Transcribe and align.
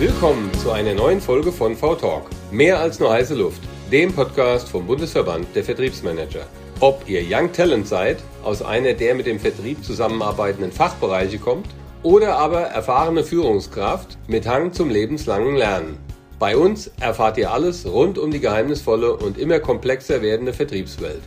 Willkommen 0.00 0.52
zu 0.54 0.72
einer 0.72 0.92
neuen 0.92 1.20
Folge 1.20 1.52
von 1.52 1.76
V-Talk. 1.76 2.24
Mehr 2.50 2.80
als 2.80 2.98
nur 2.98 3.12
heiße 3.12 3.36
Luft, 3.36 3.62
dem 3.92 4.12
Podcast 4.12 4.68
vom 4.68 4.88
Bundesverband 4.88 5.46
der 5.54 5.62
Vertriebsmanager. 5.62 6.48
Ob 6.80 7.08
ihr 7.08 7.22
Young 7.24 7.52
Talent 7.52 7.86
seid, 7.86 8.16
aus 8.42 8.60
einer 8.60 8.94
der 8.94 9.14
mit 9.14 9.26
dem 9.26 9.38
Vertrieb 9.38 9.84
zusammenarbeitenden 9.84 10.72
Fachbereiche 10.72 11.38
kommt, 11.38 11.68
oder 12.02 12.36
aber 12.38 12.62
erfahrene 12.62 13.22
Führungskraft 13.22 14.18
mit 14.26 14.48
Hang 14.48 14.72
zum 14.72 14.90
lebenslangen 14.90 15.54
Lernen. 15.54 15.96
Bei 16.40 16.56
uns 16.56 16.90
erfahrt 16.98 17.38
ihr 17.38 17.52
alles 17.52 17.86
rund 17.86 18.18
um 18.18 18.32
die 18.32 18.40
geheimnisvolle 18.40 19.16
und 19.16 19.38
immer 19.38 19.60
komplexer 19.60 20.20
werdende 20.22 20.52
Vertriebswelt. 20.52 21.22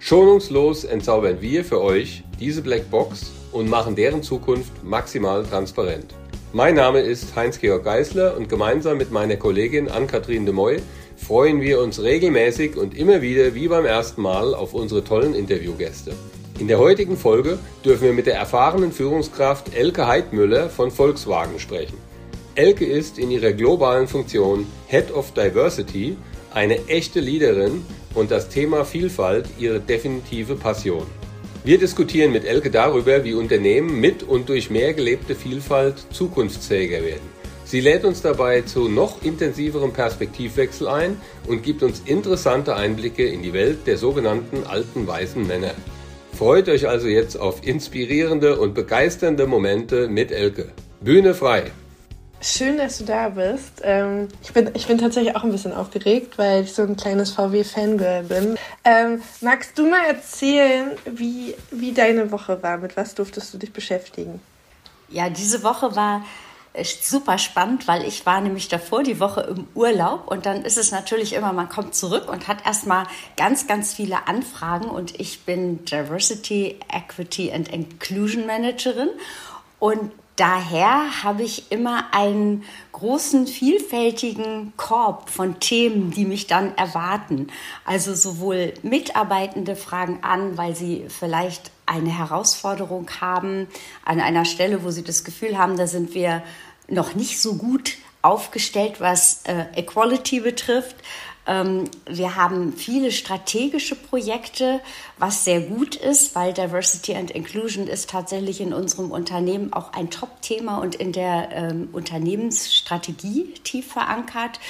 Schonungslos 0.00 0.82
entzaubern 0.82 1.40
wir 1.40 1.64
für 1.64 1.80
euch 1.80 2.24
diese 2.40 2.62
Blackbox 2.62 3.30
und 3.52 3.70
machen 3.70 3.94
deren 3.94 4.24
Zukunft 4.24 4.72
maximal 4.82 5.44
transparent. 5.44 6.14
Mein 6.54 6.76
Name 6.76 7.00
ist 7.00 7.36
Heinz-Georg 7.36 7.84
Geisler 7.84 8.34
und 8.34 8.48
gemeinsam 8.48 8.96
mit 8.96 9.12
meiner 9.12 9.36
Kollegin 9.36 9.90
Ann-Kathrin 9.90 10.46
de 10.46 10.54
Moy 10.54 10.78
freuen 11.14 11.60
wir 11.60 11.78
uns 11.78 12.02
regelmäßig 12.02 12.74
und 12.74 12.96
immer 12.96 13.20
wieder 13.20 13.54
wie 13.54 13.68
beim 13.68 13.84
ersten 13.84 14.22
Mal 14.22 14.54
auf 14.54 14.72
unsere 14.72 15.04
tollen 15.04 15.34
Interviewgäste. 15.34 16.14
In 16.58 16.66
der 16.66 16.78
heutigen 16.78 17.18
Folge 17.18 17.58
dürfen 17.84 18.04
wir 18.04 18.12
mit 18.14 18.24
der 18.24 18.36
erfahrenen 18.36 18.92
Führungskraft 18.92 19.74
Elke 19.74 20.06
Heidmüller 20.06 20.70
von 20.70 20.90
Volkswagen 20.90 21.58
sprechen. 21.58 21.98
Elke 22.54 22.86
ist 22.86 23.18
in 23.18 23.30
ihrer 23.30 23.52
globalen 23.52 24.08
Funktion 24.08 24.66
Head 24.86 25.12
of 25.12 25.32
Diversity 25.34 26.16
eine 26.54 26.78
echte 26.88 27.20
Leaderin 27.20 27.84
und 28.14 28.30
das 28.30 28.48
Thema 28.48 28.86
Vielfalt 28.86 29.50
ihre 29.58 29.80
definitive 29.80 30.54
Passion. 30.54 31.06
Wir 31.68 31.76
diskutieren 31.76 32.32
mit 32.32 32.46
Elke 32.46 32.70
darüber, 32.70 33.24
wie 33.24 33.34
Unternehmen 33.34 34.00
mit 34.00 34.22
und 34.22 34.48
durch 34.48 34.70
mehr 34.70 34.94
gelebte 34.94 35.34
Vielfalt 35.34 35.96
zukunftsfähiger 36.12 37.04
werden. 37.04 37.28
Sie 37.66 37.82
lädt 37.82 38.06
uns 38.06 38.22
dabei 38.22 38.62
zu 38.62 38.88
noch 38.88 39.22
intensiverem 39.22 39.92
Perspektivwechsel 39.92 40.88
ein 40.88 41.20
und 41.46 41.62
gibt 41.62 41.82
uns 41.82 42.00
interessante 42.06 42.74
Einblicke 42.74 43.26
in 43.26 43.42
die 43.42 43.52
Welt 43.52 43.86
der 43.86 43.98
sogenannten 43.98 44.64
alten 44.66 45.06
weißen 45.06 45.46
Männer. 45.46 45.74
Freut 46.32 46.70
euch 46.70 46.88
also 46.88 47.06
jetzt 47.06 47.38
auf 47.38 47.60
inspirierende 47.66 48.58
und 48.58 48.72
begeisternde 48.72 49.46
Momente 49.46 50.08
mit 50.08 50.32
Elke. 50.32 50.70
Bühne 51.02 51.34
frei! 51.34 51.64
Schön, 52.40 52.78
dass 52.78 52.98
du 52.98 53.04
da 53.04 53.30
bist. 53.30 53.80
Ähm, 53.82 54.28
ich, 54.42 54.52
bin, 54.52 54.70
ich 54.74 54.86
bin 54.86 54.98
tatsächlich 54.98 55.34
auch 55.34 55.42
ein 55.42 55.50
bisschen 55.50 55.72
aufgeregt, 55.72 56.38
weil 56.38 56.62
ich 56.62 56.72
so 56.72 56.82
ein 56.82 56.96
kleines 56.96 57.32
VW-Fangirl 57.32 58.22
bin. 58.22 58.56
Ähm, 58.84 59.22
magst 59.40 59.76
du 59.76 59.88
mal 59.88 60.04
erzählen, 60.06 60.92
wie, 61.04 61.56
wie 61.72 61.92
deine 61.92 62.30
Woche 62.30 62.62
war? 62.62 62.78
Mit 62.78 62.96
was 62.96 63.16
durftest 63.16 63.52
du 63.52 63.58
dich 63.58 63.72
beschäftigen? 63.72 64.40
Ja, 65.08 65.30
diese 65.30 65.64
Woche 65.64 65.96
war 65.96 66.22
super 66.84 67.38
spannend, 67.38 67.88
weil 67.88 68.04
ich 68.04 68.24
war 68.24 68.40
nämlich 68.40 68.68
davor 68.68 69.02
die 69.02 69.18
Woche 69.18 69.40
im 69.40 69.66
Urlaub 69.74 70.28
und 70.30 70.46
dann 70.46 70.64
ist 70.64 70.78
es 70.78 70.92
natürlich 70.92 71.32
immer, 71.32 71.52
man 71.52 71.68
kommt 71.68 71.94
zurück 71.94 72.30
und 72.30 72.46
hat 72.46 72.64
erstmal 72.64 73.06
ganz, 73.36 73.66
ganz 73.66 73.94
viele 73.94 74.28
Anfragen 74.28 74.88
und 74.88 75.18
ich 75.18 75.44
bin 75.44 75.84
Diversity, 75.84 76.78
Equity 76.92 77.52
and 77.52 77.68
Inclusion 77.68 78.46
Managerin 78.46 79.08
und 79.80 80.12
daher 80.38 81.22
habe 81.22 81.42
ich 81.42 81.70
immer 81.70 82.12
einen 82.12 82.64
großen, 82.92 83.46
vielfältigen 83.46 84.72
Korb 84.76 85.30
von 85.30 85.60
Themen, 85.60 86.10
die 86.10 86.24
mich 86.24 86.46
dann 86.46 86.76
erwarten. 86.76 87.48
Also 87.84 88.14
sowohl 88.14 88.72
Mitarbeitende 88.82 89.76
fragen 89.76 90.20
an, 90.22 90.56
weil 90.56 90.74
sie 90.74 91.06
vielleicht 91.08 91.70
eine 91.86 92.16
Herausforderung 92.16 93.08
haben 93.20 93.66
an 94.04 94.20
einer 94.20 94.44
Stelle, 94.44 94.84
wo 94.84 94.90
sie 94.90 95.04
das 95.04 95.24
Gefühl 95.24 95.58
haben, 95.58 95.76
da 95.76 95.86
sind 95.86 96.14
wir 96.14 96.42
noch 96.88 97.14
nicht 97.14 97.40
so 97.40 97.54
gut 97.54 97.96
aufgestellt, 98.22 99.00
was 99.00 99.42
äh, 99.44 99.64
Equality 99.74 100.40
betrifft. 100.40 100.96
Ähm, 101.48 101.84
wir 102.06 102.36
haben 102.36 102.74
viele 102.74 103.10
strategische 103.10 103.96
Projekte, 103.96 104.80
was 105.18 105.44
sehr 105.44 105.60
gut 105.62 105.96
ist, 105.96 106.34
weil 106.34 106.52
Diversity 106.52 107.14
and 107.14 107.30
Inclusion 107.30 107.88
ist 107.88 108.10
tatsächlich 108.10 108.60
in 108.60 108.74
unserem 108.74 109.10
Unternehmen 109.10 109.72
auch 109.72 109.94
ein 109.94 110.10
Top-Thema 110.10 110.78
und 110.78 110.94
in 110.94 111.12
der 111.12 111.48
ähm, 111.52 111.88
Unternehmensstrategie 111.92 113.54
tief 113.64 113.92
verankert. 113.92 114.60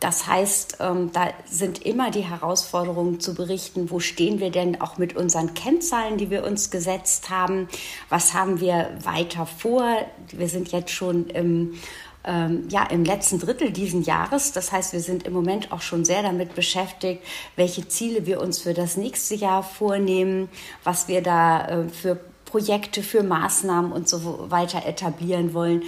Das 0.00 0.26
heißt, 0.26 0.78
ähm, 0.80 1.12
da 1.12 1.28
sind 1.46 1.86
immer 1.86 2.10
die 2.10 2.24
Herausforderungen 2.24 3.20
zu 3.20 3.34
berichten, 3.34 3.90
wo 3.90 4.00
stehen 4.00 4.38
wir 4.38 4.50
denn 4.50 4.80
auch 4.82 4.98
mit 4.98 5.16
unseren 5.16 5.54
Kennzahlen, 5.54 6.18
die 6.18 6.28
wir 6.28 6.44
uns 6.44 6.70
gesetzt 6.70 7.30
haben, 7.30 7.68
was 8.10 8.34
haben 8.34 8.60
wir 8.60 8.90
weiter 9.02 9.46
vor. 9.46 9.96
Wir 10.30 10.48
sind 10.48 10.72
jetzt 10.72 10.90
schon 10.90 11.28
im 11.30 11.78
ähm, 12.24 12.66
ja, 12.68 12.84
im 12.84 13.04
letzten 13.04 13.38
Drittel 13.38 13.70
diesen 13.70 14.02
Jahres. 14.02 14.52
Das 14.52 14.72
heißt, 14.72 14.92
wir 14.92 15.00
sind 15.00 15.24
im 15.24 15.32
Moment 15.32 15.72
auch 15.72 15.82
schon 15.82 16.04
sehr 16.04 16.22
damit 16.22 16.54
beschäftigt, 16.54 17.22
welche 17.56 17.86
Ziele 17.88 18.26
wir 18.26 18.40
uns 18.40 18.58
für 18.58 18.74
das 18.74 18.96
nächste 18.96 19.34
Jahr 19.34 19.62
vornehmen, 19.62 20.48
was 20.82 21.08
wir 21.08 21.22
da 21.22 21.66
äh, 21.66 21.88
für 21.88 22.18
Projekte, 22.44 23.02
für 23.02 23.22
Maßnahmen 23.22 23.90
und 23.90 24.08
so 24.08 24.46
weiter 24.48 24.86
etablieren 24.86 25.54
wollen. 25.54 25.82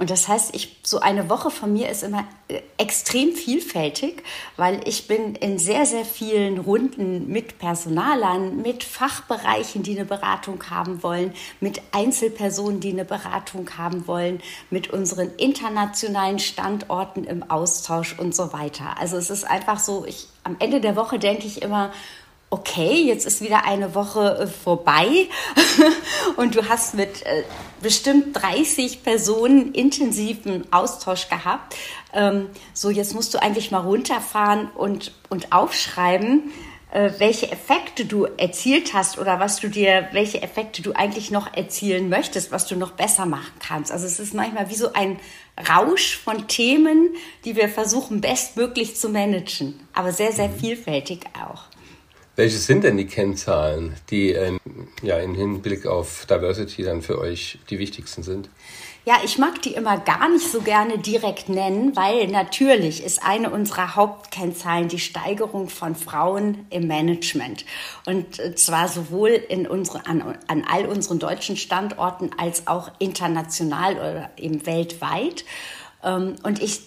Und 0.00 0.08
das 0.08 0.28
heißt, 0.28 0.54
ich, 0.54 0.78
so 0.82 1.00
eine 1.00 1.28
Woche 1.28 1.50
von 1.50 1.74
mir 1.74 1.90
ist 1.90 2.02
immer 2.02 2.24
äh, 2.48 2.62
extrem 2.78 3.32
vielfältig, 3.32 4.22
weil 4.56 4.80
ich 4.88 5.06
bin 5.06 5.34
in 5.34 5.58
sehr, 5.58 5.84
sehr 5.84 6.06
vielen 6.06 6.56
Runden 6.56 7.28
mit 7.28 7.58
Personalern, 7.58 8.62
mit 8.62 8.82
Fachbereichen, 8.82 9.82
die 9.82 9.98
eine 9.98 10.06
Beratung 10.06 10.70
haben 10.70 11.02
wollen, 11.02 11.34
mit 11.60 11.82
Einzelpersonen, 11.92 12.80
die 12.80 12.92
eine 12.92 13.04
Beratung 13.04 13.68
haben 13.76 14.08
wollen, 14.08 14.40
mit 14.70 14.88
unseren 14.88 15.32
internationalen 15.36 16.38
Standorten 16.38 17.24
im 17.24 17.50
Austausch 17.50 18.18
und 18.18 18.34
so 18.34 18.54
weiter. 18.54 18.98
Also 18.98 19.18
es 19.18 19.28
ist 19.28 19.44
einfach 19.44 19.78
so, 19.78 20.06
ich, 20.06 20.28
am 20.44 20.56
Ende 20.60 20.80
der 20.80 20.96
Woche 20.96 21.18
denke 21.18 21.46
ich 21.46 21.60
immer, 21.60 21.92
okay, 22.50 23.04
jetzt 23.04 23.26
ist 23.26 23.40
wieder 23.40 23.64
eine 23.64 23.94
Woche 23.94 24.40
äh, 24.40 24.46
vorbei 24.48 25.28
und 26.36 26.56
du 26.56 26.68
hast 26.68 26.94
mit 26.94 27.24
äh, 27.24 27.44
bestimmt 27.80 28.36
30 28.42 29.04
Personen 29.04 29.72
intensiven 29.72 30.70
Austausch 30.72 31.28
gehabt. 31.28 31.76
Ähm, 32.12 32.50
so, 32.74 32.90
jetzt 32.90 33.14
musst 33.14 33.32
du 33.34 33.38
eigentlich 33.40 33.70
mal 33.70 33.78
runterfahren 33.78 34.68
und, 34.74 35.12
und 35.28 35.52
aufschreiben, 35.52 36.50
äh, 36.90 37.12
welche 37.18 37.52
Effekte 37.52 38.04
du 38.04 38.24
erzielt 38.24 38.94
hast 38.94 39.18
oder 39.18 39.38
was 39.38 39.60
du 39.60 39.68
dir, 39.68 40.08
welche 40.10 40.42
Effekte 40.42 40.82
du 40.82 40.92
eigentlich 40.92 41.30
noch 41.30 41.54
erzielen 41.54 42.08
möchtest, 42.08 42.50
was 42.50 42.66
du 42.66 42.74
noch 42.74 42.90
besser 42.90 43.26
machen 43.26 43.52
kannst. 43.60 43.92
Also 43.92 44.06
es 44.06 44.18
ist 44.18 44.34
manchmal 44.34 44.70
wie 44.70 44.74
so 44.74 44.92
ein 44.92 45.20
Rausch 45.68 46.16
von 46.16 46.48
Themen, 46.48 47.10
die 47.44 47.54
wir 47.54 47.68
versuchen 47.68 48.20
bestmöglich 48.20 48.96
zu 48.96 49.08
managen, 49.08 49.78
aber 49.92 50.12
sehr, 50.12 50.32
sehr 50.32 50.48
mhm. 50.48 50.58
vielfältig 50.58 51.26
auch. 51.40 51.69
Welche 52.40 52.56
sind 52.56 52.84
denn 52.84 52.96
die 52.96 53.04
Kennzahlen, 53.04 53.96
die 54.08 54.32
äh, 54.32 54.56
ja, 55.02 55.18
im 55.18 55.34
Hinblick 55.34 55.84
auf 55.84 56.24
Diversity 56.24 56.82
dann 56.82 57.02
für 57.02 57.18
euch 57.18 57.58
die 57.68 57.78
wichtigsten 57.78 58.22
sind? 58.22 58.48
Ja, 59.04 59.16
ich 59.22 59.36
mag 59.36 59.60
die 59.60 59.74
immer 59.74 59.98
gar 59.98 60.26
nicht 60.30 60.50
so 60.50 60.62
gerne 60.62 60.96
direkt 60.96 61.50
nennen, 61.50 61.94
weil 61.96 62.28
natürlich 62.28 63.04
ist 63.04 63.22
eine 63.22 63.50
unserer 63.50 63.94
Hauptkennzahlen 63.94 64.88
die 64.88 64.98
Steigerung 64.98 65.68
von 65.68 65.94
Frauen 65.94 66.64
im 66.70 66.86
Management. 66.86 67.66
Und 68.06 68.38
äh, 68.38 68.54
zwar 68.54 68.88
sowohl 68.88 69.32
in 69.32 69.66
unsere, 69.66 70.06
an, 70.06 70.38
an 70.46 70.64
all 70.66 70.86
unseren 70.86 71.18
deutschen 71.18 71.58
Standorten 71.58 72.30
als 72.38 72.66
auch 72.68 72.90
international 73.00 73.96
oder 73.96 74.30
eben 74.38 74.64
weltweit. 74.64 75.44
Ähm, 76.02 76.36
und, 76.42 76.62
ich, 76.62 76.80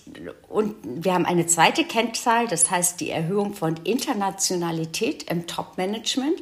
und 0.50 0.76
wir 0.84 1.14
haben 1.14 1.26
eine 1.26 1.46
zweite 1.46 1.84
Kennzahl, 1.84 2.48
das 2.48 2.72
heißt 2.72 3.00
die 3.00 3.10
Erhöhung 3.10 3.54
von 3.54 3.78
Internationalität 3.84 5.24
im 5.24 5.48
Top-Management. 5.48 6.42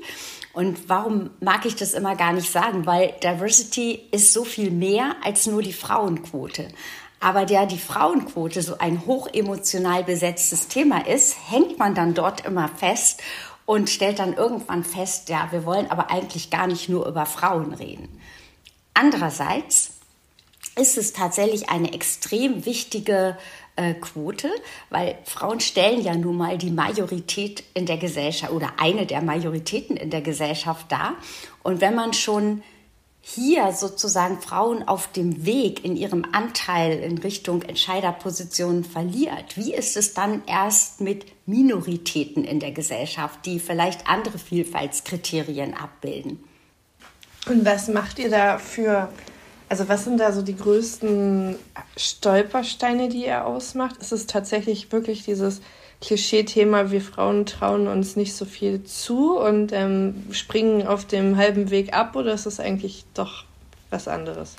Und 0.54 0.90
warum 0.90 1.30
mag 1.40 1.66
ich 1.66 1.76
das 1.76 1.94
immer 1.94 2.16
gar 2.16 2.34
nicht 2.34 2.52
sagen? 2.52 2.86
Weil 2.86 3.14
Diversity 3.24 4.00
ist 4.12 4.34
so 4.34 4.44
viel 4.44 4.72
mehr 4.72 5.16
als 5.24 5.48
nur 5.48 5.62
die 5.62 5.74
Frauenquote. 5.74 6.68
Aber 7.22 7.46
da 7.46 7.66
die 7.66 7.78
Frauenquote 7.78 8.62
so 8.62 8.80
ein 8.80 9.06
hochemotional 9.06 10.04
besetztes 10.04 10.68
Thema 10.68 11.06
ist, 11.08 11.38
hängt 11.50 11.78
man 11.78 11.94
dann 11.94 12.16
dort 12.16 12.46
immer 12.46 12.68
fest 12.68 13.22
und 13.66 13.90
stellt 13.90 14.20
dann 14.20 14.34
irgendwann 14.34 14.84
fest, 14.84 15.30
ja, 15.30 15.48
wir 15.52 15.66
wollen 15.66 15.90
aber 15.90 16.10
eigentlich 16.10 16.50
gar 16.50 16.68
nicht 16.68 16.90
nur 16.90 17.08
über 17.08 17.26
Frauen 17.26 17.74
reden. 17.74 18.10
Andererseits 18.94 20.01
ist 20.76 20.98
es 20.98 21.14
tatsächlich 21.14 21.70
eine 21.70 21.94
extrem 21.94 22.66
wichtige 22.66 23.38
äh, 23.76 23.94
Quote, 23.94 24.50
weil 24.90 25.18
Frauen 25.26 25.60
stellen 25.60 26.02
ja 26.02 26.16
nun 26.16 26.38
mal 26.38 26.58
die 26.58 26.72
Majorität 26.72 27.64
in 27.74 27.86
der 27.86 27.98
Gesellschaft 27.98 28.54
oder 28.54 28.74
eine 28.78 29.06
der 29.06 29.22
Majoritäten 29.22 29.98
in 29.98 30.10
der 30.10 30.22
Gesellschaft 30.22 30.92
dar. 30.92 31.16
Und 31.64 31.82
wenn 31.82 31.96
man 31.96 32.14
schon 32.14 32.64
hier 33.22 33.72
sozusagen 33.72 34.42
Frauen 34.42 34.88
auf 34.88 35.12
dem 35.12 35.46
Weg 35.46 35.86
in 35.86 35.96
ihrem 35.96 36.26
Anteil 36.32 37.00
in 37.00 37.20
Richtung 37.20 37.62
Entscheiderpositionen 37.62 38.84
verliert, 38.84 39.58
wie 39.58 39.74
ist 39.74 39.96
es 39.96 40.16
dann 40.16 40.42
erst 40.48 41.02
mit 41.02 41.26
Minoritäten 41.46 42.44
in 42.44 42.60
der 42.60 42.72
Gesellschaft, 42.72 43.46
die 43.46 43.60
vielleicht 43.60 44.08
andere 44.08 44.40
Vielfaltskriterien 44.40 45.76
abbilden? 45.76 46.44
Und 47.48 47.64
was 47.64 47.88
macht 47.88 48.18
ihr 48.18 48.30
da 48.30 48.58
für 48.58 49.10
Also 49.72 49.88
was 49.88 50.04
sind 50.04 50.18
da 50.18 50.34
so 50.34 50.42
die 50.42 50.58
größten 50.58 51.56
Stolpersteine, 51.96 53.08
die 53.08 53.24
ihr 53.28 53.46
ausmacht? 53.46 53.96
Ist 54.02 54.12
es 54.12 54.28
tatsächlich 54.28 54.92
wirklich 54.92 55.24
dieses 55.24 55.62
Klischee-Thema, 56.02 56.92
wir 56.92 57.00
Frauen 57.00 57.46
trauen 57.46 57.88
uns 57.88 58.18
nicht 58.18 58.36
so 58.36 58.44
viel 58.44 58.84
zu 58.84 59.38
und 59.40 59.72
ähm, 59.72 60.26
springen 60.32 60.86
auf 60.86 61.06
dem 61.06 61.38
halben 61.38 61.70
Weg 61.70 61.94
ab 61.94 62.18
oder 62.18 62.34
ist 62.34 62.48
es 62.48 62.60
eigentlich 62.60 63.06
doch 63.14 63.46
was 63.90 64.10
anderes? 64.10 64.58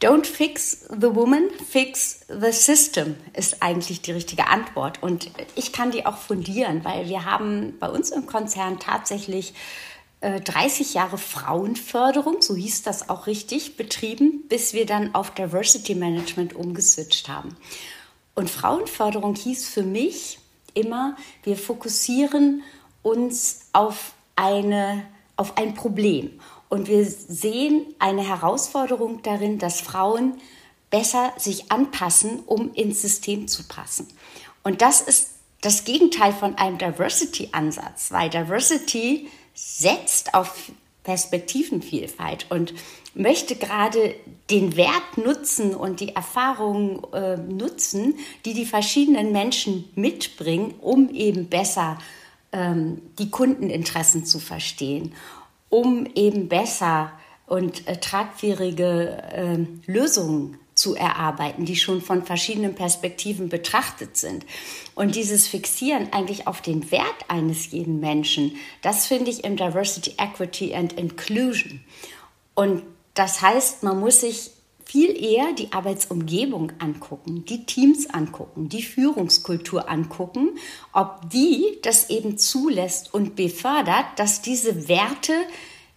Don't 0.00 0.26
fix 0.26 0.86
the 0.90 1.12
woman, 1.12 1.50
fix 1.68 2.20
the 2.28 2.52
system 2.52 3.16
ist 3.34 3.60
eigentlich 3.60 4.02
die 4.02 4.12
richtige 4.12 4.46
Antwort. 4.46 5.02
Und 5.02 5.32
ich 5.56 5.72
kann 5.72 5.90
die 5.90 6.06
auch 6.06 6.18
fundieren, 6.18 6.84
weil 6.84 7.08
wir 7.08 7.24
haben 7.24 7.74
bei 7.80 7.88
uns 7.88 8.10
im 8.10 8.26
Konzern 8.26 8.78
tatsächlich 8.78 9.52
30 10.20 10.94
äh, 10.94 10.98
Jahre 10.98 11.18
Frauenförderung, 11.18 12.42
so 12.42 12.56
hieß 12.56 12.82
das 12.82 13.08
auch 13.08 13.26
richtig, 13.26 13.76
betrieben, 13.76 14.44
bis 14.48 14.72
wir 14.72 14.84
dann 14.84 15.14
auf 15.14 15.32
Diversity 15.32 15.94
Management 15.94 16.54
umgeswitcht 16.56 17.28
haben. 17.28 17.56
Und 18.34 18.50
Frauenförderung 18.50 19.34
hieß 19.36 19.68
für 19.68 19.82
mich 19.82 20.38
immer, 20.74 21.16
wir 21.44 21.56
fokussieren 21.56 22.62
uns 23.02 23.68
auf, 23.72 24.12
eine, 24.36 25.04
auf 25.36 25.56
ein 25.56 25.74
Problem. 25.74 26.40
Und 26.68 26.88
wir 26.88 27.04
sehen 27.04 27.86
eine 27.98 28.22
Herausforderung 28.22 29.22
darin, 29.22 29.58
dass 29.58 29.80
Frauen 29.80 30.40
besser 30.90 31.32
sich 31.36 31.70
anpassen, 31.70 32.40
um 32.46 32.72
ins 32.74 33.02
System 33.02 33.48
zu 33.48 33.64
passen. 33.64 34.08
Und 34.62 34.82
das 34.82 35.00
ist 35.00 35.30
das 35.60 35.84
Gegenteil 35.84 36.32
von 36.32 36.56
einem 36.56 36.78
Diversity-Ansatz, 36.78 38.10
weil 38.10 38.30
Diversity 38.30 39.28
setzt 39.58 40.34
auf 40.34 40.70
Perspektivenvielfalt 41.02 42.46
und 42.50 42.74
möchte 43.14 43.56
gerade 43.56 44.14
den 44.50 44.76
Wert 44.76 45.16
nutzen 45.16 45.74
und 45.74 46.00
die 46.00 46.14
Erfahrungen 46.14 47.02
äh, 47.12 47.36
nutzen, 47.36 48.14
die 48.44 48.54
die 48.54 48.66
verschiedenen 48.66 49.32
Menschen 49.32 49.88
mitbringen, 49.96 50.74
um 50.80 51.10
eben 51.10 51.48
besser 51.48 51.98
ähm, 52.52 53.02
die 53.18 53.30
Kundeninteressen 53.30 54.24
zu 54.24 54.38
verstehen, 54.38 55.14
um 55.70 56.06
eben 56.14 56.48
besser 56.48 57.12
und 57.46 57.88
äh, 57.88 57.96
tragfähige 57.96 59.22
äh, 59.32 59.90
Lösungen 59.90 60.58
zu 60.78 60.94
erarbeiten, 60.94 61.64
die 61.64 61.76
schon 61.76 62.00
von 62.00 62.24
verschiedenen 62.24 62.76
Perspektiven 62.76 63.48
betrachtet 63.48 64.16
sind. 64.16 64.46
Und 64.94 65.16
dieses 65.16 65.48
Fixieren 65.48 66.12
eigentlich 66.12 66.46
auf 66.46 66.62
den 66.62 66.90
Wert 66.92 67.24
eines 67.26 67.72
jeden 67.72 67.98
Menschen, 67.98 68.56
das 68.80 69.06
finde 69.06 69.30
ich 69.30 69.42
im 69.44 69.56
Diversity, 69.56 70.14
Equity 70.18 70.74
and 70.74 70.92
Inclusion. 70.92 71.80
Und 72.54 72.84
das 73.14 73.42
heißt, 73.42 73.82
man 73.82 73.98
muss 73.98 74.20
sich 74.20 74.52
viel 74.84 75.20
eher 75.20 75.52
die 75.52 75.72
Arbeitsumgebung 75.72 76.72
angucken, 76.78 77.44
die 77.44 77.66
Teams 77.66 78.08
angucken, 78.08 78.68
die 78.68 78.82
Führungskultur 78.82 79.90
angucken, 79.90 80.50
ob 80.92 81.28
die 81.30 81.78
das 81.82 82.08
eben 82.08 82.38
zulässt 82.38 83.12
und 83.12 83.34
befördert, 83.36 84.06
dass 84.16 84.40
diese 84.40 84.88
Werte 84.88 85.34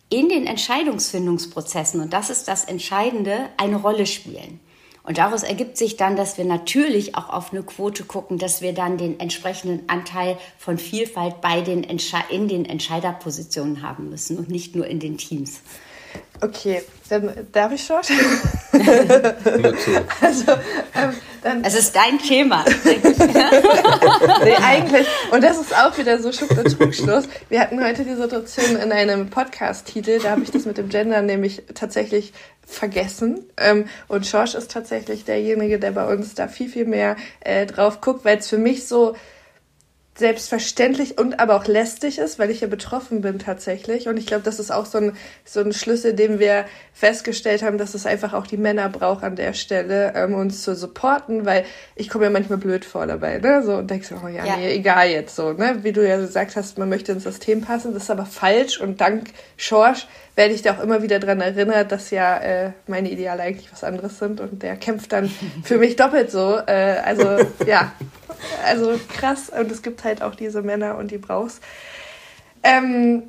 in 0.09 0.27
den 0.27 0.45
Entscheidungsfindungsprozessen, 0.45 2.01
und 2.01 2.11
das 2.11 2.29
ist 2.29 2.47
das 2.47 2.65
Entscheidende, 2.65 3.49
eine 3.55 3.77
Rolle 3.77 4.05
spielen. 4.05 4.59
Und 5.03 5.17
daraus 5.17 5.43
ergibt 5.43 5.77
sich 5.77 5.97
dann, 5.97 6.15
dass 6.15 6.37
wir 6.37 6.45
natürlich 6.45 7.15
auch 7.15 7.29
auf 7.29 7.51
eine 7.51 7.63
Quote 7.63 8.03
gucken, 8.03 8.37
dass 8.37 8.61
wir 8.61 8.73
dann 8.73 8.97
den 8.97 9.19
entsprechenden 9.19 9.89
Anteil 9.89 10.37
von 10.57 10.77
Vielfalt 10.77 11.41
bei 11.41 11.61
den 11.61 11.83
in 11.83 12.47
den 12.47 12.65
Entscheiderpositionen 12.65 13.81
haben 13.81 14.09
müssen 14.09 14.37
und 14.37 14.49
nicht 14.49 14.75
nur 14.75 14.85
in 14.85 14.99
den 14.99 15.17
Teams. 15.17 15.61
Okay, 16.43 16.81
dann 17.09 17.47
darf 17.51 17.71
ich 17.71 17.83
schon? 17.83 17.97
also, 20.21 20.51
ähm, 20.95 21.13
dann 21.43 21.63
es 21.63 21.75
ist 21.75 21.95
dein 21.95 22.17
Thema. 22.17 22.65
nee, 24.43 24.55
eigentlich. 24.55 25.07
Und 25.31 25.43
das 25.43 25.59
ist 25.59 25.77
auch 25.77 25.95
wieder 25.99 26.19
so 26.19 26.31
Schuck 26.31 26.49
und 26.51 26.77
Trugschluss. 26.77 27.25
Wir 27.49 27.59
hatten 27.59 27.83
heute 27.83 28.03
die 28.03 28.15
Situation 28.15 28.75
in 28.77 28.91
einem 28.91 29.29
Podcast-Titel, 29.29 30.19
da 30.19 30.31
habe 30.31 30.41
ich 30.41 30.49
das 30.49 30.65
mit 30.65 30.79
dem 30.79 30.89
Gender 30.89 31.21
nämlich 31.21 31.61
tatsächlich 31.75 32.33
vergessen. 32.65 33.45
Ähm, 33.57 33.85
und 34.07 34.25
Schorsch 34.25 34.55
ist 34.55 34.71
tatsächlich 34.71 35.23
derjenige, 35.25 35.77
der 35.77 35.91
bei 35.91 36.11
uns 36.11 36.33
da 36.33 36.47
viel, 36.47 36.69
viel 36.69 36.85
mehr 36.85 37.17
äh, 37.41 37.67
drauf 37.67 38.01
guckt, 38.01 38.25
weil 38.25 38.39
es 38.39 38.49
für 38.49 38.57
mich 38.57 38.87
so 38.87 39.15
selbstverständlich 40.21 41.17
und 41.17 41.41
aber 41.41 41.55
auch 41.55 41.67
lästig 41.67 42.17
ist, 42.17 42.39
weil 42.39 42.49
ich 42.49 42.61
ja 42.61 42.67
betroffen 42.67 43.19
bin 43.19 43.39
tatsächlich. 43.39 44.07
Und 44.07 44.15
ich 44.15 44.25
glaube, 44.25 44.43
das 44.43 44.59
ist 44.59 44.71
auch 44.71 44.85
so 44.85 44.99
ein, 44.99 45.17
so 45.43 45.59
ein 45.59 45.73
Schlüssel, 45.73 46.13
den 46.13 46.39
wir 46.39 46.63
festgestellt 46.93 47.63
haben, 47.63 47.77
dass 47.77 47.93
es 47.93 48.05
einfach 48.05 48.31
auch 48.33 48.47
die 48.47 48.57
Männer 48.57 48.87
braucht 48.87 49.23
an 49.23 49.35
der 49.35 49.53
Stelle, 49.53 50.13
ähm, 50.15 50.33
uns 50.35 50.61
zu 50.61 50.75
supporten, 50.75 51.45
weil 51.45 51.65
ich 51.95 52.07
komme 52.07 52.25
ja 52.25 52.29
manchmal 52.29 52.59
blöd 52.59 52.85
vor 52.85 53.05
dabei, 53.05 53.39
ne? 53.39 53.63
So 53.63 53.75
und 53.75 53.89
denkst 53.89 54.09
du, 54.09 54.15
oh 54.23 54.27
ja, 54.27 54.45
ja, 54.45 54.55
nee, 54.55 54.73
egal 54.73 55.09
jetzt 55.09 55.35
so, 55.35 55.51
ne? 55.51 55.79
Wie 55.81 55.91
du 55.91 56.07
ja 56.07 56.17
gesagt 56.17 56.55
hast, 56.55 56.77
man 56.77 56.87
möchte 56.87 57.11
ins 57.11 57.23
System 57.23 57.61
passen, 57.61 57.93
das 57.93 58.03
ist 58.03 58.11
aber 58.11 58.25
falsch 58.25 58.79
und 58.79 59.01
dank 59.01 59.29
Schorsch 59.57 60.07
werde 60.35 60.53
ich 60.53 60.61
da 60.61 60.73
auch 60.73 60.79
immer 60.83 61.01
wieder 61.01 61.19
dran 61.19 61.41
erinnert, 61.41 61.91
dass 61.91 62.09
ja 62.11 62.37
äh, 62.37 62.71
meine 62.87 63.11
Ideale 63.11 63.43
eigentlich 63.43 63.71
was 63.71 63.83
anderes 63.83 64.17
sind 64.17 64.39
und 64.39 64.63
der 64.63 64.77
kämpft 64.77 65.11
dann 65.11 65.29
für 65.63 65.77
mich 65.77 65.95
doppelt 65.95 66.31
so. 66.31 66.57
Äh, 66.67 67.01
also 67.03 67.45
ja, 67.65 67.91
also 68.65 68.99
krass. 69.15 69.49
Und 69.49 69.71
es 69.71 69.81
gibt 69.81 70.03
halt 70.03 70.21
auch 70.21 70.35
diese 70.35 70.61
Männer 70.61 70.97
und 70.97 71.11
die 71.11 71.17
brauchst. 71.17 71.61
Ähm, 72.63 73.23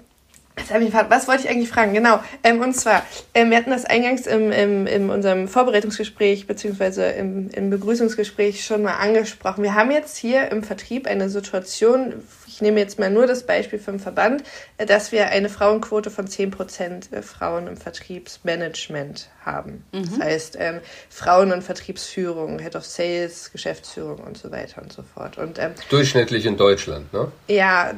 was 1.09 1.29
wollte 1.29 1.45
ich 1.45 1.49
eigentlich 1.49 1.71
fragen? 1.71 1.95
Genau. 1.95 2.21
Ähm, 2.45 2.61
und 2.61 2.75
zwar, 2.75 3.03
ähm, 3.33 3.51
wir 3.51 3.57
hatten 3.57 3.71
das 3.71 3.85
eingangs 3.85 4.27
im, 4.27 4.53
im, 4.53 4.87
in 4.87 5.09
unserem 5.09 5.49
Vorbereitungsgespräch 5.49 6.47
beziehungsweise 6.47 7.07
im, 7.07 7.51
im 7.51 7.71
Begrüßungsgespräch 7.71 8.65
schon 8.65 8.83
mal 8.83 8.97
angesprochen. 8.97 9.63
Wir 9.63 9.75
haben 9.75 9.91
jetzt 9.91 10.17
hier 10.17 10.51
im 10.51 10.63
Vertrieb 10.63 11.07
eine 11.07 11.31
Situation, 11.31 12.15
nehme 12.63 12.81
jetzt 12.81 12.99
mal 12.99 13.11
nur 13.11 13.27
das 13.27 13.45
Beispiel 13.45 13.79
vom 13.79 13.99
Verband, 13.99 14.43
äh, 14.79 14.87
dass 14.87 15.13
wir 15.13 15.29
eine 15.29 15.49
Frauenquote 15.49 16.11
von 16.11 16.27
10% 16.27 17.13
äh, 17.13 17.23
Frauen 17.23 17.67
im 17.67 17.77
Vertriebsmanagement 17.77 19.29
haben. 19.45 19.85
Mhm. 19.93 20.05
Das 20.05 20.19
heißt, 20.21 20.57
ähm, 20.59 20.81
Frauen 21.11 21.53
und 21.53 21.63
Vertriebsführung, 21.63 22.59
Head 22.59 22.77
of 22.77 22.87
Sales, 22.87 23.53
Geschäftsführung 23.53 24.19
und 24.19 24.39
so 24.39 24.51
weiter 24.51 24.81
und 24.81 24.93
so 24.93 25.03
fort. 25.03 25.37
Und, 25.37 25.59
ähm, 25.59 25.73
Durchschnittlich 25.91 26.47
in 26.47 26.57
Deutschland, 26.57 27.13
ne? 27.13 27.31
Ja, 27.49 27.93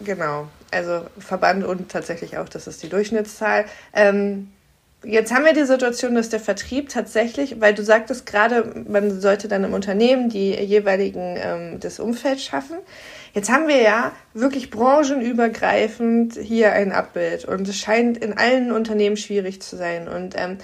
genau. 0.00 0.48
Also 0.70 1.06
Verband 1.18 1.64
und 1.64 1.90
tatsächlich 1.90 2.36
auch, 2.36 2.48
das 2.48 2.66
ist 2.66 2.82
die 2.82 2.88
Durchschnittszahl. 2.88 3.64
Ähm, 3.92 4.50
jetzt 5.04 5.32
haben 5.32 5.44
wir 5.44 5.52
die 5.52 5.64
Situation, 5.64 6.14
dass 6.14 6.28
der 6.28 6.40
Vertrieb 6.40 6.88
tatsächlich, 6.88 7.60
weil 7.60 7.74
du 7.74 7.82
sagtest 7.82 8.26
gerade, 8.26 8.84
man 8.88 9.20
sollte 9.20 9.48
dann 9.48 9.64
im 9.64 9.72
Unternehmen 9.72 10.28
die 10.28 10.52
jeweiligen 10.52 11.36
ähm, 11.38 11.80
das 11.80 12.00
Umfeld 12.00 12.40
schaffen. 12.40 12.76
Jetzt 13.34 13.50
haben 13.50 13.68
wir 13.68 13.82
ja 13.82 14.12
wirklich 14.32 14.70
branchenübergreifend 14.70 16.36
hier 16.36 16.72
ein 16.72 16.92
Abbild 16.92 17.44
und 17.44 17.68
es 17.68 17.76
scheint 17.76 18.18
in 18.18 18.38
allen 18.38 18.70
Unternehmen 18.72 19.16
schwierig 19.16 19.60
zu 19.60 19.76
sein. 19.76 20.08
Und 20.08 20.34
ähm, 20.38 20.58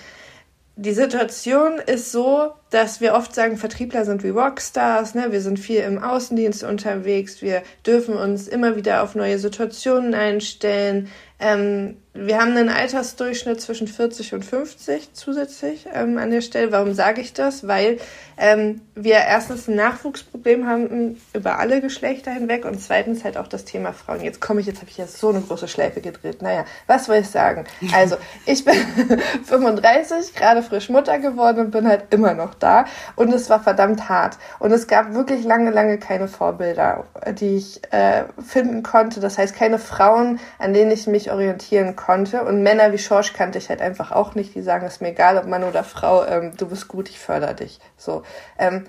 die 0.77 0.93
Situation 0.93 1.79
ist 1.79 2.11
so, 2.11 2.53
dass 2.71 3.03
wir 3.03 3.15
oft 3.15 3.35
sagen, 3.35 3.59
Vertriebler 3.59 4.07
sind 4.07 4.23
wie 4.23 4.31
Rockstars, 4.31 5.15
ne? 5.15 5.31
wir 5.31 5.43
sind 5.43 5.59
viel 5.59 5.81
im 5.81 6.03
Außendienst 6.03 6.65
unterwegs, 6.65 7.43
wir 7.43 7.63
dürfen 7.85 8.17
uns 8.17 8.49
immer 8.49 8.77
wieder 8.77 9.03
auf 9.03 9.15
neue 9.15 9.39
Situationen 9.39 10.15
einstellen. 10.15 11.09
Ähm, 11.39 11.99
wir 12.27 12.39
haben 12.39 12.51
einen 12.51 12.69
Altersdurchschnitt 12.69 13.61
zwischen 13.63 13.89
40 13.89 14.35
und 14.35 14.45
50 14.45 15.15
zusätzlich 15.15 15.87
ähm, 15.93 16.19
an 16.19 16.31
der 16.31 16.43
Stelle. 16.43 16.71
Warum 16.71 16.93
sage 16.93 17.23
ich 17.23 17.33
das? 17.33 17.67
Weil 17.67 17.99
ähm, 18.37 18.83
wir 18.95 19.15
erstens 19.15 19.69
ein 19.69 19.77
Nachwuchsproblem 19.77 20.67
haben 20.67 21.19
über 21.33 21.59
alle 21.59 21.81
Geschlechter 21.81 22.31
hinweg 22.31 22.67
und 22.67 22.81
zweitens 22.81 23.25
halt 23.25 23.39
auch 23.39 23.47
das 23.47 23.65
Thema 23.65 23.93
Frauen. 23.93 24.23
Jetzt 24.23 24.41
komme 24.41 24.61
ich, 24.61 24.67
jetzt 24.67 24.81
habe 24.81 24.91
ich 24.91 24.99
jetzt 24.99 25.19
so 25.19 25.31
eine 25.31 25.41
große 25.41 25.67
Schleife 25.67 26.03
gedreht. 26.03 26.43
Naja, 26.43 26.67
was 26.87 27.07
soll 27.07 27.17
ich 27.17 27.29
sagen? 27.29 27.65
Also, 27.93 28.17
ich 28.47 28.65
bin 28.65 28.75
35, 29.45 30.35
gerade 30.35 30.63
frisch 30.63 30.91
Mutter 30.91 31.19
geworden 31.19 31.59
und 31.59 31.71
bin 31.71 31.89
halt 31.89 32.05
immer 32.11 32.35
noch 32.35 32.55
da 32.55 32.85
und 33.17 33.33
es 33.33 33.51
war 33.51 33.63
verdammt 33.63 34.09
hart. 34.09 34.39
Und 34.59 34.71
es 34.71 34.87
gab 34.87 35.13
wirklich 35.13 35.45
lange, 35.45 35.71
lange 35.71 35.99
keine 35.99 36.29
Vorbilder, 36.29 37.05
die 37.41 37.57
ich 37.57 37.81
äh, 37.93 38.25
finden 38.47 38.83
konnte. 38.83 39.21
Das 39.21 39.39
heißt, 39.39 39.57
keine 39.57 39.79
Frauen, 39.79 40.39
an 40.59 40.73
denen 40.73 40.93
ich 40.93 41.07
mich 41.07 41.33
orientieren 41.33 41.97
konnte. 41.97 42.10
Und 42.13 42.63
Männer 42.63 42.93
wie 42.93 42.99
Schorsch 42.99 43.33
kannte 43.33 43.59
ich 43.59 43.69
halt 43.69 43.81
einfach 43.81 44.13
auch 44.13 44.35
nicht, 44.35 44.55
die 44.55 44.63
sagen, 44.63 44.87
es 44.87 44.95
ist 44.95 45.01
mir 45.01 45.11
egal, 45.11 45.37
ob 45.39 45.47
Mann 45.47 45.65
oder 45.65 45.85
Frau, 45.85 46.25
ähm, 46.25 46.53
du 46.57 46.69
bist 46.69 46.89
gut, 46.89 47.09
ich 47.09 47.19
fördere 47.19 47.55
dich. 47.55 47.79
So. 47.97 48.23
Ähm, 48.59 48.87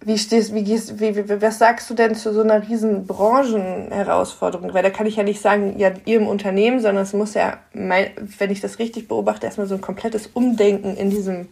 wie 0.00 0.18
stehst, 0.18 0.54
wie 0.54 0.64
gehst, 0.64 1.00
wie, 1.00 1.16
wie, 1.16 1.40
was 1.40 1.58
sagst 1.58 1.88
du 1.88 1.94
denn 1.94 2.14
zu 2.14 2.32
so 2.34 2.42
einer 2.42 2.68
riesen 2.68 3.06
Branchenherausforderung? 3.06 4.74
Weil 4.74 4.82
da 4.82 4.90
kann 4.90 5.06
ich 5.06 5.16
ja 5.16 5.22
nicht 5.22 5.40
sagen, 5.40 5.78
ja, 5.78 5.92
ihr 6.04 6.18
im 6.18 6.26
Unternehmen, 6.26 6.80
sondern 6.80 7.04
es 7.04 7.14
muss 7.14 7.34
ja, 7.34 7.58
mein, 7.72 8.10
wenn 8.38 8.50
ich 8.50 8.60
das 8.60 8.78
richtig 8.78 9.08
beobachte, 9.08 9.46
erstmal 9.46 9.66
so 9.66 9.74
ein 9.74 9.80
komplettes 9.80 10.26
Umdenken 10.26 10.96
in 10.96 11.08
diesem 11.10 11.48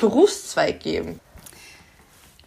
Berufszweig 0.00 0.80
geben. 0.80 1.20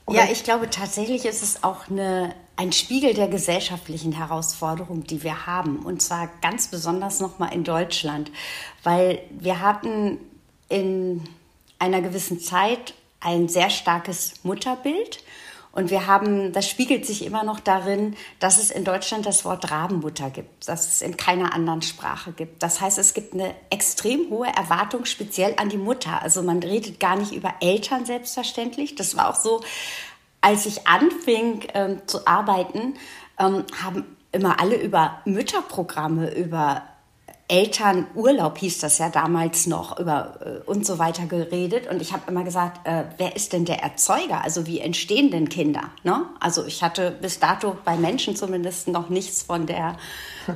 Oder? 0.06 0.20
Ja, 0.20 0.28
ich 0.32 0.44
glaube 0.44 0.70
tatsächlich 0.70 1.26
ist 1.26 1.44
es 1.44 1.64
auch 1.64 1.90
eine, 1.90 2.34
ein 2.60 2.74
Spiegel 2.74 3.14
der 3.14 3.30
gesellschaftlichen 3.30 4.12
Herausforderung, 4.12 5.06
die 5.06 5.24
wir 5.24 5.48
haben. 5.48 5.78
Und 5.78 6.02
zwar 6.02 6.30
ganz 6.42 6.68
besonders 6.68 7.22
nochmal 7.22 7.54
in 7.54 7.64
Deutschland. 7.64 8.34
Weil 8.84 9.22
wir 9.30 9.62
hatten 9.62 10.18
in 10.68 11.24
einer 11.80 12.02
gewissen 12.02 12.42
Zeit 12.42 12.96
ein 13.22 13.48
sehr 13.48 13.70
starkes 13.70 14.44
Mutterbild. 14.44 15.24
Und 15.72 15.90
wir 15.90 16.06
haben, 16.06 16.52
das 16.52 16.68
spiegelt 16.68 17.06
sich 17.06 17.24
immer 17.24 17.44
noch 17.44 17.62
darin, 17.62 18.18
dass 18.40 18.58
es 18.58 18.72
in 18.72 18.84
Deutschland 18.84 19.26
das 19.26 19.46
Wort 19.46 19.72
Rabenmutter 19.72 20.30
gibt, 20.30 20.68
das 20.68 20.88
es 20.88 21.02
in 21.02 21.16
keiner 21.16 21.54
anderen 21.54 21.82
Sprache 21.82 22.34
gibt. 22.34 22.62
Das 22.62 22.82
heißt, 22.82 22.98
es 22.98 23.14
gibt 23.14 23.36
eine 23.36 23.56
extrem 23.70 24.30
hohe 24.30 24.48
Erwartung 24.48 25.06
speziell 25.06 25.54
an 25.56 25.70
die 25.70 25.78
Mutter. 25.78 26.22
Also 26.22 26.42
man 26.42 26.62
redet 26.62 27.00
gar 27.00 27.16
nicht 27.16 27.32
über 27.32 27.54
Eltern 27.62 28.06
selbstverständlich. 28.06 28.96
Das 28.96 29.16
war 29.16 29.30
auch 29.30 29.36
so, 29.36 29.62
als 30.42 30.66
ich 30.66 30.88
anfing 30.88 31.68
ähm, 31.74 32.02
zu 32.06 32.28
arbeiten, 32.28 32.96
ähm, 33.38 33.66
haben 33.84 34.18
immer 34.32 34.60
alle 34.60 34.76
über 34.76 35.22
Mütterprogramme, 35.26 36.34
über 36.34 36.84
Elternurlaub 37.50 38.60
hieß 38.60 38.78
das 38.78 39.00
ja 39.00 39.10
damals 39.10 39.66
noch 39.66 40.00
über 40.00 40.40
äh, 40.46 40.70
und 40.70 40.86
so 40.86 41.00
weiter 41.00 41.26
geredet 41.26 41.88
und 41.90 42.00
ich 42.00 42.14
habe 42.14 42.24
immer 42.28 42.44
gesagt, 42.44 42.88
äh, 42.88 43.06
wer 43.18 43.36
ist 43.36 43.54
denn 43.54 43.66
der 43.66 43.82
Erzeuger? 43.82 44.44
Also 44.44 44.68
wie 44.68 44.80
entstehen 44.80 45.32
denn 45.32 45.50
Kinder? 45.50 45.90
Ne? 46.04 46.26
Also 46.40 46.64
ich 46.64 46.84
hatte 46.84 47.10
bis 47.10 47.40
dato 47.40 47.76
bei 47.84 47.98
Menschen 47.98 48.36
zumindest 48.36 48.88
noch 48.88 49.10
nichts 49.10 49.42
von 49.42 49.66
der 49.66 49.98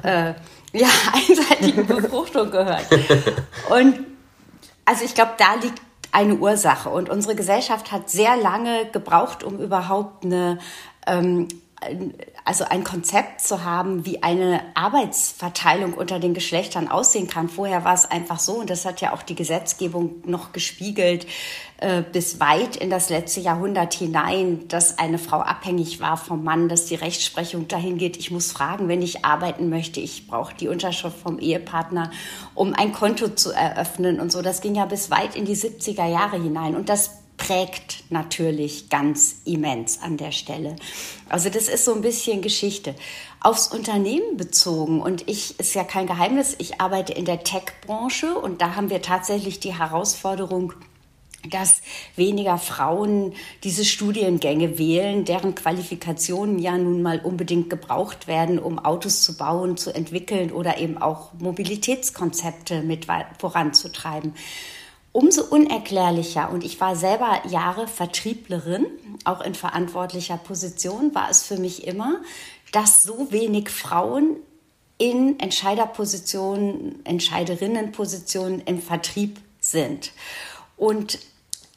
äh, 0.03 0.35
ja, 0.71 0.87
einseitigen 1.13 1.87
Befruchtung 1.87 2.51
gehört. 2.51 2.85
Und 3.71 4.05
also 4.85 5.03
ich 5.03 5.15
glaube, 5.15 5.31
da 5.39 5.55
liegt 5.55 5.81
eine 6.13 6.35
Ursache 6.35 6.89
und 6.89 7.09
unsere 7.09 7.35
Gesellschaft 7.35 7.91
hat 7.91 8.09
sehr 8.09 8.37
lange 8.37 8.85
gebraucht, 8.91 9.43
um 9.43 9.59
überhaupt 9.59 10.23
eine 10.23 10.59
ähm, 11.05 11.47
also 12.45 12.65
ein 12.65 12.83
Konzept 12.83 13.41
zu 13.41 13.63
haben, 13.63 14.05
wie 14.05 14.23
eine 14.23 14.61
Arbeitsverteilung 14.73 15.93
unter 15.93 16.19
den 16.19 16.33
Geschlechtern 16.33 16.87
aussehen 16.87 17.27
kann. 17.27 17.49
Vorher 17.49 17.83
war 17.83 17.93
es 17.93 18.05
einfach 18.05 18.39
so, 18.39 18.53
und 18.53 18.69
das 18.69 18.85
hat 18.85 19.01
ja 19.01 19.13
auch 19.13 19.23
die 19.23 19.35
Gesetzgebung 19.35 20.21
noch 20.25 20.51
gespiegelt, 20.51 21.25
bis 22.11 22.39
weit 22.39 22.75
in 22.75 22.89
das 22.89 23.09
letzte 23.09 23.41
Jahrhundert 23.41 23.93
hinein, 23.93 24.67
dass 24.67 24.99
eine 24.99 25.17
Frau 25.17 25.39
abhängig 25.39 25.99
war 25.99 26.17
vom 26.17 26.43
Mann, 26.43 26.69
dass 26.69 26.85
die 26.85 26.95
Rechtsprechung 26.95 27.67
dahin 27.67 27.97
geht, 27.97 28.17
ich 28.17 28.31
muss 28.31 28.51
fragen, 28.51 28.87
wenn 28.87 29.01
ich 29.01 29.25
arbeiten 29.25 29.69
möchte, 29.69 29.99
ich 29.99 30.27
brauche 30.27 30.55
die 30.55 30.67
Unterschrift 30.67 31.17
vom 31.17 31.39
Ehepartner, 31.39 32.11
um 32.55 32.73
ein 32.73 32.93
Konto 32.93 33.29
zu 33.29 33.51
eröffnen 33.51 34.19
und 34.19 34.31
so. 34.31 34.41
Das 34.41 34.61
ging 34.61 34.75
ja 34.75 34.85
bis 34.85 35.11
weit 35.11 35.35
in 35.35 35.45
die 35.45 35.55
70er 35.55 36.07
Jahre 36.07 36.41
hinein. 36.41 36.75
Und 36.75 36.89
das 36.89 37.11
prägt 37.35 38.05
natürlich 38.09 38.89
ganz 38.89 39.41
immens 39.43 40.01
an 40.01 40.17
der 40.17 40.31
Stelle. 40.31 40.75
Also 41.27 41.49
das 41.49 41.67
ist 41.67 41.83
so 41.83 41.93
ein 41.93 42.01
bisschen 42.01 42.41
Geschichte. 42.41 42.95
Aufs 43.41 43.67
Unternehmen 43.67 44.37
bezogen, 44.37 45.01
und 45.01 45.27
ich 45.27 45.59
ist 45.59 45.73
ja 45.73 45.83
kein 45.83 46.07
Geheimnis, 46.07 46.55
ich 46.59 46.79
arbeite 46.79 47.11
in 47.11 47.25
der 47.25 47.43
Tech-Branche 47.43 48.35
und 48.35 48.61
da 48.61 48.75
haben 48.75 48.89
wir 48.89 49.01
tatsächlich 49.01 49.59
die 49.59 49.77
Herausforderung, 49.77 50.73
dass 51.49 51.81
weniger 52.15 52.57
Frauen 52.57 53.33
diese 53.63 53.85
Studiengänge 53.85 54.77
wählen, 54.77 55.25
deren 55.25 55.55
Qualifikationen 55.55 56.59
ja 56.59 56.77
nun 56.77 57.01
mal 57.01 57.19
unbedingt 57.19 57.69
gebraucht 57.69 58.27
werden, 58.27 58.59
um 58.59 58.79
Autos 58.79 59.23
zu 59.23 59.37
bauen, 59.37 59.77
zu 59.77 59.93
entwickeln 59.93 60.51
oder 60.51 60.77
eben 60.77 60.97
auch 60.97 61.33
Mobilitätskonzepte 61.39 62.81
mit 62.81 63.07
voranzutreiben 63.39 64.33
umso 65.13 65.43
unerklärlicher, 65.43 66.51
und 66.51 66.65
ich 66.65 66.81
war 66.81 66.95
selber 66.97 67.41
Jahre 67.47 67.87
Vertrieblerin, 67.87 68.87
auch 69.23 69.41
in 69.41 69.55
verantwortlicher 69.55 70.37
Position, 70.37 71.15
war 71.15 71.29
es 71.29 71.43
für 71.43 71.57
mich 71.57 71.87
immer, 71.87 72.21
dass 72.71 73.03
so 73.03 73.31
wenig 73.31 73.69
Frauen 73.69 74.37
in 74.97 75.39
Entscheiderpositionen, 75.39 77.05
Entscheiderinnenpositionen 77.05 78.61
im 78.61 78.81
Vertrieb 78.81 79.39
sind. 79.59 80.11
Und 80.75 81.19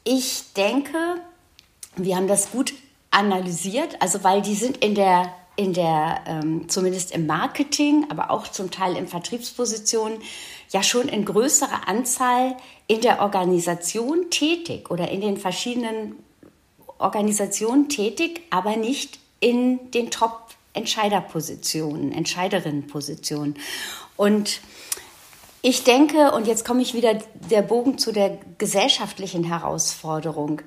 ich 0.07 0.53
denke, 0.55 0.97
wir 1.97 2.15
haben 2.15 2.27
das 2.27 2.51
gut 2.51 2.73
analysiert, 3.11 4.01
also 4.01 4.23
weil 4.23 4.41
die 4.41 4.55
sind 4.55 4.77
in 4.77 4.95
der 4.95 5.33
in 5.57 5.73
der, 5.73 6.21
ähm, 6.27 6.69
zumindest 6.69 7.11
im 7.11 7.25
Marketing, 7.25 8.05
aber 8.09 8.29
auch 8.29 8.47
zum 8.47 8.69
Teil 8.69 8.95
in 8.95 9.07
Vertriebspositionen, 9.07 10.19
ja 10.69 10.83
schon 10.83 11.07
in 11.07 11.25
größerer 11.25 11.87
Anzahl 11.87 12.55
in 12.85 13.01
der 13.01 13.21
Organisation 13.21 14.29
tätig 14.29 14.91
oder 14.91 15.09
in 15.09 15.19
den 15.19 15.37
verschiedenen 15.37 16.15
Organisationen 16.99 17.89
tätig, 17.89 18.43
aber 18.51 18.77
nicht 18.77 19.17
in 19.39 19.89
den 19.91 20.11
Top-Entscheiderpositionen, 20.11 22.11
Entscheiderinnenpositionen. 22.11 23.55
Und 24.15 24.61
ich 25.61 25.83
denke, 25.83 26.31
und 26.31 26.47
jetzt 26.47 26.65
komme 26.65 26.81
ich 26.81 26.93
wieder 26.93 27.15
der 27.49 27.61
Bogen 27.61 27.97
zu 27.97 28.11
der 28.11 28.37
gesellschaftlichen 28.57 29.43
Herausforderung. 29.43 30.61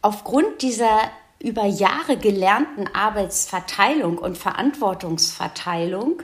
Aufgrund 0.00 0.62
dieser 0.62 1.00
über 1.40 1.66
Jahre 1.66 2.16
gelernten 2.16 2.88
Arbeitsverteilung 2.94 4.18
und 4.18 4.38
Verantwortungsverteilung 4.38 6.22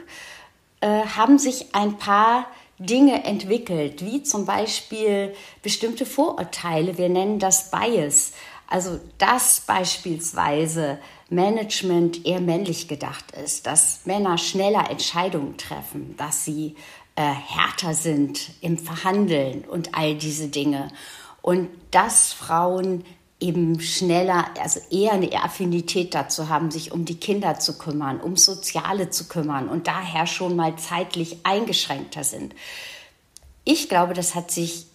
äh, 0.80 1.02
haben 1.02 1.38
sich 1.38 1.74
ein 1.74 1.98
paar 1.98 2.46
Dinge 2.78 3.24
entwickelt, 3.24 4.04
wie 4.04 4.22
zum 4.22 4.46
Beispiel 4.46 5.34
bestimmte 5.62 6.06
Vorurteile. 6.06 6.96
Wir 6.96 7.08
nennen 7.08 7.40
das 7.40 7.70
Bias. 7.72 8.32
Also, 8.68 9.00
dass 9.16 9.60
beispielsweise 9.60 10.98
Management 11.30 12.24
eher 12.24 12.40
männlich 12.40 12.86
gedacht 12.86 13.32
ist, 13.32 13.66
dass 13.66 14.00
Männer 14.04 14.38
schneller 14.38 14.90
Entscheidungen 14.90 15.56
treffen, 15.56 16.14
dass 16.16 16.44
sie 16.44 16.76
äh, 17.18 17.20
härter 17.20 17.94
sind 17.94 18.52
im 18.60 18.78
Verhandeln 18.78 19.64
und 19.64 19.96
all 19.96 20.14
diese 20.14 20.46
Dinge. 20.46 20.92
Und 21.42 21.68
dass 21.90 22.32
Frauen 22.32 23.04
eben 23.40 23.80
schneller, 23.80 24.46
also 24.60 24.78
eher 24.90 25.14
eine 25.14 25.32
Affinität 25.32 26.14
dazu 26.14 26.48
haben, 26.48 26.70
sich 26.70 26.92
um 26.92 27.04
die 27.04 27.18
Kinder 27.18 27.58
zu 27.58 27.76
kümmern, 27.76 28.20
um 28.20 28.36
Soziale 28.36 29.10
zu 29.10 29.26
kümmern 29.26 29.68
und 29.68 29.88
daher 29.88 30.28
schon 30.28 30.54
mal 30.54 30.76
zeitlich 30.76 31.38
eingeschränkter 31.42 32.22
sind. 32.22 32.54
Ich 33.64 33.88
glaube, 33.88 34.14
das 34.14 34.36
hat 34.36 34.52
sich 34.52 34.86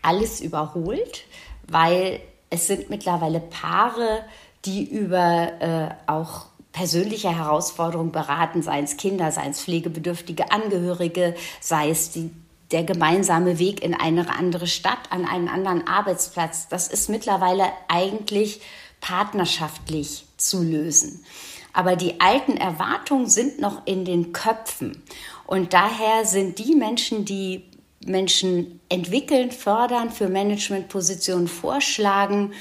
alles 0.00 0.40
überholt, 0.40 1.24
weil 1.66 2.20
es 2.50 2.68
sind 2.68 2.88
mittlerweile 2.88 3.40
Paare, 3.40 4.24
die 4.64 4.84
über 4.84 5.60
äh, 5.60 5.88
auch 6.06 6.46
persönliche 6.74 7.34
Herausforderungen 7.34 8.12
beraten, 8.12 8.60
seien 8.60 8.84
es 8.84 8.98
Kinder, 8.98 9.32
seien 9.32 9.52
es 9.52 9.62
pflegebedürftige 9.62 10.50
Angehörige, 10.50 11.34
sei 11.60 11.88
es 11.88 12.10
die 12.10 12.30
der 12.70 12.82
gemeinsame 12.82 13.58
Weg 13.60 13.84
in 13.84 13.94
eine 13.94 14.28
andere 14.36 14.66
Stadt, 14.66 14.98
an 15.10 15.24
einen 15.26 15.48
anderen 15.48 15.86
Arbeitsplatz, 15.86 16.66
das 16.68 16.88
ist 16.88 17.08
mittlerweile 17.08 17.66
eigentlich 17.88 18.60
partnerschaftlich 19.00 20.24
zu 20.36 20.62
lösen. 20.62 21.24
Aber 21.72 21.94
die 21.94 22.20
alten 22.20 22.56
Erwartungen 22.56 23.28
sind 23.28 23.60
noch 23.60 23.86
in 23.86 24.04
den 24.04 24.32
Köpfen. 24.32 25.02
Und 25.46 25.72
daher 25.72 26.24
sind 26.24 26.58
die 26.58 26.74
Menschen, 26.74 27.24
die 27.24 27.64
Menschen 28.04 28.80
entwickeln, 28.88 29.52
fördern, 29.52 30.10
für 30.10 30.28
Managementpositionen 30.28 31.46
vorschlagen, 31.46 32.54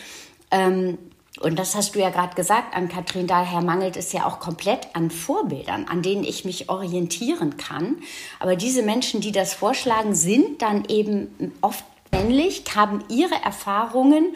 ähm, 0.51 0.97
und 1.43 1.57
das 1.57 1.75
hast 1.75 1.93
du 1.93 1.99
ja 1.99 2.09
gerade 2.09 2.35
gesagt, 2.35 2.73
an 2.73 2.87
Kathrin, 2.87 3.27
daher 3.27 3.61
mangelt 3.61 3.97
es 3.97 4.13
ja 4.13 4.25
auch 4.25 4.39
komplett 4.39 4.87
an 4.95 5.11
Vorbildern, 5.11 5.85
an 5.89 6.01
denen 6.01 6.23
ich 6.23 6.45
mich 6.45 6.69
orientieren 6.69 7.57
kann. 7.57 7.97
Aber 8.39 8.55
diese 8.55 8.81
Menschen, 8.81 9.19
die 9.19 9.33
das 9.33 9.53
vorschlagen, 9.53 10.15
sind 10.15 10.61
dann 10.61 10.85
eben 10.85 11.53
oft 11.59 11.83
männlich, 12.11 12.63
haben 12.75 13.03
ihre 13.09 13.35
Erfahrungen 13.43 14.35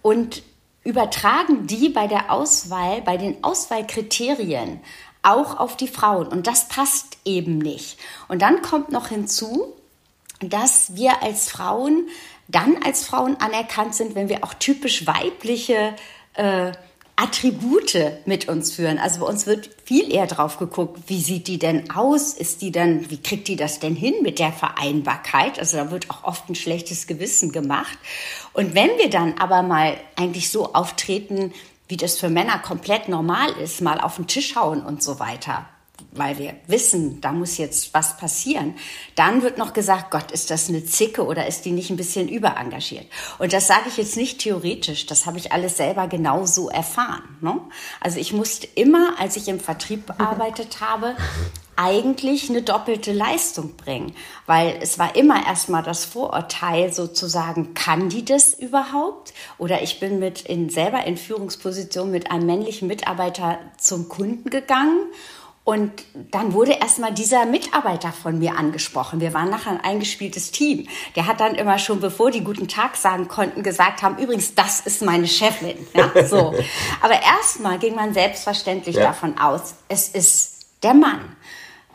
und 0.00 0.42
übertragen 0.84 1.66
die 1.66 1.88
bei 1.88 2.06
der 2.06 2.30
Auswahl, 2.30 3.02
bei 3.02 3.16
den 3.16 3.42
Auswahlkriterien 3.42 4.80
auch 5.22 5.58
auf 5.58 5.76
die 5.76 5.88
Frauen. 5.88 6.28
Und 6.28 6.46
das 6.46 6.68
passt 6.68 7.18
eben 7.24 7.58
nicht. 7.58 7.98
Und 8.28 8.42
dann 8.42 8.62
kommt 8.62 8.92
noch 8.92 9.08
hinzu, 9.08 9.72
dass 10.38 10.94
wir 10.94 11.22
als 11.22 11.50
Frauen 11.50 12.06
dann 12.46 12.76
als 12.84 13.04
Frauen 13.04 13.36
anerkannt 13.40 13.94
sind, 13.94 14.14
wenn 14.14 14.28
wir 14.28 14.44
auch 14.44 14.54
typisch 14.54 15.06
weibliche 15.06 15.94
äh, 16.34 16.72
Attribute 17.16 17.96
mit 18.26 18.48
uns 18.48 18.72
führen. 18.72 18.98
Also 18.98 19.20
bei 19.20 19.26
uns 19.26 19.46
wird 19.46 19.70
viel 19.84 20.12
eher 20.12 20.26
drauf 20.26 20.58
geguckt, 20.58 21.02
wie 21.06 21.20
sieht 21.20 21.46
die 21.46 21.58
denn 21.58 21.90
aus? 21.90 22.34
Ist 22.34 22.60
die 22.60 22.72
dann, 22.72 23.08
wie 23.08 23.22
kriegt 23.22 23.46
die 23.46 23.56
das 23.56 23.78
denn 23.78 23.94
hin 23.94 24.14
mit 24.22 24.40
der 24.40 24.52
Vereinbarkeit? 24.52 25.58
Also 25.58 25.76
da 25.76 25.90
wird 25.92 26.10
auch 26.10 26.24
oft 26.24 26.48
ein 26.48 26.56
schlechtes 26.56 27.06
Gewissen 27.06 27.52
gemacht. 27.52 27.96
Und 28.52 28.74
wenn 28.74 28.90
wir 28.98 29.10
dann 29.10 29.38
aber 29.38 29.62
mal 29.62 29.96
eigentlich 30.16 30.50
so 30.50 30.74
auftreten, 30.74 31.52
wie 31.86 31.96
das 31.96 32.18
für 32.18 32.30
Männer 32.30 32.58
komplett 32.58 33.08
normal 33.08 33.52
ist, 33.62 33.80
mal 33.80 34.00
auf 34.00 34.16
den 34.16 34.26
Tisch 34.26 34.56
hauen 34.56 34.84
und 34.84 35.02
so 35.02 35.20
weiter, 35.20 35.66
weil 36.14 36.38
wir 36.38 36.54
wissen, 36.66 37.20
da 37.20 37.32
muss 37.32 37.58
jetzt 37.58 37.92
was 37.92 38.16
passieren, 38.16 38.74
dann 39.14 39.42
wird 39.42 39.58
noch 39.58 39.72
gesagt, 39.72 40.10
Gott, 40.10 40.30
ist 40.30 40.50
das 40.50 40.68
eine 40.68 40.84
Zicke 40.84 41.24
oder 41.24 41.46
ist 41.46 41.64
die 41.64 41.72
nicht 41.72 41.90
ein 41.90 41.96
bisschen 41.96 42.28
überengagiert? 42.28 43.06
Und 43.38 43.52
das 43.52 43.66
sage 43.66 43.88
ich 43.88 43.96
jetzt 43.96 44.16
nicht 44.16 44.38
theoretisch, 44.38 45.06
das 45.06 45.26
habe 45.26 45.38
ich 45.38 45.52
alles 45.52 45.76
selber 45.76 46.06
genau 46.06 46.46
so 46.46 46.70
erfahren. 46.70 47.36
Ne? 47.40 47.60
Also 48.00 48.18
ich 48.18 48.32
musste 48.32 48.68
immer, 48.74 49.18
als 49.18 49.36
ich 49.36 49.48
im 49.48 49.60
Vertrieb 49.60 50.06
bearbeitet 50.06 50.80
habe, 50.80 51.16
eigentlich 51.76 52.50
eine 52.50 52.62
doppelte 52.62 53.12
Leistung 53.12 53.74
bringen, 53.76 54.14
weil 54.46 54.78
es 54.80 54.98
war 54.98 55.16
immer 55.16 55.44
erstmal 55.46 55.82
das 55.82 56.04
Vorurteil 56.04 56.92
sozusagen, 56.92 57.74
kann 57.74 58.08
die 58.08 58.24
das 58.24 58.54
überhaupt? 58.54 59.34
Oder 59.58 59.82
ich 59.82 60.00
bin 60.00 60.18
mit 60.18 60.42
in 60.42 60.68
selber 60.68 61.04
in 61.04 61.16
Führungsposition 61.16 62.10
mit 62.10 62.30
einem 62.30 62.46
männlichen 62.46 62.86
Mitarbeiter 62.86 63.58
zum 63.78 64.08
Kunden 64.08 64.50
gegangen 64.50 65.06
und 65.64 65.92
dann 66.30 66.52
wurde 66.52 66.72
erstmal 66.72 67.14
dieser 67.14 67.46
Mitarbeiter 67.46 68.12
von 68.12 68.38
mir 68.38 68.56
angesprochen. 68.56 69.20
Wir 69.20 69.32
waren 69.32 69.48
nachher 69.48 69.70
ein 69.70 69.80
eingespieltes 69.80 70.50
Team. 70.50 70.86
Der 71.16 71.26
hat 71.26 71.40
dann 71.40 71.54
immer 71.54 71.78
schon, 71.78 72.00
bevor 72.00 72.30
die 72.30 72.44
guten 72.44 72.68
Tag 72.68 72.96
sagen 72.96 73.28
konnten, 73.28 73.62
gesagt 73.62 74.02
haben, 74.02 74.18
übrigens, 74.18 74.54
das 74.54 74.80
ist 74.80 75.00
meine 75.00 75.26
Chefin. 75.26 75.78
Ja, 75.94 76.26
so. 76.26 76.54
Aber 77.00 77.14
erstmal 77.14 77.78
ging 77.78 77.94
man 77.94 78.12
selbstverständlich 78.12 78.96
ja. 78.96 79.04
davon 79.04 79.38
aus, 79.38 79.76
es 79.88 80.08
ist 80.08 80.66
der 80.82 80.92
Mann. 80.92 81.34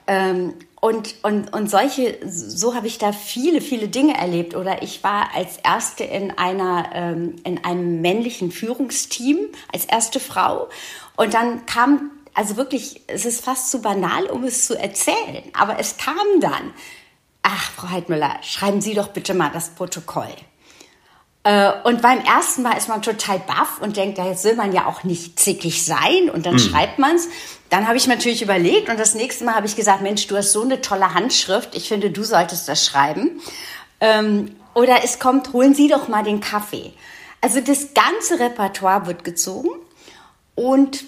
Ähm, 0.08 0.56
und, 0.82 1.16
und, 1.24 1.54
und 1.54 1.70
solche, 1.70 2.18
so 2.26 2.74
habe 2.74 2.88
ich 2.88 2.98
da 2.98 3.12
viele, 3.12 3.62
viele 3.62 3.88
Dinge 3.90 4.18
erlebt. 4.18 4.56
Oder 4.56 4.82
ich 4.82 5.04
war 5.04 5.36
als 5.36 5.58
erste 5.58 6.06
in 6.06 6.36
einer, 6.36 6.90
ähm, 6.94 7.36
in 7.44 7.64
einem 7.64 8.02
männlichen 8.02 8.52
Führungsteam, 8.52 9.38
als 9.72 9.86
erste 9.86 10.20
Frau. 10.20 10.70
Und 11.18 11.34
dann 11.34 11.66
kam 11.66 12.12
also 12.34 12.58
wirklich, 12.58 13.02
es 13.08 13.26
ist 13.26 13.44
fast 13.44 13.72
zu 13.72 13.82
banal, 13.82 14.26
um 14.26 14.44
es 14.44 14.66
zu 14.66 14.78
erzählen. 14.78 15.44
Aber 15.54 15.80
es 15.80 15.98
kam 15.98 16.40
dann. 16.40 16.74
Ach, 17.42 17.72
Frau 17.72 17.90
Heidmüller, 17.90 18.38
schreiben 18.42 18.82
Sie 18.82 18.94
doch 18.94 19.10
bitte 19.10 19.34
mal 19.34 19.50
das 19.52 19.70
Protokoll. 19.70 20.34
Äh, 21.44 21.72
und 21.84 22.02
beim 22.02 22.20
ersten 22.20 22.64
Mal 22.64 22.78
ist 22.78 22.90
man 22.90 23.02
total 23.02 23.40
baff 23.40 23.80
und 23.82 23.98
denkt, 23.98 24.18
ja, 24.18 24.28
jetzt 24.28 24.44
will 24.44 24.56
man 24.56 24.74
ja 24.74 24.86
auch 24.86 25.04
nicht 25.04 25.40
zickig 25.40 25.86
sein 25.86 26.30
und 26.30 26.46
dann 26.46 26.54
mhm. 26.54 26.60
schreibt 26.60 27.00
man 27.00 27.16
es. 27.16 27.30
Dann 27.70 27.88
habe 27.88 27.98
ich 27.98 28.08
natürlich 28.08 28.42
überlegt 28.42 28.90
und 28.90 29.00
das 29.00 29.16
nächste 29.16 29.46
Mal 29.46 29.56
habe 29.56 29.66
ich 29.66 29.76
gesagt, 29.76 30.02
Mensch, 30.02 30.28
du 30.28 30.36
hast 30.36 30.52
so 30.52 30.62
eine 30.62 30.82
tolle 30.82 31.14
Handschrift, 31.14 31.76
ich 31.76 31.88
finde, 31.88 32.10
du 32.12 32.24
solltest 32.24 32.68
das 32.68 32.86
schreiben. 32.86 33.42
Ähm, 34.02 34.56
oder 34.74 35.04
es 35.04 35.20
kommt, 35.20 35.54
holen 35.54 35.74
Sie 35.74 35.88
doch 35.88 36.08
mal 36.08 36.24
den 36.24 36.42
Kaffee. 36.42 36.94
Also 37.42 37.62
das 37.62 37.94
ganze 37.94 38.40
Repertoire 38.40 39.08
wird 39.08 39.24
gezogen 39.24 39.70
und 40.56 41.06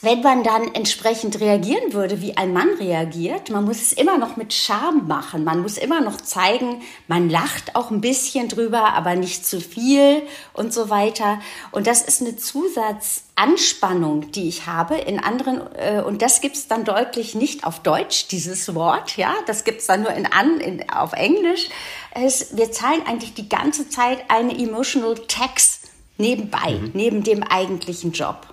wenn 0.00 0.20
man 0.20 0.44
dann 0.44 0.74
entsprechend 0.74 1.40
reagieren 1.40 1.92
würde, 1.92 2.20
wie 2.20 2.36
ein 2.36 2.52
Mann 2.52 2.68
reagiert, 2.78 3.50
man 3.50 3.64
muss 3.64 3.82
es 3.82 3.92
immer 3.92 4.16
noch 4.16 4.36
mit 4.36 4.54
Charme 4.54 5.08
machen. 5.08 5.42
Man 5.42 5.60
muss 5.60 5.76
immer 5.76 6.00
noch 6.00 6.20
zeigen, 6.20 6.82
man 7.08 7.28
lacht 7.28 7.74
auch 7.74 7.90
ein 7.90 8.00
bisschen 8.00 8.48
drüber, 8.48 8.92
aber 8.94 9.16
nicht 9.16 9.44
zu 9.44 9.60
viel 9.60 10.22
und 10.52 10.72
so 10.72 10.88
weiter. 10.88 11.40
Und 11.72 11.88
das 11.88 12.02
ist 12.02 12.20
eine 12.20 12.36
Zusatzanspannung, 12.36 14.30
die 14.30 14.48
ich 14.48 14.66
habe 14.66 14.94
in 14.96 15.18
anderen, 15.18 15.62
äh, 15.74 16.00
und 16.00 16.22
das 16.22 16.40
gibt's 16.40 16.68
dann 16.68 16.84
deutlich 16.84 17.34
nicht 17.34 17.64
auf 17.64 17.80
Deutsch, 17.80 18.28
dieses 18.28 18.72
Wort, 18.76 19.16
ja, 19.16 19.34
das 19.46 19.64
gibt's 19.64 19.86
dann 19.86 20.02
nur 20.02 20.12
in, 20.12 20.26
an, 20.26 20.60
in, 20.60 20.88
auf 20.90 21.12
Englisch. 21.12 21.70
Es, 22.12 22.56
wir 22.56 22.70
zahlen 22.70 23.02
eigentlich 23.04 23.34
die 23.34 23.48
ganze 23.48 23.88
Zeit 23.88 24.18
eine 24.28 24.56
emotional 24.56 25.16
tax 25.26 25.80
nebenbei, 26.18 26.74
mhm. 26.74 26.90
neben 26.94 27.24
dem 27.24 27.42
eigentlichen 27.42 28.12
Job. 28.12 28.46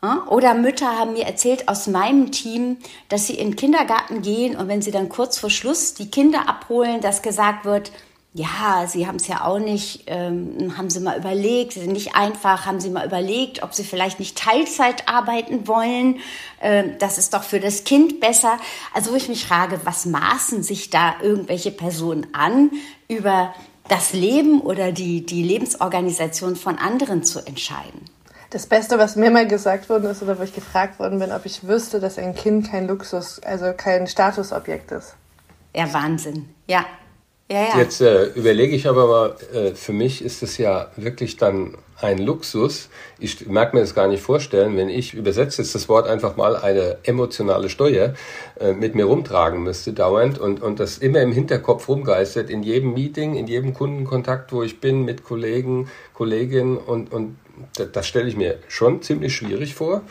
Oder 0.00 0.54
Mütter 0.54 0.96
haben 0.96 1.14
mir 1.14 1.26
erzählt 1.26 1.68
aus 1.68 1.88
meinem 1.88 2.30
Team, 2.30 2.76
dass 3.08 3.26
sie 3.26 3.34
in 3.34 3.50
den 3.50 3.56
Kindergarten 3.56 4.22
gehen 4.22 4.56
und 4.56 4.68
wenn 4.68 4.80
sie 4.80 4.92
dann 4.92 5.08
kurz 5.08 5.38
vor 5.38 5.50
Schluss 5.50 5.94
die 5.94 6.08
Kinder 6.08 6.48
abholen, 6.48 7.00
dass 7.00 7.22
gesagt 7.22 7.64
wird, 7.64 7.90
ja, 8.34 8.86
Sie 8.86 9.06
haben 9.06 9.16
es 9.16 9.26
ja 9.26 9.44
auch 9.44 9.58
nicht, 9.58 10.04
ähm, 10.06 10.76
haben 10.76 10.90
Sie 10.90 11.00
mal 11.00 11.18
überlegt, 11.18 11.72
Sie 11.72 11.80
sind 11.80 11.92
nicht 11.92 12.14
einfach, 12.14 12.66
haben 12.66 12.78
Sie 12.78 12.90
mal 12.90 13.06
überlegt, 13.06 13.62
ob 13.62 13.74
Sie 13.74 13.84
vielleicht 13.84 14.20
nicht 14.20 14.38
Teilzeit 14.38 15.08
arbeiten 15.08 15.66
wollen, 15.66 16.20
ähm, 16.60 16.92
das 16.98 17.18
ist 17.18 17.34
doch 17.34 17.42
für 17.42 17.58
das 17.58 17.84
Kind 17.84 18.20
besser. 18.20 18.58
Also 18.94 19.12
wo 19.12 19.16
ich 19.16 19.28
mich 19.28 19.46
frage, 19.46 19.80
was 19.84 20.06
maßen 20.06 20.62
sich 20.62 20.90
da 20.90 21.16
irgendwelche 21.22 21.70
Personen 21.70 22.28
an, 22.34 22.70
über 23.08 23.54
das 23.88 24.12
Leben 24.12 24.60
oder 24.60 24.92
die, 24.92 25.24
die 25.24 25.42
Lebensorganisation 25.42 26.54
von 26.54 26.78
anderen 26.78 27.24
zu 27.24 27.40
entscheiden? 27.40 28.04
Das 28.50 28.66
Beste, 28.66 28.98
was 28.98 29.14
mir 29.14 29.30
mal 29.30 29.46
gesagt 29.46 29.90
worden 29.90 30.10
ist 30.10 30.22
oder 30.22 30.38
wo 30.38 30.42
ich 30.42 30.54
gefragt 30.54 30.98
worden 30.98 31.18
bin, 31.18 31.32
ob 31.32 31.44
ich 31.44 31.68
wüsste, 31.68 32.00
dass 32.00 32.18
ein 32.18 32.34
Kind 32.34 32.70
kein 32.70 32.88
Luxus, 32.88 33.40
also 33.42 33.74
kein 33.76 34.06
Statusobjekt 34.06 34.90
ist. 34.92 35.16
Ja, 35.76 35.92
Wahnsinn. 35.92 36.48
Ja. 36.66 36.86
Ja, 37.50 37.62
ja. 37.62 37.78
Jetzt 37.78 38.00
äh, 38.02 38.26
überlege 38.34 38.76
ich 38.76 38.86
aber 38.86 39.06
mal, 39.06 39.36
äh, 39.54 39.74
für 39.74 39.92
mich 39.92 40.22
ist 40.22 40.42
es 40.42 40.58
ja 40.58 40.90
wirklich 40.96 41.38
dann 41.38 41.78
ein 42.00 42.18
Luxus. 42.18 42.90
Ich 43.18 43.46
mag 43.46 43.72
mir 43.72 43.80
das 43.80 43.94
gar 43.94 44.06
nicht 44.06 44.22
vorstellen, 44.22 44.76
wenn 44.76 44.90
ich 44.90 45.14
übersetze 45.14 45.62
jetzt 45.62 45.74
das 45.74 45.88
Wort 45.88 46.06
einfach 46.06 46.36
mal 46.36 46.56
eine 46.56 46.98
emotionale 47.04 47.70
Steuer 47.70 48.14
äh, 48.60 48.72
mit 48.72 48.94
mir 48.94 49.06
rumtragen 49.06 49.62
müsste 49.62 49.94
dauernd 49.94 50.38
und, 50.38 50.62
und 50.62 50.78
das 50.78 50.98
immer 50.98 51.22
im 51.22 51.32
Hinterkopf 51.32 51.88
rumgeistert 51.88 52.50
in 52.50 52.62
jedem 52.62 52.92
Meeting, 52.92 53.34
in 53.34 53.46
jedem 53.46 53.72
Kundenkontakt, 53.72 54.52
wo 54.52 54.62
ich 54.62 54.80
bin 54.80 55.04
mit 55.04 55.24
Kollegen, 55.24 55.88
Kolleginnen 56.12 56.76
und, 56.76 57.12
und 57.12 57.36
das, 57.76 57.92
das 57.92 58.06
stelle 58.06 58.28
ich 58.28 58.36
mir 58.36 58.58
schon 58.68 59.02
ziemlich 59.02 59.34
schwierig 59.34 59.74
vor. 59.74 60.02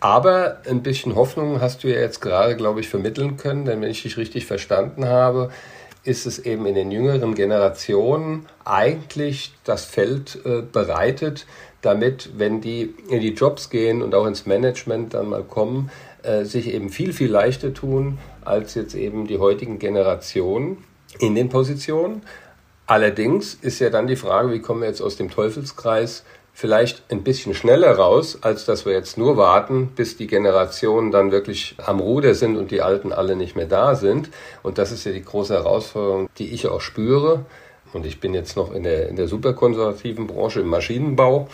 Aber 0.00 0.60
ein 0.68 0.82
bisschen 0.82 1.14
Hoffnung 1.14 1.60
hast 1.60 1.82
du 1.82 1.88
ja 1.88 2.00
jetzt 2.00 2.20
gerade, 2.20 2.56
glaube 2.56 2.80
ich, 2.80 2.88
vermitteln 2.88 3.36
können, 3.36 3.64
denn 3.64 3.80
wenn 3.80 3.90
ich 3.90 4.02
dich 4.02 4.16
richtig 4.16 4.46
verstanden 4.46 5.06
habe, 5.06 5.50
ist 6.04 6.26
es 6.26 6.38
eben 6.38 6.66
in 6.66 6.74
den 6.74 6.90
jüngeren 6.90 7.34
Generationen 7.34 8.46
eigentlich 8.64 9.52
das 9.64 9.84
Feld 9.84 10.38
äh, 10.44 10.62
bereitet, 10.62 11.46
damit, 11.82 12.30
wenn 12.36 12.60
die 12.60 12.94
in 13.08 13.20
die 13.20 13.32
Jobs 13.32 13.70
gehen 13.70 14.02
und 14.02 14.14
auch 14.14 14.26
ins 14.26 14.46
Management 14.46 15.14
dann 15.14 15.28
mal 15.28 15.42
kommen, 15.42 15.90
äh, 16.22 16.44
sich 16.44 16.72
eben 16.72 16.90
viel, 16.90 17.12
viel 17.12 17.30
leichter 17.30 17.74
tun 17.74 18.18
als 18.44 18.74
jetzt 18.74 18.94
eben 18.94 19.26
die 19.26 19.38
heutigen 19.38 19.78
Generationen 19.78 20.84
in 21.18 21.34
den 21.34 21.48
Positionen. 21.48 22.22
Allerdings 22.86 23.54
ist 23.54 23.80
ja 23.80 23.90
dann 23.90 24.06
die 24.06 24.16
Frage, 24.16 24.52
wie 24.52 24.60
kommen 24.60 24.82
wir 24.82 24.88
jetzt 24.88 25.00
aus 25.00 25.16
dem 25.16 25.30
Teufelskreis 25.30 26.24
vielleicht 26.56 27.12
ein 27.12 27.22
bisschen 27.22 27.52
schneller 27.52 27.92
raus, 27.92 28.38
als 28.40 28.64
dass 28.64 28.86
wir 28.86 28.94
jetzt 28.94 29.18
nur 29.18 29.36
warten, 29.36 29.88
bis 29.94 30.16
die 30.16 30.26
Generationen 30.26 31.10
dann 31.10 31.30
wirklich 31.30 31.74
am 31.84 32.00
Ruder 32.00 32.34
sind 32.34 32.56
und 32.56 32.70
die 32.70 32.80
Alten 32.80 33.12
alle 33.12 33.36
nicht 33.36 33.56
mehr 33.56 33.66
da 33.66 33.94
sind. 33.94 34.30
Und 34.62 34.78
das 34.78 34.90
ist 34.90 35.04
ja 35.04 35.12
die 35.12 35.22
große 35.22 35.52
Herausforderung, 35.52 36.30
die 36.38 36.54
ich 36.54 36.66
auch 36.66 36.80
spüre. 36.80 37.44
Und 37.92 38.06
ich 38.06 38.20
bin 38.20 38.32
jetzt 38.32 38.56
noch 38.56 38.72
in 38.72 38.84
der, 38.84 39.10
in 39.10 39.16
der 39.16 39.28
superkonservativen 39.28 40.26
Branche 40.26 40.60
im 40.60 40.68
Maschinenbau. 40.68 41.46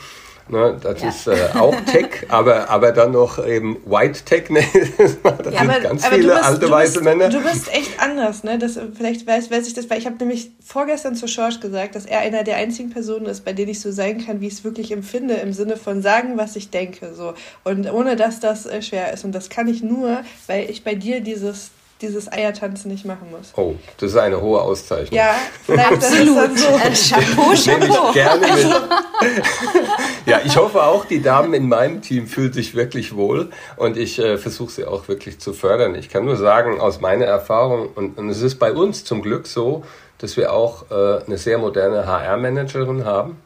Ne, 0.48 0.76
das 0.82 1.00
ja. 1.00 1.08
ist 1.08 1.26
äh, 1.28 1.48
auch 1.54 1.74
Tech, 1.82 2.08
aber, 2.28 2.68
aber 2.68 2.92
dann 2.92 3.12
noch 3.12 3.44
eben 3.44 3.78
White 3.86 4.24
Tech. 4.24 4.50
Ne? 4.50 4.62
das 4.98 5.16
ja, 5.22 5.60
sind 5.60 5.70
aber, 5.70 5.80
ganz 5.80 6.04
aber 6.04 6.16
viele 6.16 6.34
bist, 6.34 6.44
alte 6.44 6.70
weiße 6.70 6.92
bist, 6.94 7.04
Männer. 7.04 7.28
Du 7.28 7.40
bist 7.40 7.72
echt 7.72 8.00
anders. 8.00 8.44
Ne? 8.44 8.58
Das, 8.58 8.78
vielleicht 8.94 9.26
weiß, 9.26 9.50
weiß 9.50 9.66
ich 9.68 9.74
das, 9.74 9.88
weil 9.88 9.98
ich 9.98 10.06
habe 10.06 10.16
nämlich 10.16 10.50
vorgestern 10.64 11.14
zu 11.14 11.28
Schorsch 11.28 11.60
gesagt, 11.60 11.94
dass 11.94 12.06
er 12.06 12.20
einer 12.20 12.42
der 12.42 12.56
einzigen 12.56 12.90
Personen 12.90 13.26
ist, 13.26 13.44
bei 13.44 13.52
denen 13.52 13.70
ich 13.70 13.80
so 13.80 13.92
sein 13.92 14.24
kann, 14.24 14.40
wie 14.40 14.48
ich 14.48 14.54
es 14.54 14.64
wirklich 14.64 14.92
empfinde, 14.92 15.34
im 15.34 15.52
Sinne 15.52 15.76
von 15.76 16.02
sagen, 16.02 16.36
was 16.36 16.56
ich 16.56 16.70
denke. 16.70 17.14
So. 17.14 17.34
Und 17.64 17.90
ohne 17.92 18.16
dass 18.16 18.40
das 18.40 18.66
äh, 18.66 18.82
schwer 18.82 19.12
ist. 19.12 19.24
Und 19.24 19.32
das 19.32 19.48
kann 19.48 19.68
ich 19.68 19.82
nur, 19.82 20.22
weil 20.46 20.68
ich 20.68 20.84
bei 20.84 20.94
dir 20.94 21.20
dieses 21.20 21.70
dieses 22.02 22.30
Eiertanzen 22.30 22.90
nicht 22.90 23.06
machen 23.06 23.30
muss. 23.30 23.52
Oh, 23.56 23.74
das 23.98 24.10
ist 24.10 24.16
eine 24.16 24.40
hohe 24.40 24.60
Auszeichnung. 24.60 25.16
Ja, 25.16 25.34
absolut. 25.68 26.58
So. 26.58 26.68
Chapeau, 26.68 27.54
Chapeau. 27.54 28.08
Ich 28.08 28.14
gerne 28.14 28.46
mit. 28.46 28.66
ja, 30.26 30.40
ich 30.44 30.56
hoffe 30.56 30.82
auch, 30.82 31.04
die 31.04 31.22
Damen 31.22 31.54
in 31.54 31.68
meinem 31.68 32.02
Team 32.02 32.26
fühlen 32.26 32.52
sich 32.52 32.74
wirklich 32.74 33.16
wohl 33.16 33.50
und 33.76 33.96
ich 33.96 34.18
äh, 34.18 34.36
versuche 34.36 34.72
sie 34.72 34.84
auch 34.84 35.08
wirklich 35.08 35.38
zu 35.38 35.52
fördern. 35.52 35.94
Ich 35.94 36.10
kann 36.10 36.24
nur 36.24 36.36
sagen, 36.36 36.80
aus 36.80 37.00
meiner 37.00 37.24
Erfahrung, 37.24 37.88
und, 37.94 38.18
und 38.18 38.28
es 38.28 38.42
ist 38.42 38.58
bei 38.58 38.72
uns 38.72 39.04
zum 39.04 39.22
Glück 39.22 39.46
so, 39.46 39.84
dass 40.18 40.36
wir 40.36 40.52
auch 40.52 40.90
äh, 40.90 41.24
eine 41.24 41.38
sehr 41.38 41.58
moderne 41.58 42.06
HR-Managerin 42.06 43.04
haben, 43.04 43.36